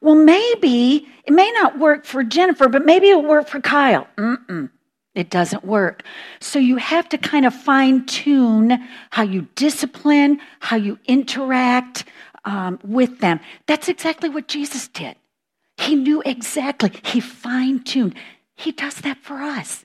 Well, 0.00 0.16
maybe 0.16 1.06
it 1.24 1.32
may 1.32 1.50
not 1.52 1.78
work 1.78 2.04
for 2.04 2.24
Jennifer, 2.24 2.68
but 2.68 2.84
maybe 2.84 3.10
it'll 3.10 3.22
work 3.22 3.48
for 3.48 3.60
Kyle. 3.60 4.08
Mm-mm, 4.16 4.68
it 5.14 5.30
doesn't 5.30 5.64
work. 5.64 6.02
So 6.40 6.58
you 6.58 6.76
have 6.76 7.08
to 7.10 7.18
kind 7.18 7.46
of 7.46 7.54
fine 7.54 8.04
tune 8.06 8.84
how 9.10 9.22
you 9.22 9.46
discipline, 9.54 10.40
how 10.58 10.76
you 10.76 10.98
interact 11.06 12.04
um, 12.44 12.78
with 12.84 13.20
them. 13.20 13.40
That's 13.66 13.88
exactly 13.88 14.28
what 14.28 14.48
Jesus 14.48 14.88
did. 14.88 15.16
He 15.76 15.94
knew 15.94 16.22
exactly, 16.24 16.92
he 17.04 17.20
fine 17.20 17.82
tuned. 17.82 18.14
He 18.54 18.72
does 18.72 18.96
that 18.96 19.18
for 19.18 19.42
us. 19.42 19.84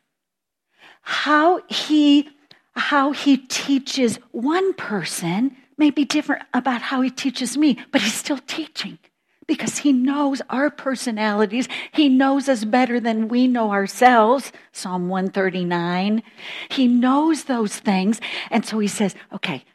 How 1.01 1.62
he 1.68 2.30
how 2.76 3.12
he 3.12 3.36
teaches 3.36 4.18
one 4.32 4.74
person 4.74 5.55
may 5.78 5.89
be 5.89 6.05
different 6.05 6.43
about 6.53 6.82
how 6.82 7.01
he 7.01 7.10
teaches 7.10 7.57
me, 7.57 7.78
but 7.91 8.01
he's 8.01 8.14
still 8.14 8.38
teaching 8.38 8.99
because 9.47 9.80
he 9.80 9.91
knows 9.91 10.41
our 10.49 10.70
personalities. 10.70 11.68
He 11.91 12.07
knows 12.07 12.47
us 12.47 12.64
better 12.64 12.99
than 12.99 13.28
we 13.28 13.47
know 13.47 13.72
ourselves. 13.72 14.51
Psalm 14.72 15.10
139. 15.10 16.22
He 16.70 16.88
knows 16.88 17.45
those 17.45 17.78
things. 17.80 18.22
And 18.51 18.64
so 18.64 18.78
he 18.80 18.88
says, 18.88 19.16
okay, 19.34 19.66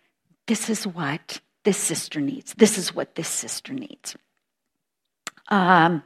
this 0.47 0.71
is 0.71 0.87
what 0.87 1.41
this 1.65 1.79
sister 1.79 2.21
needs. 2.21 2.55
This 2.55 2.79
is 2.79 2.95
what 2.95 3.15
this 3.15 3.29
sister 3.29 3.73
needs. 3.73 4.17
Um, 5.49 6.03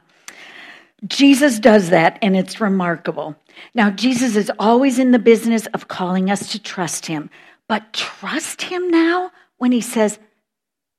Jesus 1.07 1.59
does 1.59 1.89
that, 1.89 2.19
and 2.21 2.35
it's 2.35 2.59
remarkable. 2.59 3.35
Now, 3.73 3.89
Jesus 3.89 4.35
is 4.35 4.51
always 4.59 4.99
in 4.99 5.11
the 5.11 5.19
business 5.19 5.65
of 5.67 5.87
calling 5.87 6.29
us 6.29 6.51
to 6.51 6.61
trust 6.61 7.05
him, 7.05 7.29
but 7.67 7.93
trust 7.93 8.63
him 8.63 8.89
now 8.89 9.31
when 9.57 9.71
he 9.71 9.81
says, 9.81 10.19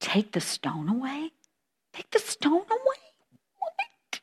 Take 0.01 0.33
the 0.33 0.41
stone 0.41 0.89
away? 0.89 1.33
Take 1.93 2.11
the 2.11 2.19
stone 2.19 2.63
away? 2.71 3.01
What? 3.59 4.21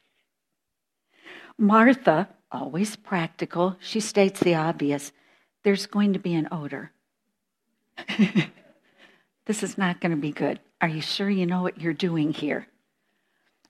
Martha, 1.60 2.30
always 2.52 2.96
practical, 2.96 3.78
she 3.80 4.00
states 4.00 4.40
the 4.40 4.56
obvious 4.56 5.12
there's 5.64 5.86
going 5.86 6.14
to 6.14 6.20
be 6.20 6.34
an 6.34 6.48
odor. 6.50 6.92
this 9.48 9.64
is 9.64 9.78
not 9.78 10.02
going 10.02 10.12
to 10.12 10.18
be 10.18 10.32
good. 10.32 10.60
Are 10.82 10.88
you 10.88 11.02
sure 11.02 11.30
you 11.30 11.46
know 11.46 11.62
what 11.62 11.82
you're 11.82 11.94
doing 11.94 12.34
here? 12.34 12.68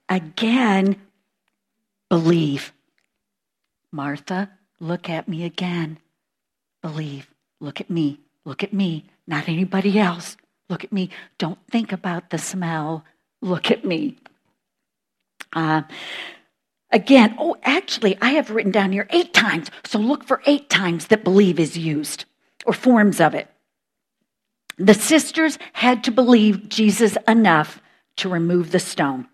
Again, 0.09 0.99
believe. 2.09 2.73
Martha, 3.91 4.49
look 4.79 5.09
at 5.09 5.27
me 5.27 5.45
again. 5.45 5.99
Believe. 6.81 7.27
Look 7.59 7.79
at 7.79 7.89
me. 7.89 8.19
Look 8.43 8.63
at 8.63 8.73
me. 8.73 9.05
Not 9.27 9.47
anybody 9.47 9.99
else. 9.99 10.35
Look 10.69 10.83
at 10.83 10.91
me. 10.91 11.09
Don't 11.37 11.59
think 11.69 11.91
about 11.91 12.31
the 12.31 12.37
smell. 12.37 13.05
Look 13.41 13.71
at 13.71 13.85
me. 13.85 14.17
Uh, 15.53 15.83
again, 16.91 17.35
oh, 17.39 17.55
actually, 17.63 18.17
I 18.21 18.31
have 18.31 18.49
written 18.49 18.71
down 18.71 18.91
here 18.91 19.07
eight 19.11 19.33
times. 19.33 19.69
So 19.85 19.99
look 19.99 20.23
for 20.23 20.41
eight 20.45 20.69
times 20.69 21.07
that 21.07 21.23
believe 21.23 21.59
is 21.59 21.77
used 21.77 22.25
or 22.65 22.73
forms 22.73 23.21
of 23.21 23.33
it. 23.33 23.47
The 24.77 24.93
sisters 24.93 25.57
had 25.73 26.03
to 26.05 26.11
believe 26.11 26.69
Jesus 26.69 27.17
enough 27.27 27.81
to 28.17 28.29
remove 28.29 28.71
the 28.71 28.79
stone. 28.79 29.27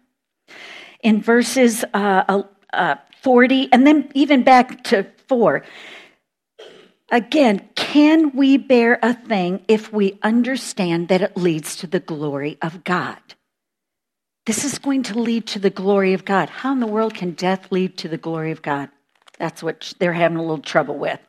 In 1.02 1.22
verses 1.22 1.84
uh, 1.94 2.44
uh, 2.72 2.96
40, 3.22 3.70
and 3.72 3.86
then 3.86 4.10
even 4.14 4.44
back 4.44 4.84
to 4.86 5.06
4. 5.28 5.64
Again, 7.12 7.70
can 7.76 8.36
we 8.36 8.58
bear 8.58 9.00
a 9.02 9.14
thing 9.14 9.64
if 9.68 9.94
we 9.94 10.18
understand 10.24 11.10
that 11.10 11.22
it 11.22 11.38
leads 11.38 11.76
to 11.78 11.88
the 11.88 12.00
glory 12.00 12.58
of 12.62 12.84
God? 12.84 13.20
This 14.46 14.66
is 14.66 14.78
going 14.78 15.04
to 15.04 15.20
lead 15.20 15.48
to 15.48 15.60
the 15.60 15.70
glory 15.70 16.14
of 16.14 16.26
God. 16.26 16.50
How 16.50 16.74
in 16.74 16.80
the 16.80 16.88
world 16.88 17.14
can 17.14 17.32
death 17.32 17.72
lead 17.72 17.98
to 18.00 18.10
the 18.10 18.18
glory 18.18 18.52
of 18.52 18.62
God? 18.62 18.90
That's 19.38 19.64
what 19.64 19.94
they're 20.00 20.14
having 20.14 20.38
a 20.38 20.42
little 20.42 20.58
trouble 20.58 20.98
with. 20.98 21.20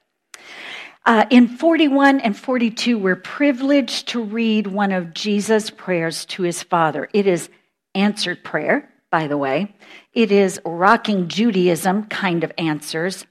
Uh, 1.06 1.26
in 1.30 1.48
41 1.48 2.20
and 2.20 2.36
42, 2.36 2.98
we're 2.98 3.16
privileged 3.16 4.08
to 4.08 4.22
read 4.22 4.66
one 4.66 4.92
of 4.92 5.12
Jesus' 5.12 5.70
prayers 5.70 6.24
to 6.26 6.42
his 6.42 6.62
Father. 6.62 7.08
It 7.12 7.26
is 7.26 7.50
answered 7.94 8.42
prayer 8.42 8.90
by 9.14 9.28
the 9.28 9.38
way. 9.38 9.72
It 10.12 10.32
is 10.32 10.60
rocking 10.64 11.28
Judaism 11.28 12.06
kind 12.06 12.42
of 12.42 12.50
answers. 12.58 13.24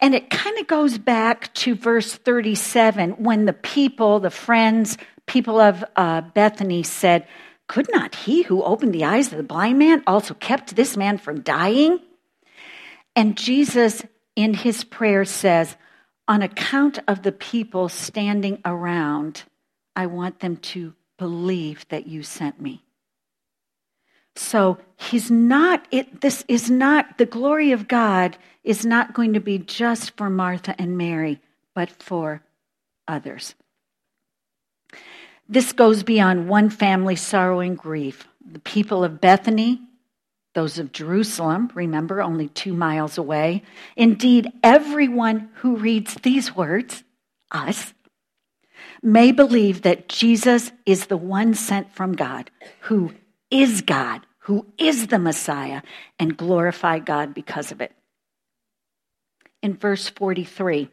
And 0.00 0.14
it 0.14 0.30
kind 0.30 0.56
of 0.56 0.66
goes 0.66 0.96
back 0.96 1.52
to 1.56 1.74
verse 1.74 2.14
37 2.14 3.22
when 3.22 3.44
the 3.44 3.52
people, 3.52 4.18
the 4.18 4.30
friends, 4.30 4.96
people 5.26 5.60
of 5.60 5.84
uh, 5.96 6.22
Bethany 6.22 6.82
said, 6.82 7.26
Could 7.68 7.92
not 7.92 8.14
he 8.14 8.40
who 8.40 8.62
opened 8.62 8.94
the 8.94 9.04
eyes 9.04 9.30
of 9.30 9.36
the 9.36 9.42
blind 9.42 9.78
man 9.78 10.02
also 10.06 10.32
kept 10.32 10.74
this 10.74 10.96
man 10.96 11.18
from 11.18 11.42
dying? 11.42 12.00
And 13.14 13.36
Jesus, 13.36 14.02
in 14.34 14.54
his 14.54 14.82
prayer, 14.82 15.26
says, 15.26 15.76
On 16.30 16.42
account 16.42 17.00
of 17.08 17.24
the 17.24 17.32
people 17.32 17.88
standing 17.88 18.60
around, 18.64 19.42
I 19.96 20.06
want 20.06 20.38
them 20.38 20.58
to 20.58 20.94
believe 21.18 21.84
that 21.88 22.06
you 22.06 22.22
sent 22.22 22.60
me. 22.60 22.84
So 24.36 24.78
he's 24.96 25.28
not, 25.28 25.88
it, 25.90 26.20
this 26.20 26.44
is 26.46 26.70
not, 26.70 27.18
the 27.18 27.26
glory 27.26 27.72
of 27.72 27.88
God 27.88 28.38
is 28.62 28.86
not 28.86 29.12
going 29.12 29.32
to 29.32 29.40
be 29.40 29.58
just 29.58 30.16
for 30.16 30.30
Martha 30.30 30.80
and 30.80 30.96
Mary, 30.96 31.40
but 31.74 31.90
for 31.90 32.44
others. 33.08 33.56
This 35.48 35.72
goes 35.72 36.04
beyond 36.04 36.48
one 36.48 36.70
family 36.70 37.16
sorrow 37.16 37.58
and 37.58 37.76
grief. 37.76 38.28
The 38.48 38.60
people 38.60 39.02
of 39.02 39.20
Bethany, 39.20 39.80
those 40.54 40.78
of 40.78 40.92
Jerusalem, 40.92 41.70
remember, 41.74 42.20
only 42.20 42.48
two 42.48 42.72
miles 42.72 43.18
away. 43.18 43.62
Indeed, 43.96 44.50
everyone 44.62 45.50
who 45.56 45.76
reads 45.76 46.14
these 46.16 46.56
words, 46.56 47.04
us, 47.52 47.94
may 49.02 49.32
believe 49.32 49.82
that 49.82 50.08
Jesus 50.08 50.72
is 50.84 51.06
the 51.06 51.16
one 51.16 51.54
sent 51.54 51.94
from 51.94 52.14
God 52.14 52.50
who 52.82 53.12
is 53.50 53.82
God, 53.82 54.26
who 54.40 54.66
is 54.78 55.08
the 55.08 55.18
Messiah, 55.18 55.82
and 56.18 56.36
glorify 56.36 56.98
God 56.98 57.34
because 57.34 57.72
of 57.72 57.80
it. 57.80 57.92
In 59.62 59.76
verse 59.76 60.08
43, 60.08 60.88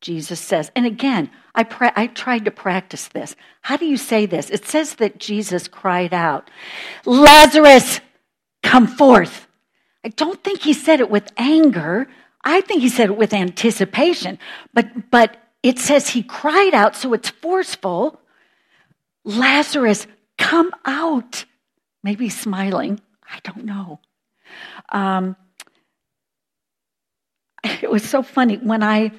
Jesus 0.00 0.40
says, 0.40 0.70
and 0.74 0.84
again, 0.84 1.30
I, 1.54 1.62
pra- 1.62 1.92
I 1.94 2.08
tried 2.08 2.44
to 2.46 2.50
practice 2.50 3.08
this. 3.08 3.36
How 3.60 3.76
do 3.76 3.86
you 3.86 3.96
say 3.96 4.26
this? 4.26 4.50
It 4.50 4.66
says 4.66 4.96
that 4.96 5.18
Jesus 5.18 5.68
cried 5.68 6.12
out, 6.12 6.50
Lazarus, 7.04 8.00
come 8.62 8.86
forth. 8.86 9.46
I 10.04 10.08
don't 10.08 10.42
think 10.42 10.60
he 10.60 10.72
said 10.72 11.00
it 11.00 11.10
with 11.10 11.30
anger. 11.36 12.08
I 12.44 12.60
think 12.62 12.82
he 12.82 12.88
said 12.88 13.10
it 13.10 13.16
with 13.16 13.32
anticipation. 13.32 14.38
But, 14.74 15.10
but 15.10 15.36
it 15.62 15.78
says 15.78 16.08
he 16.08 16.22
cried 16.22 16.74
out, 16.74 16.96
so 16.96 17.12
it's 17.12 17.30
forceful. 17.30 18.20
Lazarus, 19.24 20.06
come 20.38 20.72
out. 20.84 21.44
Maybe 22.02 22.28
smiling. 22.28 23.00
I 23.24 23.38
don't 23.44 23.64
know. 23.64 24.00
Um, 24.90 25.36
it 27.64 27.90
was 27.90 28.02
so 28.02 28.22
funny 28.22 28.56
when 28.56 28.82
I 28.82 29.12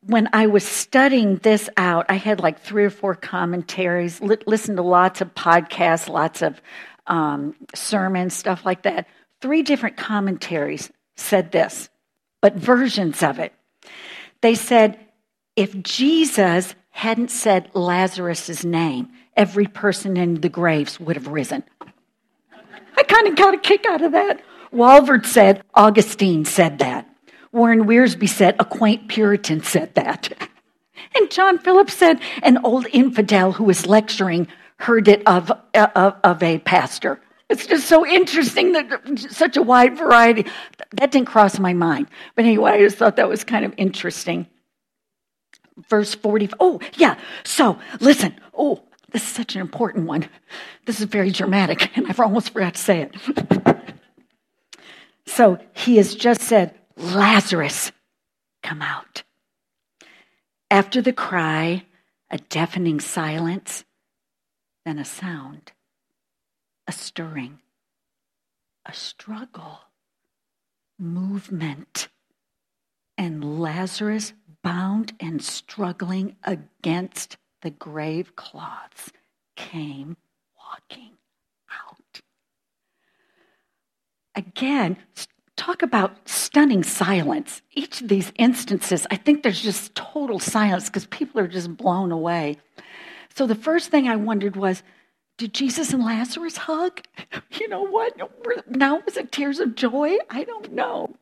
when 0.00 0.28
I 0.34 0.46
was 0.46 0.62
studying 0.62 1.36
this 1.36 1.70
out, 1.78 2.06
I 2.10 2.14
had 2.14 2.38
like 2.40 2.60
three 2.60 2.84
or 2.84 2.90
four 2.90 3.14
commentaries, 3.14 4.20
li- 4.20 4.36
listened 4.46 4.76
to 4.76 4.82
lots 4.82 5.22
of 5.22 5.34
podcasts, 5.34 6.08
lots 6.08 6.42
of 6.42 6.60
um, 7.06 7.54
sermons, 7.74 8.34
stuff 8.34 8.64
like 8.64 8.82
that. 8.82 9.06
Three 9.40 9.62
different 9.62 9.96
commentaries 9.96 10.90
said 11.16 11.52
this, 11.52 11.88
but 12.40 12.54
versions 12.54 13.22
of 13.22 13.38
it. 13.38 13.52
They 14.40 14.54
said 14.54 14.98
if 15.56 15.80
Jesus 15.82 16.74
hadn't 16.90 17.30
said 17.30 17.70
Lazarus's 17.74 18.64
name, 18.64 19.08
every 19.36 19.66
person 19.66 20.16
in 20.16 20.40
the 20.40 20.48
graves 20.48 20.98
would 20.98 21.16
have 21.16 21.28
risen. 21.28 21.62
I 22.96 23.02
kind 23.02 23.28
of 23.28 23.36
got 23.36 23.54
a 23.54 23.58
kick 23.58 23.84
out 23.86 24.02
of 24.02 24.12
that. 24.12 24.42
Walvoord 24.72 25.26
said, 25.26 25.62
Augustine 25.74 26.44
said 26.44 26.78
that. 26.78 27.08
Warren 27.52 27.84
Wiersbe 27.84 28.28
said, 28.28 28.56
a 28.58 28.64
quaint 28.64 29.08
Puritan 29.08 29.62
said 29.62 29.94
that. 29.94 30.48
And 31.16 31.30
John 31.30 31.58
Phillips 31.58 31.94
said, 31.94 32.20
an 32.42 32.58
old 32.64 32.86
infidel 32.92 33.52
who 33.52 33.62
was 33.64 33.86
lecturing 33.86 34.48
heard 34.84 35.08
it 35.08 35.26
of, 35.26 35.50
of, 35.74 36.14
of 36.22 36.42
a 36.42 36.58
pastor. 36.58 37.20
It's 37.48 37.66
just 37.66 37.86
so 37.86 38.06
interesting 38.06 38.72
that 38.72 39.26
such 39.30 39.56
a 39.56 39.62
wide 39.62 39.96
variety. 39.96 40.46
That 40.92 41.10
didn't 41.10 41.26
cross 41.26 41.58
my 41.58 41.72
mind. 41.72 42.08
But 42.34 42.44
anyway, 42.44 42.72
I 42.72 42.78
just 42.80 42.96
thought 42.96 43.16
that 43.16 43.28
was 43.28 43.44
kind 43.44 43.64
of 43.64 43.72
interesting. 43.76 44.46
Verse 45.88 46.14
40. 46.14 46.50
Oh, 46.60 46.80
yeah. 46.96 47.18
So 47.44 47.78
listen. 48.00 48.34
Oh, 48.56 48.82
this 49.10 49.22
is 49.22 49.28
such 49.28 49.54
an 49.54 49.62
important 49.62 50.06
one. 50.06 50.28
This 50.86 51.00
is 51.00 51.06
very 51.06 51.30
dramatic, 51.30 51.96
and 51.96 52.06
I've 52.08 52.20
almost 52.20 52.50
forgot 52.50 52.74
to 52.74 52.80
say 52.80 53.02
it. 53.02 53.94
so 55.26 55.58
he 55.72 55.96
has 55.96 56.14
just 56.14 56.42
said, 56.42 56.74
Lazarus, 56.96 57.92
come 58.62 58.82
out. 58.82 59.22
After 60.70 61.00
the 61.00 61.12
cry, 61.12 61.84
a 62.30 62.38
deafening 62.38 63.00
silence, 63.00 63.84
then 64.84 64.98
a 64.98 65.04
sound, 65.04 65.72
a 66.86 66.92
stirring, 66.92 67.58
a 68.86 68.92
struggle, 68.92 69.80
movement, 70.98 72.08
and 73.16 73.60
Lazarus 73.60 74.32
bound 74.62 75.14
and 75.20 75.42
struggling 75.42 76.36
against 76.44 77.36
the 77.62 77.70
grave 77.70 78.36
cloths 78.36 79.10
came 79.56 80.16
walking 80.58 81.12
out. 81.70 82.20
Again, 84.34 84.96
talk 85.56 85.82
about 85.82 86.28
stunning 86.28 86.82
silence. 86.82 87.62
Each 87.72 88.00
of 88.00 88.08
these 88.08 88.32
instances, 88.36 89.06
I 89.10 89.16
think 89.16 89.42
there's 89.42 89.60
just 89.60 89.94
total 89.94 90.40
silence 90.40 90.88
because 90.88 91.06
people 91.06 91.40
are 91.40 91.48
just 91.48 91.76
blown 91.76 92.12
away. 92.12 92.58
So 93.34 93.46
the 93.46 93.54
first 93.54 93.90
thing 93.90 94.08
I 94.08 94.16
wondered 94.16 94.56
was, 94.56 94.82
did 95.38 95.52
Jesus 95.52 95.92
and 95.92 96.04
Lazarus 96.04 96.56
hug? 96.56 97.00
You 97.60 97.68
know 97.68 97.86
what? 97.86 98.14
Now 98.68 99.00
was 99.06 99.16
it 99.16 99.30
tears 99.30 99.60
of 99.60 99.76
joy? 99.76 100.16
I 100.28 100.42
don't 100.42 100.72
know. 100.72 101.14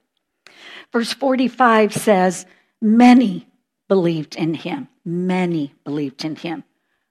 Verse 0.90 1.12
45 1.12 1.92
says, 1.92 2.46
Many 2.80 3.46
believed 3.86 4.34
in 4.34 4.54
him. 4.54 4.88
Many 5.04 5.74
believed 5.84 6.24
in 6.24 6.36
him. 6.36 6.64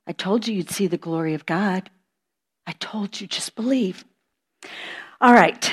I 0.08 0.12
told 0.12 0.48
you 0.48 0.56
you'd 0.56 0.72
see 0.72 0.88
the 0.88 0.98
glory 0.98 1.36
of 1.36 1.46
God. 1.46 1.92
I 2.66 2.74
told 2.74 3.22
you, 3.22 3.28
just 3.28 3.56
believe. 3.56 4.04
All 5.22 5.34
right. 5.34 5.72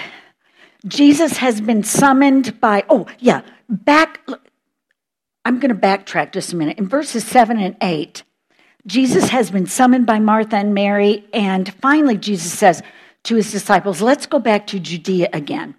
Jesus 0.87 1.39
has 1.39 1.61
been 1.61 1.83
summoned 1.83 2.61
by, 2.61 2.85
oh, 2.89 3.07
yeah, 3.19 3.43
back. 3.69 4.21
I'm 5.45 5.59
going 5.59 5.75
to 5.75 5.81
backtrack 5.81 6.33
just 6.33 6.53
a 6.53 6.57
minute. 6.57 6.79
In 6.79 6.87
verses 6.87 7.25
7 7.25 7.59
and 7.59 7.77
8, 7.81 8.23
Jesus 8.87 9.29
has 9.29 9.51
been 9.51 9.67
summoned 9.67 10.07
by 10.07 10.19
Martha 10.19 10.57
and 10.57 10.75
Mary, 10.75 11.27
and 11.33 11.73
finally, 11.75 12.17
Jesus 12.17 12.53
says 12.53 12.83
to 13.25 13.37
his 13.37 13.51
disciples, 13.51 14.01
Let's 14.01 14.27
go 14.27 14.39
back 14.39 14.67
to 14.69 14.79
Judea 14.79 15.29
again. 15.33 15.75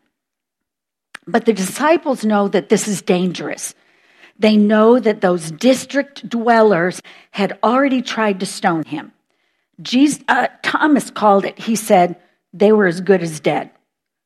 But 1.26 1.46
the 1.46 1.54
disciples 1.54 2.26
know 2.26 2.48
that 2.48 2.70
this 2.70 2.88
is 2.88 3.02
dangerous. 3.02 3.74
They 4.38 4.58
know 4.58 5.00
that 5.00 5.22
those 5.22 5.52
district 5.52 6.28
dwellers 6.28 7.02
had 7.32 7.58
already 7.62 8.02
tried 8.02 8.40
to 8.40 8.46
stone 8.46 8.84
him. 8.84 9.12
Jesus, 9.82 10.24
uh, 10.28 10.48
Thomas 10.64 11.12
called 11.12 11.46
it, 11.46 11.60
he 11.60 11.76
said, 11.76 12.18
they 12.54 12.72
were 12.72 12.88
as 12.88 13.02
good 13.02 13.22
as 13.22 13.40
dead. 13.40 13.70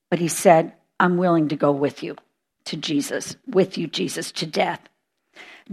But 0.10 0.20
he 0.20 0.28
said, 0.28 0.74
I'm 1.00 1.18
willing 1.18 1.50
to 1.50 1.56
go 1.56 1.72
with 1.72 2.04
you 2.04 2.16
to 2.66 2.78
Jesus, 2.78 3.36
with 3.48 3.78
you, 3.78 3.88
Jesus, 3.88 4.32
to 4.34 4.46
death. 4.46 4.80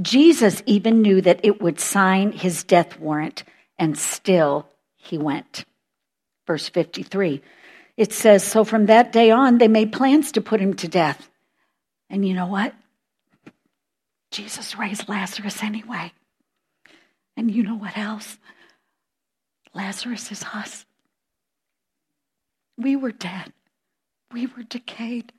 Jesus 0.01 0.62
even 0.66 1.03
knew 1.03 1.20
that 1.20 1.41
it 1.43 1.61
would 1.61 1.80
sign 1.80 2.32
his 2.32 2.64
death 2.64 2.99
warrant, 2.99 3.45
and 3.78 3.99
still 3.99 4.68
he 4.97 5.18
went. 5.18 5.64
Verse 6.47 6.68
53, 6.68 7.43
it 7.97 8.12
says, 8.12 8.45
So 8.45 8.64
from 8.64 8.86
that 8.86 9.12
day 9.12 9.30
on, 9.30 9.59
they 9.59 9.68
made 9.68 9.93
plans 9.93 10.32
to 10.32 10.41
put 10.41 10.61
him 10.61 10.74
to 10.74 10.88
death. 10.88 11.30
And 12.09 12.26
you 12.26 12.34
know 12.34 12.47
what? 12.47 12.74
Jesus 14.30 14.76
raised 14.78 15.09
Lazarus 15.09 15.62
anyway. 15.62 16.12
And 17.36 17.51
you 17.51 17.62
know 17.62 17.76
what 17.76 17.97
else? 17.97 18.38
Lazarus 19.74 20.30
is 20.32 20.45
us. 20.55 20.84
We 22.76 22.97
were 22.97 23.12
dead, 23.12 23.53
we 24.32 24.47
were 24.47 24.62
decayed. 24.62 25.32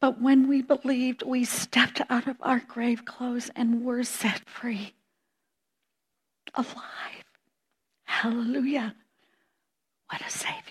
But 0.00 0.20
when 0.20 0.48
we 0.48 0.62
believed, 0.62 1.22
we 1.22 1.44
stepped 1.44 2.00
out 2.10 2.26
of 2.28 2.36
our 2.40 2.60
grave 2.60 3.04
clothes 3.04 3.50
and 3.54 3.84
were 3.84 4.02
set 4.02 4.48
free. 4.48 4.94
Alive. 6.54 7.24
Hallelujah. 8.04 8.94
What 10.10 10.22
a 10.22 10.30
Savior. 10.30 10.62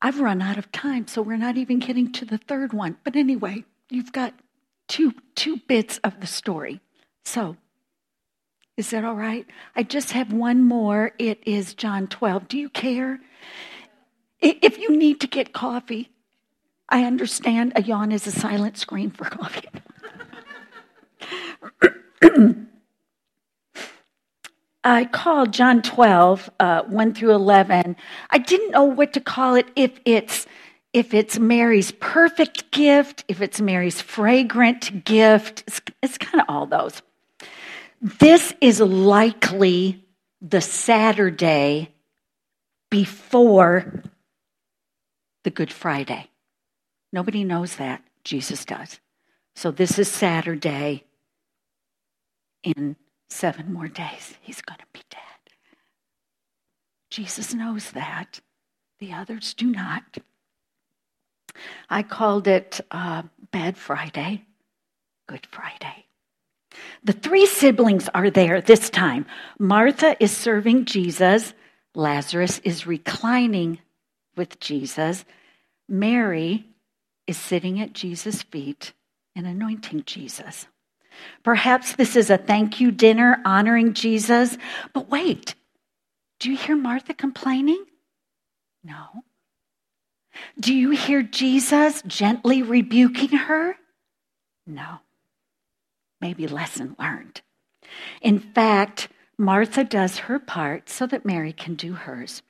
I've 0.00 0.20
run 0.20 0.42
out 0.42 0.58
of 0.58 0.70
time, 0.72 1.06
so 1.06 1.22
we're 1.22 1.36
not 1.36 1.56
even 1.56 1.78
getting 1.78 2.12
to 2.12 2.24
the 2.24 2.38
third 2.38 2.72
one. 2.72 2.96
But 3.04 3.16
anyway, 3.16 3.64
you've 3.90 4.12
got 4.12 4.34
two, 4.88 5.12
two 5.34 5.58
bits 5.66 5.98
of 6.04 6.20
the 6.20 6.26
story. 6.26 6.80
So, 7.24 7.56
is 8.76 8.90
that 8.90 9.04
all 9.04 9.14
right? 9.14 9.46
I 9.74 9.82
just 9.82 10.12
have 10.12 10.32
one 10.32 10.62
more. 10.62 11.12
It 11.18 11.40
is 11.46 11.74
John 11.74 12.06
12. 12.06 12.48
Do 12.48 12.58
you 12.58 12.68
care? 12.68 13.20
If 14.40 14.78
you 14.78 14.96
need 14.96 15.20
to 15.22 15.26
get 15.26 15.54
coffee, 15.54 16.10
I 16.88 17.04
understand 17.04 17.72
a 17.74 17.82
yawn 17.82 18.12
is 18.12 18.26
a 18.26 18.32
silent 18.32 18.78
scream 18.78 19.10
for 19.10 19.24
coffee. 19.24 19.68
I 24.84 25.04
called 25.06 25.52
John 25.52 25.82
12, 25.82 26.50
uh, 26.60 26.82
1 26.84 27.14
through 27.14 27.34
11. 27.34 27.96
I 28.30 28.38
didn't 28.38 28.70
know 28.70 28.84
what 28.84 29.12
to 29.14 29.20
call 29.20 29.56
it 29.56 29.66
if 29.74 29.98
it's 30.04 30.46
if 30.92 31.12
it's 31.12 31.38
Mary's 31.38 31.90
perfect 31.90 32.70
gift, 32.70 33.24
if 33.28 33.42
it's 33.42 33.60
Mary's 33.60 34.00
fragrant 34.00 35.04
gift, 35.04 35.62
it's, 35.66 35.82
it's 36.02 36.16
kind 36.16 36.40
of 36.40 36.46
all 36.48 36.64
those. 36.64 37.02
This 38.00 38.54
is 38.62 38.80
likely 38.80 40.02
the 40.40 40.62
Saturday 40.62 41.90
before 42.88 44.04
the 45.42 45.50
Good 45.50 45.70
Friday. 45.70 46.30
Nobody 47.12 47.44
knows 47.44 47.76
that. 47.76 48.02
Jesus 48.24 48.64
does. 48.64 49.00
So 49.54 49.70
this 49.70 49.98
is 49.98 50.08
Saturday. 50.08 51.04
In 52.62 52.96
seven 53.30 53.72
more 53.72 53.88
days, 53.88 54.34
he's 54.40 54.60
going 54.60 54.78
to 54.78 54.86
be 54.92 55.02
dead. 55.10 55.20
Jesus 57.10 57.54
knows 57.54 57.92
that. 57.92 58.40
The 58.98 59.12
others 59.12 59.54
do 59.54 59.66
not. 59.66 60.18
I 61.88 62.02
called 62.02 62.48
it 62.48 62.80
uh, 62.90 63.22
Bad 63.50 63.76
Friday, 63.76 64.44
Good 65.26 65.46
Friday. 65.50 66.06
The 67.04 67.12
three 67.12 67.46
siblings 67.46 68.08
are 68.14 68.30
there 68.30 68.60
this 68.60 68.90
time. 68.90 69.26
Martha 69.58 70.22
is 70.22 70.36
serving 70.36 70.86
Jesus, 70.86 71.54
Lazarus 71.94 72.58
is 72.64 72.86
reclining 72.86 73.78
with 74.36 74.60
Jesus, 74.60 75.24
Mary 75.88 76.66
is 77.26 77.36
sitting 77.36 77.80
at 77.80 77.92
Jesus' 77.92 78.42
feet 78.42 78.92
and 79.34 79.46
anointing 79.46 80.04
Jesus. 80.06 80.66
Perhaps 81.42 81.96
this 81.96 82.16
is 82.16 82.30
a 82.30 82.36
thank 82.36 82.80
you 82.80 82.90
dinner 82.90 83.40
honoring 83.44 83.94
Jesus. 83.94 84.58
But 84.92 85.08
wait, 85.10 85.54
do 86.38 86.50
you 86.50 86.56
hear 86.56 86.76
Martha 86.76 87.14
complaining? 87.14 87.84
No. 88.84 89.24
Do 90.60 90.74
you 90.74 90.90
hear 90.90 91.22
Jesus 91.22 92.02
gently 92.06 92.62
rebuking 92.62 93.36
her? 93.36 93.76
No. 94.66 94.98
Maybe 96.20 96.46
lesson 96.46 96.96
learned. 96.98 97.40
In 98.20 98.38
fact, 98.38 99.08
Martha 99.38 99.84
does 99.84 100.18
her 100.18 100.38
part 100.38 100.88
so 100.88 101.06
that 101.06 101.26
Mary 101.26 101.52
can 101.52 101.74
do 101.74 101.92
hers. 101.92 102.42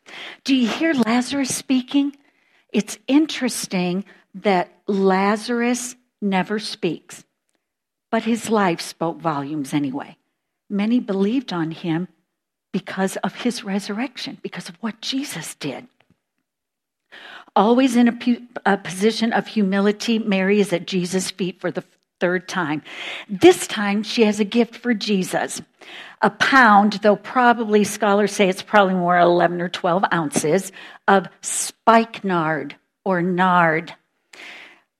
Do 0.45 0.55
you 0.55 0.69
hear 0.69 0.95
Lazarus 0.95 1.55
speaking? 1.55 2.17
It's 2.73 2.99
interesting 3.09 4.05
that 4.43 4.71
Lazarus 4.87 5.97
never 6.21 6.59
speaks, 6.59 7.25
but 8.11 8.25
his 8.25 8.51
life 8.51 8.81
spoke 8.81 9.19
volumes 9.21 9.73
anyway. 9.73 10.17
Many 10.69 11.01
believed 11.01 11.53
on 11.53 11.71
him 11.71 12.09
because 12.73 13.17
of 13.19 13.35
his 13.35 13.65
resurrection, 13.65 14.39
because 14.43 14.69
of 14.69 14.77
what 14.77 15.01
Jesus 15.01 15.55
did. 15.55 15.87
Always 17.55 17.97
in 17.97 18.09
a, 18.09 18.13
pu- 18.13 18.43
a, 18.67 18.77
position 18.77 19.33
of 19.33 19.47
humility, 19.47 20.19
Mary 20.19 20.61
is 20.61 20.73
at 20.73 20.87
Jesus' 20.87 21.31
feet 21.31 21.61
for 21.61 21.71
the 21.71 21.85
third 22.21 22.49
time. 22.49 22.83
This 23.29 23.67
time, 23.67 24.03
she 24.03 24.25
has 24.25 24.41
a 24.41 24.45
gift 24.45 24.77
for 24.77 24.93
Jesus. 24.93 25.63
A 26.21 26.29
pound, 26.29 26.95
though 27.03 27.17
probably 27.17 27.85
scholars 27.85 28.33
say 28.33 28.49
it's 28.49 28.63
probably 28.63 28.95
more 28.95 29.19
11 29.19 29.61
or 29.63 29.71
12 29.71 30.05
ounces, 30.13 30.73
of 31.09 31.29
spikenard 31.41 32.77
or 33.05 33.23
nard. 33.23 33.95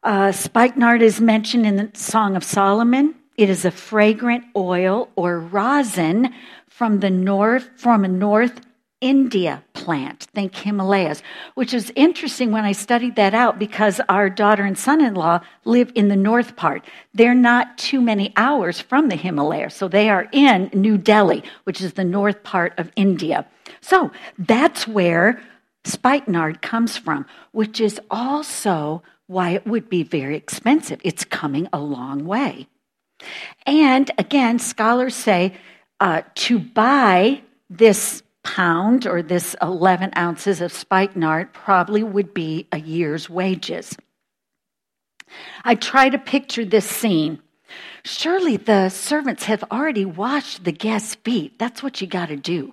Uh, 0.07 0.31
spikenard 0.31 1.03
is 1.03 1.21
mentioned 1.21 1.67
in 1.67 1.75
the 1.75 1.91
Song 1.95 2.37
of 2.37 2.45
Solomon. 2.45 3.13
It 3.37 3.51
is 3.51 3.65
a 3.65 3.73
fragrant 3.73 4.45
oil 4.55 5.09
or 5.17 5.41
rosin 5.41 6.33
from 6.69 7.01
the 7.01 7.11
north, 7.11 7.69
from 7.75 8.05
a 8.05 8.09
North 8.09 8.61
India 9.01 9.65
plant. 9.73 10.29
Think 10.33 10.55
Himalayas, 10.55 11.25
which 11.57 11.75
is 11.75 11.93
interesting 11.97 12.53
when 12.53 12.65
I 12.65 12.71
studied 12.71 13.17
that 13.17 13.35
out 13.35 13.59
because 13.59 14.01
our 14.09 14.31
daughter 14.31 14.63
and 14.63 14.79
son 14.79 15.05
in 15.05 15.15
law 15.15 15.41
live 15.65 15.91
in 15.97 16.07
the 16.07 16.15
north 16.15 16.55
part. 16.55 16.85
They're 17.13 17.35
not 17.35 17.77
too 17.77 18.01
many 18.01 18.33
hours 18.37 18.81
from 18.81 19.09
the 19.09 19.17
Himalayas, 19.17 19.75
so 19.75 19.89
they 19.89 20.09
are 20.09 20.29
in 20.31 20.71
New 20.73 20.99
Delhi, 20.99 21.43
which 21.65 21.81
is 21.81 21.95
the 21.95 22.05
north 22.05 22.45
part 22.45 22.79
of 22.79 22.93
India. 22.95 23.45
So 23.81 24.13
that's 24.39 24.87
where 24.87 25.43
spikenard 25.83 26.63
comes 26.63 26.97
from, 26.97 27.27
which 27.51 27.81
is 27.81 28.01
also 28.09 29.03
why 29.27 29.51
it 29.51 29.67
would 29.67 29.89
be 29.89 30.03
very 30.03 30.37
expensive. 30.37 31.01
It's 31.05 31.25
coming 31.25 31.69
a 31.73 31.81
long 31.81 32.25
way. 32.25 32.69
And 33.65 34.11
again, 34.19 34.59
scholars 34.59 35.15
say 35.15 35.55
uh, 36.01 36.23
to 36.35 36.59
buy 36.59 37.43
this 37.69 38.23
pound 38.45 39.07
or 39.07 39.23
this 39.23 39.57
11 39.61 40.13
ounces 40.17 40.61
of 40.61 40.73
spikenard 40.73 41.53
probably 41.53 42.03
would 42.03 42.33
be 42.33 42.69
a 42.71 42.79
year's 42.79 43.29
wages. 43.29 43.97
I 45.65 45.75
try 45.75 46.09
to 46.09 46.19
picture 46.19 46.65
this 46.65 46.89
scene. 46.89 47.43
Surely 48.07 48.57
the 48.57 48.89
servants 48.89 49.47
have 49.47 49.65
already 49.73 50.05
washed 50.05 50.63
the 50.63 50.71
guests' 50.71 51.17
feet. 51.17 51.59
That's 51.59 51.83
what 51.83 52.01
you 52.01 52.07
got 52.07 52.27
to 52.27 52.37
do. 52.37 52.73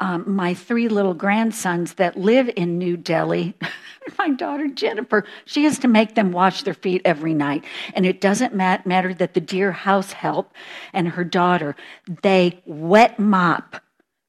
Um, 0.00 0.34
my 0.34 0.52
three 0.52 0.88
little 0.88 1.14
grandsons 1.14 1.94
that 1.94 2.18
live 2.18 2.50
in 2.56 2.76
New 2.76 2.96
Delhi, 2.96 3.54
my 4.18 4.30
daughter 4.30 4.66
Jennifer, 4.66 5.26
she 5.44 5.62
has 5.62 5.78
to 5.78 5.86
make 5.86 6.16
them 6.16 6.32
wash 6.32 6.64
their 6.64 6.74
feet 6.74 7.02
every 7.04 7.34
night. 7.34 7.64
And 7.94 8.04
it 8.04 8.20
doesn't 8.20 8.52
mat- 8.52 8.84
matter 8.84 9.14
that 9.14 9.34
the 9.34 9.40
dear 9.40 9.70
house 9.70 10.10
help 10.10 10.52
and 10.92 11.06
her 11.06 11.22
daughter, 11.22 11.76
they 12.22 12.60
wet 12.66 13.20
mop 13.20 13.80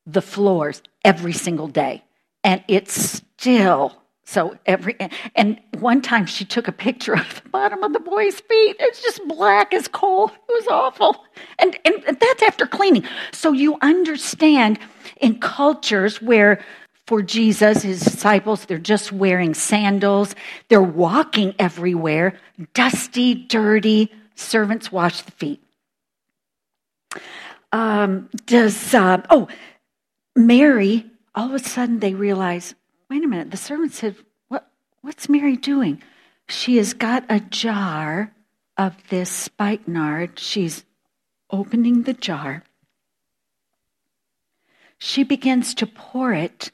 the 0.05 0.21
floors 0.21 0.83
every 1.03 1.33
single 1.33 1.67
day. 1.67 2.03
And 2.43 2.63
it's 2.67 2.93
still 2.93 3.99
so 4.25 4.57
every 4.65 4.95
and 5.35 5.59
one 5.79 6.01
time 6.01 6.25
she 6.25 6.45
took 6.45 6.67
a 6.67 6.71
picture 6.71 7.13
of 7.13 7.41
the 7.43 7.49
bottom 7.49 7.83
of 7.83 7.93
the 7.93 7.99
boy's 7.99 8.39
feet. 8.39 8.75
It's 8.79 9.01
just 9.01 9.25
black 9.27 9.73
as 9.73 9.87
coal. 9.87 10.29
It 10.29 10.53
was 10.53 10.67
awful. 10.67 11.23
And 11.59 11.77
and 11.85 12.03
that's 12.19 12.43
after 12.43 12.65
cleaning. 12.65 13.03
So 13.31 13.51
you 13.51 13.77
understand 13.81 14.79
in 15.21 15.39
cultures 15.39 16.21
where 16.21 16.63
for 17.07 17.21
Jesus, 17.21 17.83
his 17.83 18.01
disciples, 18.01 18.65
they're 18.65 18.79
just 18.79 19.11
wearing 19.11 19.53
sandals. 19.53 20.33
They're 20.69 20.81
walking 20.81 21.53
everywhere, 21.59 22.39
dusty, 22.73 23.35
dirty. 23.35 24.11
Servants 24.33 24.91
wash 24.91 25.21
the 25.21 25.31
feet. 25.31 25.61
Um, 27.71 28.29
does, 28.45 28.93
uh, 28.93 29.21
oh, 29.29 29.47
Mary, 30.35 31.05
all 31.35 31.47
of 31.47 31.53
a 31.53 31.59
sudden 31.59 31.99
they 31.99 32.13
realize, 32.15 32.73
wait 33.15 33.23
a 33.23 33.27
minute, 33.29 33.49
the 33.49 33.55
servant 33.55 33.93
said, 33.93 34.13
what, 34.49 34.69
what's 34.99 35.29
Mary 35.29 35.55
doing? 35.55 36.03
She 36.49 36.75
has 36.75 36.93
got 36.93 37.23
a 37.29 37.39
jar 37.39 38.33
of 38.75 38.93
this 39.07 39.29
spikenard. 39.29 40.37
She's 40.37 40.83
opening 41.49 42.03
the 42.03 42.13
jar. 42.13 42.63
She 44.97 45.23
begins 45.23 45.73
to 45.75 45.87
pour 45.87 46.33
it 46.33 46.71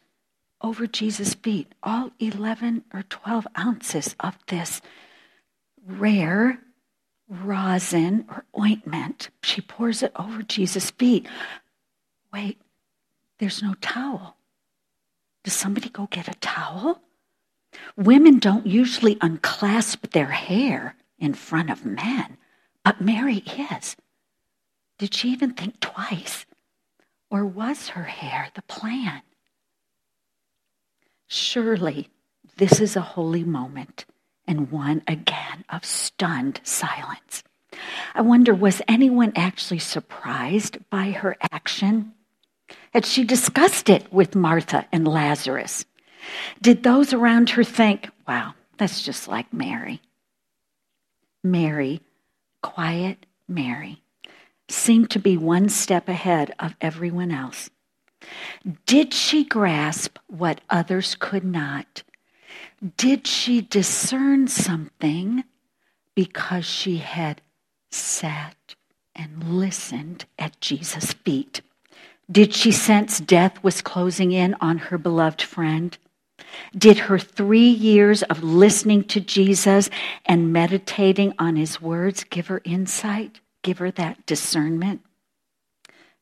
over 0.62 0.88
Jesus' 0.88 1.36
feet, 1.36 1.72
all 1.84 2.10
11 2.18 2.86
or 2.92 3.04
12 3.04 3.46
ounces 3.56 4.16
of 4.20 4.36
this 4.48 4.82
rare 5.86 6.60
rosin 7.30 8.26
or 8.30 8.46
ointment. 8.60 9.30
She 9.44 9.62
pours 9.62 10.02
it 10.02 10.12
over 10.16 10.42
Jesus' 10.42 10.90
feet. 10.90 11.28
Wait, 12.34 12.60
there's 13.38 13.62
no 13.62 13.76
towel. 13.80 14.38
Does 15.44 15.54
somebody 15.54 15.90
go 15.90 16.08
get 16.08 16.28
a 16.28 16.40
towel? 16.40 17.02
Women 17.96 18.40
don't 18.40 18.68
usually 18.68 19.18
unclasp 19.22 20.12
their 20.12 20.28
hair 20.28 20.96
in 21.18 21.34
front 21.34 21.70
of 21.70 21.86
men, 21.86 22.38
but 22.84 23.02
Mary 23.02 23.44
is. 23.72 23.96
Did 25.00 25.14
she 25.14 25.30
even 25.30 25.54
think 25.54 25.80
twice? 25.80 26.46
Or 27.30 27.46
was 27.46 27.90
her 27.90 28.04
hair 28.04 28.50
the 28.54 28.62
plan? 28.64 29.22
Surely 31.28 32.10
this 32.58 32.80
is 32.80 32.96
a 32.96 33.02
holy 33.02 33.44
moment 33.44 34.06
and 34.46 34.70
one 34.70 35.02
again 35.08 35.64
of 35.70 35.86
stunned 35.86 36.60
silence. 36.64 37.44
I 38.14 38.22
wonder, 38.22 38.54
was 38.54 38.82
anyone 38.88 39.32
actually 39.36 39.80
surprised 39.80 40.78
by 40.90 41.12
her 41.12 41.38
action? 41.52 42.14
Had 42.94 43.06
she 43.06 43.24
discussed 43.24 43.90
it 43.90 44.12
with 44.12 44.36
Martha 44.36 44.86
and 44.92 45.08
Lazarus? 45.08 45.86
Did 46.62 46.84
those 46.84 47.14
around 47.14 47.52
her 47.52 47.64
think, 47.64 48.10
wow, 48.28 48.54
that's 48.78 49.02
just 49.02 49.28
like 49.28 49.52
Mary? 49.54 50.02
Mary, 51.44 52.02
quiet 52.62 53.26
Mary, 53.48 54.02
seemed 54.70 55.10
to 55.12 55.20
be 55.20 55.38
one 55.38 55.70
step 55.70 56.08
ahead 56.08 56.54
of 56.60 56.76
everyone 56.82 57.32
else. 57.32 57.70
Did 58.86 59.14
she 59.14 59.44
grasp 59.44 60.18
what 60.28 60.62
others 60.70 61.16
could 61.16 61.44
not? 61.44 62.04
Did 62.98 63.26
she 63.28 63.62
discern 63.62 64.48
something 64.48 65.44
because 66.16 66.66
she 66.66 66.98
had 66.98 67.42
sat 67.90 68.76
and 69.16 69.44
listened 69.58 70.26
at 70.38 70.62
Jesus' 70.62 71.14
feet? 71.14 71.62
Did 72.32 72.54
she 72.54 72.72
sense 72.72 73.20
death 73.20 73.62
was 73.64 73.82
closing 73.82 74.32
in 74.32 74.56
on 74.62 74.78
her 74.78 74.98
beloved 74.98 75.42
friend? 75.42 75.98
Did 76.78 76.98
her 77.00 77.20
three 77.20 77.70
years 77.70 78.24
of 78.24 78.44
listening 78.44 79.04
to 79.06 79.20
Jesus 79.20 79.90
and 80.26 80.54
meditating 80.54 81.34
on 81.40 81.56
his 81.56 81.82
words 81.82 82.24
give 82.24 82.48
her 82.48 82.62
insight, 82.64 83.42
give 83.64 83.80
her 83.80 83.92
that 83.92 84.26
discernment? 84.26 85.02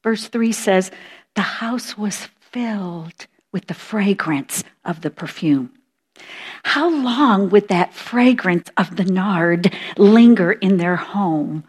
Verse 0.04 0.28
3 0.28 0.52
says, 0.52 0.92
The 1.36 1.42
house 1.42 1.98
was 1.98 2.28
filled 2.40 3.28
with 3.52 3.68
the 3.68 3.74
fragrance 3.74 4.64
of 4.84 5.02
the 5.02 5.12
perfume. 5.12 5.72
How 6.64 6.90
long 6.90 7.50
would 7.50 7.68
that 7.68 7.94
fragrance 7.94 8.70
of 8.78 8.96
the 8.96 9.06
nard 9.06 9.74
linger 9.98 10.52
in 10.52 10.78
their 10.78 10.96
home 10.96 11.66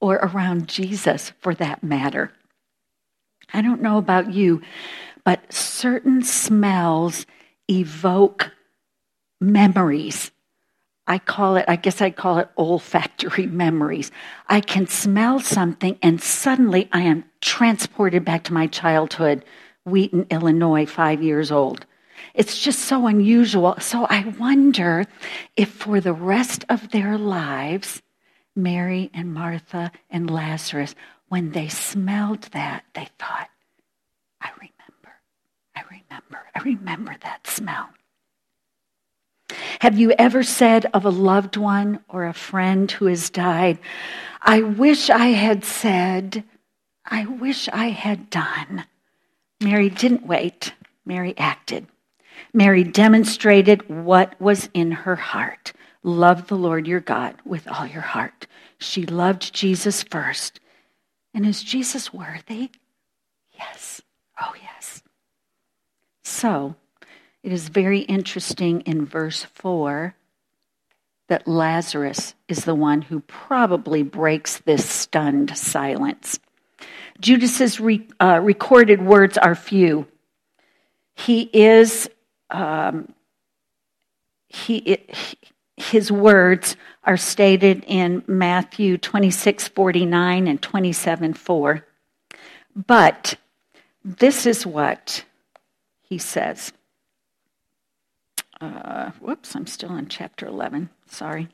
or 0.00 0.16
around 0.16 0.68
Jesus 0.68 1.32
for 1.40 1.54
that 1.54 1.82
matter? 1.82 2.32
I 3.52 3.62
don't 3.62 3.82
know 3.82 3.98
about 3.98 4.32
you, 4.32 4.62
but 5.24 5.52
certain 5.52 6.22
smells 6.22 7.26
evoke 7.68 8.52
memories. 9.40 10.30
I 11.06 11.18
call 11.18 11.56
it, 11.56 11.64
I 11.68 11.76
guess 11.76 12.02
I 12.02 12.10
call 12.10 12.38
it 12.38 12.50
olfactory 12.58 13.46
memories. 13.64 14.10
I 14.48 14.60
can 14.60 14.86
smell 14.86 15.40
something 15.40 15.98
and 16.02 16.20
suddenly 16.20 16.88
I 16.92 17.00
am 17.00 17.24
transported 17.40 18.24
back 18.24 18.44
to 18.44 18.52
my 18.52 18.66
childhood, 18.66 19.44
Wheaton, 19.84 20.26
Illinois, 20.30 20.84
five 20.84 21.22
years 21.22 21.50
old. 21.50 21.86
It's 22.34 22.60
just 22.60 22.80
so 22.80 23.06
unusual. 23.06 23.76
So 23.80 24.04
I 24.04 24.34
wonder 24.38 25.06
if 25.56 25.70
for 25.70 26.00
the 26.00 26.12
rest 26.12 26.64
of 26.68 26.90
their 26.90 27.16
lives, 27.16 28.02
Mary 28.54 29.10
and 29.14 29.32
Martha 29.32 29.92
and 30.10 30.30
Lazarus 30.30 30.94
when 31.28 31.52
they 31.52 31.68
smelled 31.68 32.42
that, 32.52 32.84
they 32.94 33.08
thought, 33.18 33.48
I 34.40 34.50
remember, 34.50 35.20
I 35.76 35.82
remember, 35.90 36.40
I 36.54 36.60
remember 36.60 37.16
that 37.22 37.46
smell. 37.46 37.90
Have 39.80 39.98
you 39.98 40.12
ever 40.12 40.42
said 40.42 40.86
of 40.92 41.04
a 41.04 41.10
loved 41.10 41.56
one 41.56 42.00
or 42.08 42.26
a 42.26 42.32
friend 42.32 42.90
who 42.90 43.06
has 43.06 43.30
died, 43.30 43.78
I 44.42 44.62
wish 44.62 45.10
I 45.10 45.28
had 45.28 45.64
said, 45.64 46.44
I 47.04 47.26
wish 47.26 47.68
I 47.68 47.90
had 47.90 48.30
done? 48.30 48.84
Mary 49.62 49.88
didn't 49.88 50.26
wait, 50.26 50.72
Mary 51.04 51.34
acted. 51.38 51.86
Mary 52.52 52.84
demonstrated 52.84 53.88
what 53.88 54.40
was 54.40 54.68
in 54.74 54.90
her 54.90 55.16
heart, 55.16 55.72
Love 56.04 56.46
the 56.46 56.56
Lord 56.56 56.86
your 56.86 57.00
God 57.00 57.34
with 57.44 57.66
all 57.68 57.86
your 57.86 58.02
heart. 58.02 58.46
She 58.78 59.04
loved 59.04 59.52
Jesus 59.52 60.02
first. 60.02 60.60
And 61.38 61.46
is 61.46 61.62
Jesus 61.62 62.12
worthy? 62.12 62.72
Yes. 63.56 64.02
Oh, 64.42 64.54
yes. 64.60 65.04
So, 66.24 66.74
it 67.44 67.52
is 67.52 67.68
very 67.68 68.00
interesting 68.00 68.80
in 68.80 69.06
verse 69.06 69.44
4 69.44 70.16
that 71.28 71.46
Lazarus 71.46 72.34
is 72.48 72.64
the 72.64 72.74
one 72.74 73.02
who 73.02 73.20
probably 73.20 74.02
breaks 74.02 74.58
this 74.58 74.84
stunned 74.84 75.56
silence. 75.56 76.40
Judas's 77.20 77.78
re, 77.78 78.04
uh, 78.20 78.40
recorded 78.42 79.00
words 79.00 79.38
are 79.38 79.54
few. 79.54 80.08
He 81.14 81.42
is, 81.52 82.10
um, 82.50 83.14
he, 84.48 84.78
it, 84.78 85.14
his 85.78 86.10
words 86.10 86.76
are 87.04 87.16
stated 87.16 87.84
in 87.86 88.22
Matthew 88.26 88.98
26 88.98 89.68
49 89.68 90.46
and 90.46 90.60
27 90.60 91.34
4. 91.34 91.86
But 92.86 93.34
this 94.04 94.46
is 94.46 94.66
what 94.66 95.24
he 96.02 96.18
says. 96.18 96.72
Uh, 98.60 99.10
whoops, 99.20 99.54
I'm 99.54 99.66
still 99.66 99.94
in 99.96 100.08
chapter 100.08 100.46
11. 100.46 100.90
Sorry. 101.06 101.48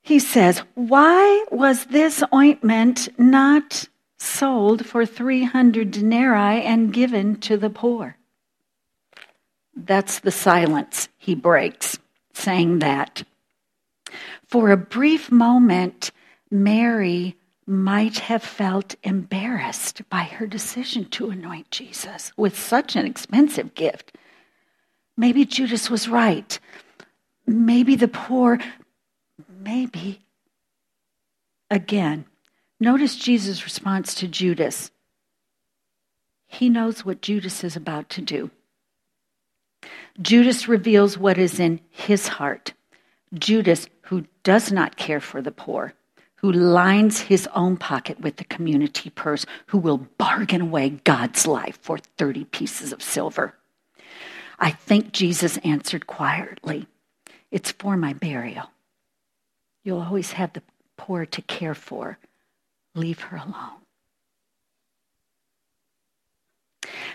He 0.00 0.18
says, 0.18 0.62
Why 0.74 1.44
was 1.50 1.86
this 1.86 2.22
ointment 2.32 3.08
not 3.18 3.84
sold 4.16 4.86
for 4.86 5.04
300 5.04 5.90
denarii 5.90 6.62
and 6.62 6.92
given 6.92 7.36
to 7.40 7.58
the 7.58 7.70
poor? 7.70 8.17
That's 9.84 10.18
the 10.18 10.32
silence 10.32 11.08
he 11.18 11.36
breaks, 11.36 11.98
saying 12.32 12.80
that. 12.80 13.22
For 14.46 14.70
a 14.70 14.76
brief 14.76 15.30
moment, 15.30 16.10
Mary 16.50 17.36
might 17.64 18.18
have 18.18 18.42
felt 18.42 18.96
embarrassed 19.04 20.02
by 20.10 20.22
her 20.22 20.46
decision 20.46 21.04
to 21.10 21.30
anoint 21.30 21.70
Jesus 21.70 22.32
with 22.36 22.58
such 22.58 22.96
an 22.96 23.06
expensive 23.06 23.74
gift. 23.74 24.16
Maybe 25.16 25.44
Judas 25.44 25.88
was 25.88 26.08
right. 26.08 26.58
Maybe 27.46 27.94
the 27.94 28.08
poor, 28.08 28.58
maybe. 29.60 30.20
Again, 31.70 32.24
notice 32.80 33.14
Jesus' 33.14 33.64
response 33.64 34.14
to 34.16 34.26
Judas. 34.26 34.90
He 36.46 36.68
knows 36.68 37.04
what 37.04 37.20
Judas 37.20 37.62
is 37.62 37.76
about 37.76 38.08
to 38.10 38.22
do. 38.22 38.50
Judas 40.20 40.66
reveals 40.66 41.16
what 41.16 41.38
is 41.38 41.60
in 41.60 41.80
his 41.90 42.26
heart. 42.28 42.72
Judas, 43.34 43.86
who 44.02 44.24
does 44.42 44.72
not 44.72 44.96
care 44.96 45.20
for 45.20 45.40
the 45.40 45.52
poor, 45.52 45.92
who 46.36 46.50
lines 46.50 47.20
his 47.20 47.48
own 47.54 47.76
pocket 47.76 48.20
with 48.20 48.36
the 48.36 48.44
community 48.44 49.10
purse, 49.10 49.44
who 49.66 49.78
will 49.78 49.98
bargain 50.18 50.62
away 50.62 50.90
God's 50.90 51.46
life 51.46 51.78
for 51.82 51.98
30 51.98 52.44
pieces 52.46 52.92
of 52.92 53.02
silver. 53.02 53.54
I 54.58 54.70
think 54.70 55.12
Jesus 55.12 55.56
answered 55.58 56.06
quietly, 56.06 56.86
It's 57.50 57.70
for 57.72 57.96
my 57.96 58.12
burial. 58.12 58.70
You'll 59.84 60.00
always 60.00 60.32
have 60.32 60.52
the 60.52 60.62
poor 60.96 61.26
to 61.26 61.42
care 61.42 61.74
for. 61.74 62.18
Leave 62.94 63.20
her 63.20 63.36
alone. 63.36 63.78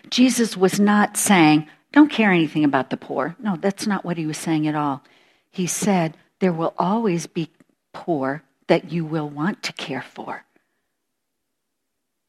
Jesus 0.10 0.56
was 0.56 0.80
not 0.80 1.18
saying, 1.18 1.68
Don't 1.94 2.12
care 2.12 2.32
anything 2.32 2.66
about 2.66 2.90
the 2.90 2.98
poor. 2.98 3.36
No, 3.40 3.56
that's 3.56 3.88
not 3.88 4.04
what 4.04 4.18
he 4.18 4.26
was 4.26 4.38
saying 4.38 4.68
at 4.68 4.76
all. 4.76 5.04
He 5.50 5.68
said, 5.68 6.18
There 6.40 6.52
will 6.52 6.74
always 6.78 7.28
be 7.28 7.50
poor 7.94 8.44
that 8.68 8.92
you 8.92 9.06
will 9.06 9.30
want 9.30 9.64
to 9.64 9.74
care 9.74 10.02
for. 10.02 10.44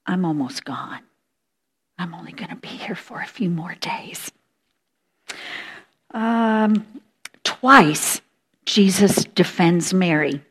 I'm 0.07 0.25
almost 0.25 0.65
gone. 0.65 1.01
I'm 1.99 2.15
only 2.15 2.33
going 2.33 2.51
to 2.51 2.57
be 2.57 2.69
here 2.69 2.95
for 2.95 3.21
a 3.21 3.27
few 3.27 3.49
more 3.49 3.75
days. 3.81 4.31
Um, 6.11 6.87
twice, 7.43 8.21
Jesus 8.67 9.25
defends 9.25 9.95
Mary 9.95 10.43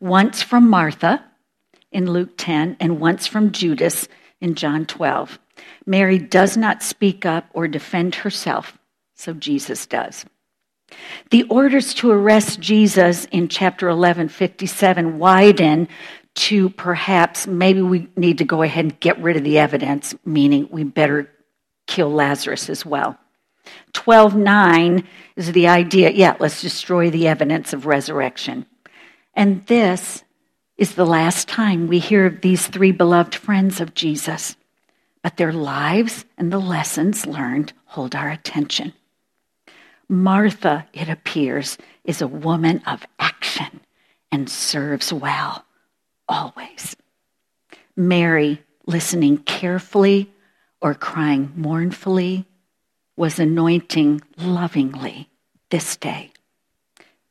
once 0.00 0.42
from 0.42 0.68
Martha 0.68 1.24
in 1.90 2.10
Luke 2.10 2.36
10, 2.38 2.78
and 2.80 3.00
once 3.00 3.26
from 3.26 3.52
Judas 3.52 4.08
in 4.40 4.54
John 4.54 4.86
12. 4.86 5.38
Mary 5.86 6.18
does 6.18 6.56
not 6.56 6.82
speak 6.82 7.26
up 7.26 7.46
or 7.52 7.68
defend 7.68 8.14
herself, 8.14 8.78
so 9.14 9.32
Jesus 9.32 9.86
does. 9.86 10.24
The 11.30 11.44
orders 11.44 11.94
to 11.94 12.10
arrest 12.10 12.60
Jesus 12.60 13.24
in 13.26 13.48
chapter 13.48 13.88
11, 13.88 14.28
57 14.28 15.18
widen 15.18 15.88
to 16.34 16.70
perhaps 16.70 17.46
maybe 17.46 17.82
we 17.82 18.08
need 18.16 18.38
to 18.38 18.44
go 18.44 18.62
ahead 18.62 18.84
and 18.84 19.00
get 19.00 19.18
rid 19.20 19.36
of 19.36 19.44
the 19.44 19.58
evidence, 19.58 20.14
meaning 20.24 20.68
we 20.70 20.84
better 20.84 21.30
kill 21.86 22.10
Lazarus 22.10 22.70
as 22.70 22.86
well. 22.86 23.18
12:9 23.92 25.04
is 25.36 25.52
the 25.52 25.68
idea, 25.68 26.10
yeah, 26.10 26.36
let's 26.40 26.62
destroy 26.62 27.10
the 27.10 27.28
evidence 27.28 27.72
of 27.72 27.86
resurrection. 27.86 28.66
And 29.34 29.64
this 29.66 30.24
is 30.76 30.94
the 30.94 31.06
last 31.06 31.48
time 31.48 31.86
we 31.86 31.98
hear 31.98 32.26
of 32.26 32.40
these 32.40 32.66
three 32.66 32.92
beloved 32.92 33.34
friends 33.34 33.80
of 33.80 33.94
Jesus. 33.94 34.56
But 35.22 35.36
their 35.36 35.52
lives 35.52 36.24
and 36.36 36.52
the 36.52 36.58
lessons 36.58 37.26
learned 37.26 37.72
hold 37.84 38.14
our 38.14 38.28
attention. 38.28 38.92
Martha, 40.08 40.86
it 40.92 41.08
appears, 41.08 41.78
is 42.04 42.20
a 42.20 42.26
woman 42.26 42.82
of 42.86 43.06
action 43.18 43.80
and 44.30 44.48
serves 44.48 45.12
well, 45.12 45.64
always. 46.28 46.96
Mary, 47.96 48.62
listening 48.86 49.38
carefully 49.38 50.30
or 50.80 50.94
crying 50.94 51.52
mournfully, 51.54 52.46
was 53.16 53.38
anointing 53.38 54.20
lovingly 54.36 55.28
this 55.70 55.96
day. 55.96 56.32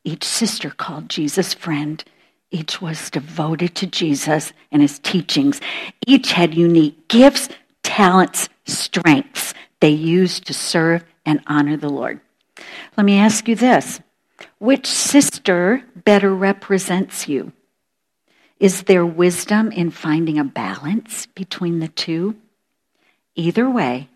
Each 0.04 0.24
sister 0.24 0.70
called 0.70 1.08
Jesus 1.08 1.54
friend. 1.54 2.02
Each 2.50 2.80
was 2.80 3.10
devoted 3.10 3.74
to 3.76 3.86
Jesus 3.86 4.52
and 4.70 4.82
his 4.82 4.98
teachings. 4.98 5.60
Each 6.06 6.32
had 6.32 6.54
unique 6.54 7.08
gifts, 7.08 7.48
talents, 7.92 8.48
strengths 8.64 9.52
they 9.80 9.90
used 9.90 10.46
to 10.46 10.54
serve 10.54 11.04
and 11.26 11.40
honor 11.46 11.76
the 11.76 11.90
Lord. 11.90 12.20
Let 12.96 13.04
me 13.04 13.18
ask 13.18 13.46
you 13.48 13.54
this 13.54 14.00
which 14.58 14.86
sister 14.86 15.84
better 15.94 16.34
represents 16.34 17.28
you? 17.28 17.52
Is 18.58 18.84
there 18.84 19.04
wisdom 19.04 19.70
in 19.72 19.90
finding 19.90 20.38
a 20.38 20.44
balance 20.44 21.26
between 21.26 21.80
the 21.80 21.88
two? 21.88 22.34
Either 23.34 23.68
way, 23.68 24.08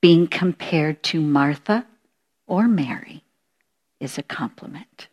being 0.00 0.26
compared 0.26 1.02
to 1.02 1.20
Martha 1.20 1.84
or 2.46 2.68
Mary 2.68 3.22
is 3.98 4.16
a 4.16 4.22
compliment. 4.22 5.08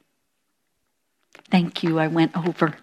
Thank 1.51 1.84
you. 1.84 1.99
I 1.99 2.08
went 2.08 2.38
over. 2.38 2.78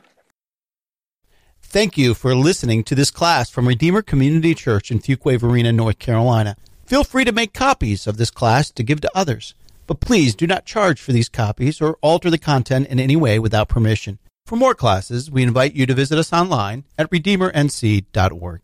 Thank 1.74 1.98
you 1.98 2.14
for 2.14 2.36
listening 2.36 2.84
to 2.84 2.94
this 2.94 3.10
class 3.10 3.50
from 3.50 3.66
Redeemer 3.66 4.00
Community 4.00 4.54
Church 4.54 4.92
in 4.92 5.00
Fuquay 5.00 5.40
Varina, 5.40 5.72
North 5.72 5.98
Carolina. 5.98 6.54
Feel 6.86 7.02
free 7.02 7.24
to 7.24 7.32
make 7.32 7.52
copies 7.52 8.06
of 8.06 8.16
this 8.16 8.30
class 8.30 8.70
to 8.70 8.84
give 8.84 9.00
to 9.00 9.10
others, 9.12 9.56
but 9.88 9.98
please 9.98 10.36
do 10.36 10.46
not 10.46 10.66
charge 10.66 11.00
for 11.00 11.10
these 11.10 11.28
copies 11.28 11.80
or 11.80 11.98
alter 12.00 12.30
the 12.30 12.38
content 12.38 12.86
in 12.86 13.00
any 13.00 13.16
way 13.16 13.40
without 13.40 13.66
permission. 13.68 14.20
For 14.46 14.54
more 14.54 14.76
classes, 14.76 15.32
we 15.32 15.42
invite 15.42 15.74
you 15.74 15.84
to 15.86 15.94
visit 15.94 16.16
us 16.16 16.32
online 16.32 16.84
at 16.96 17.10
redeemernc.org. 17.10 18.62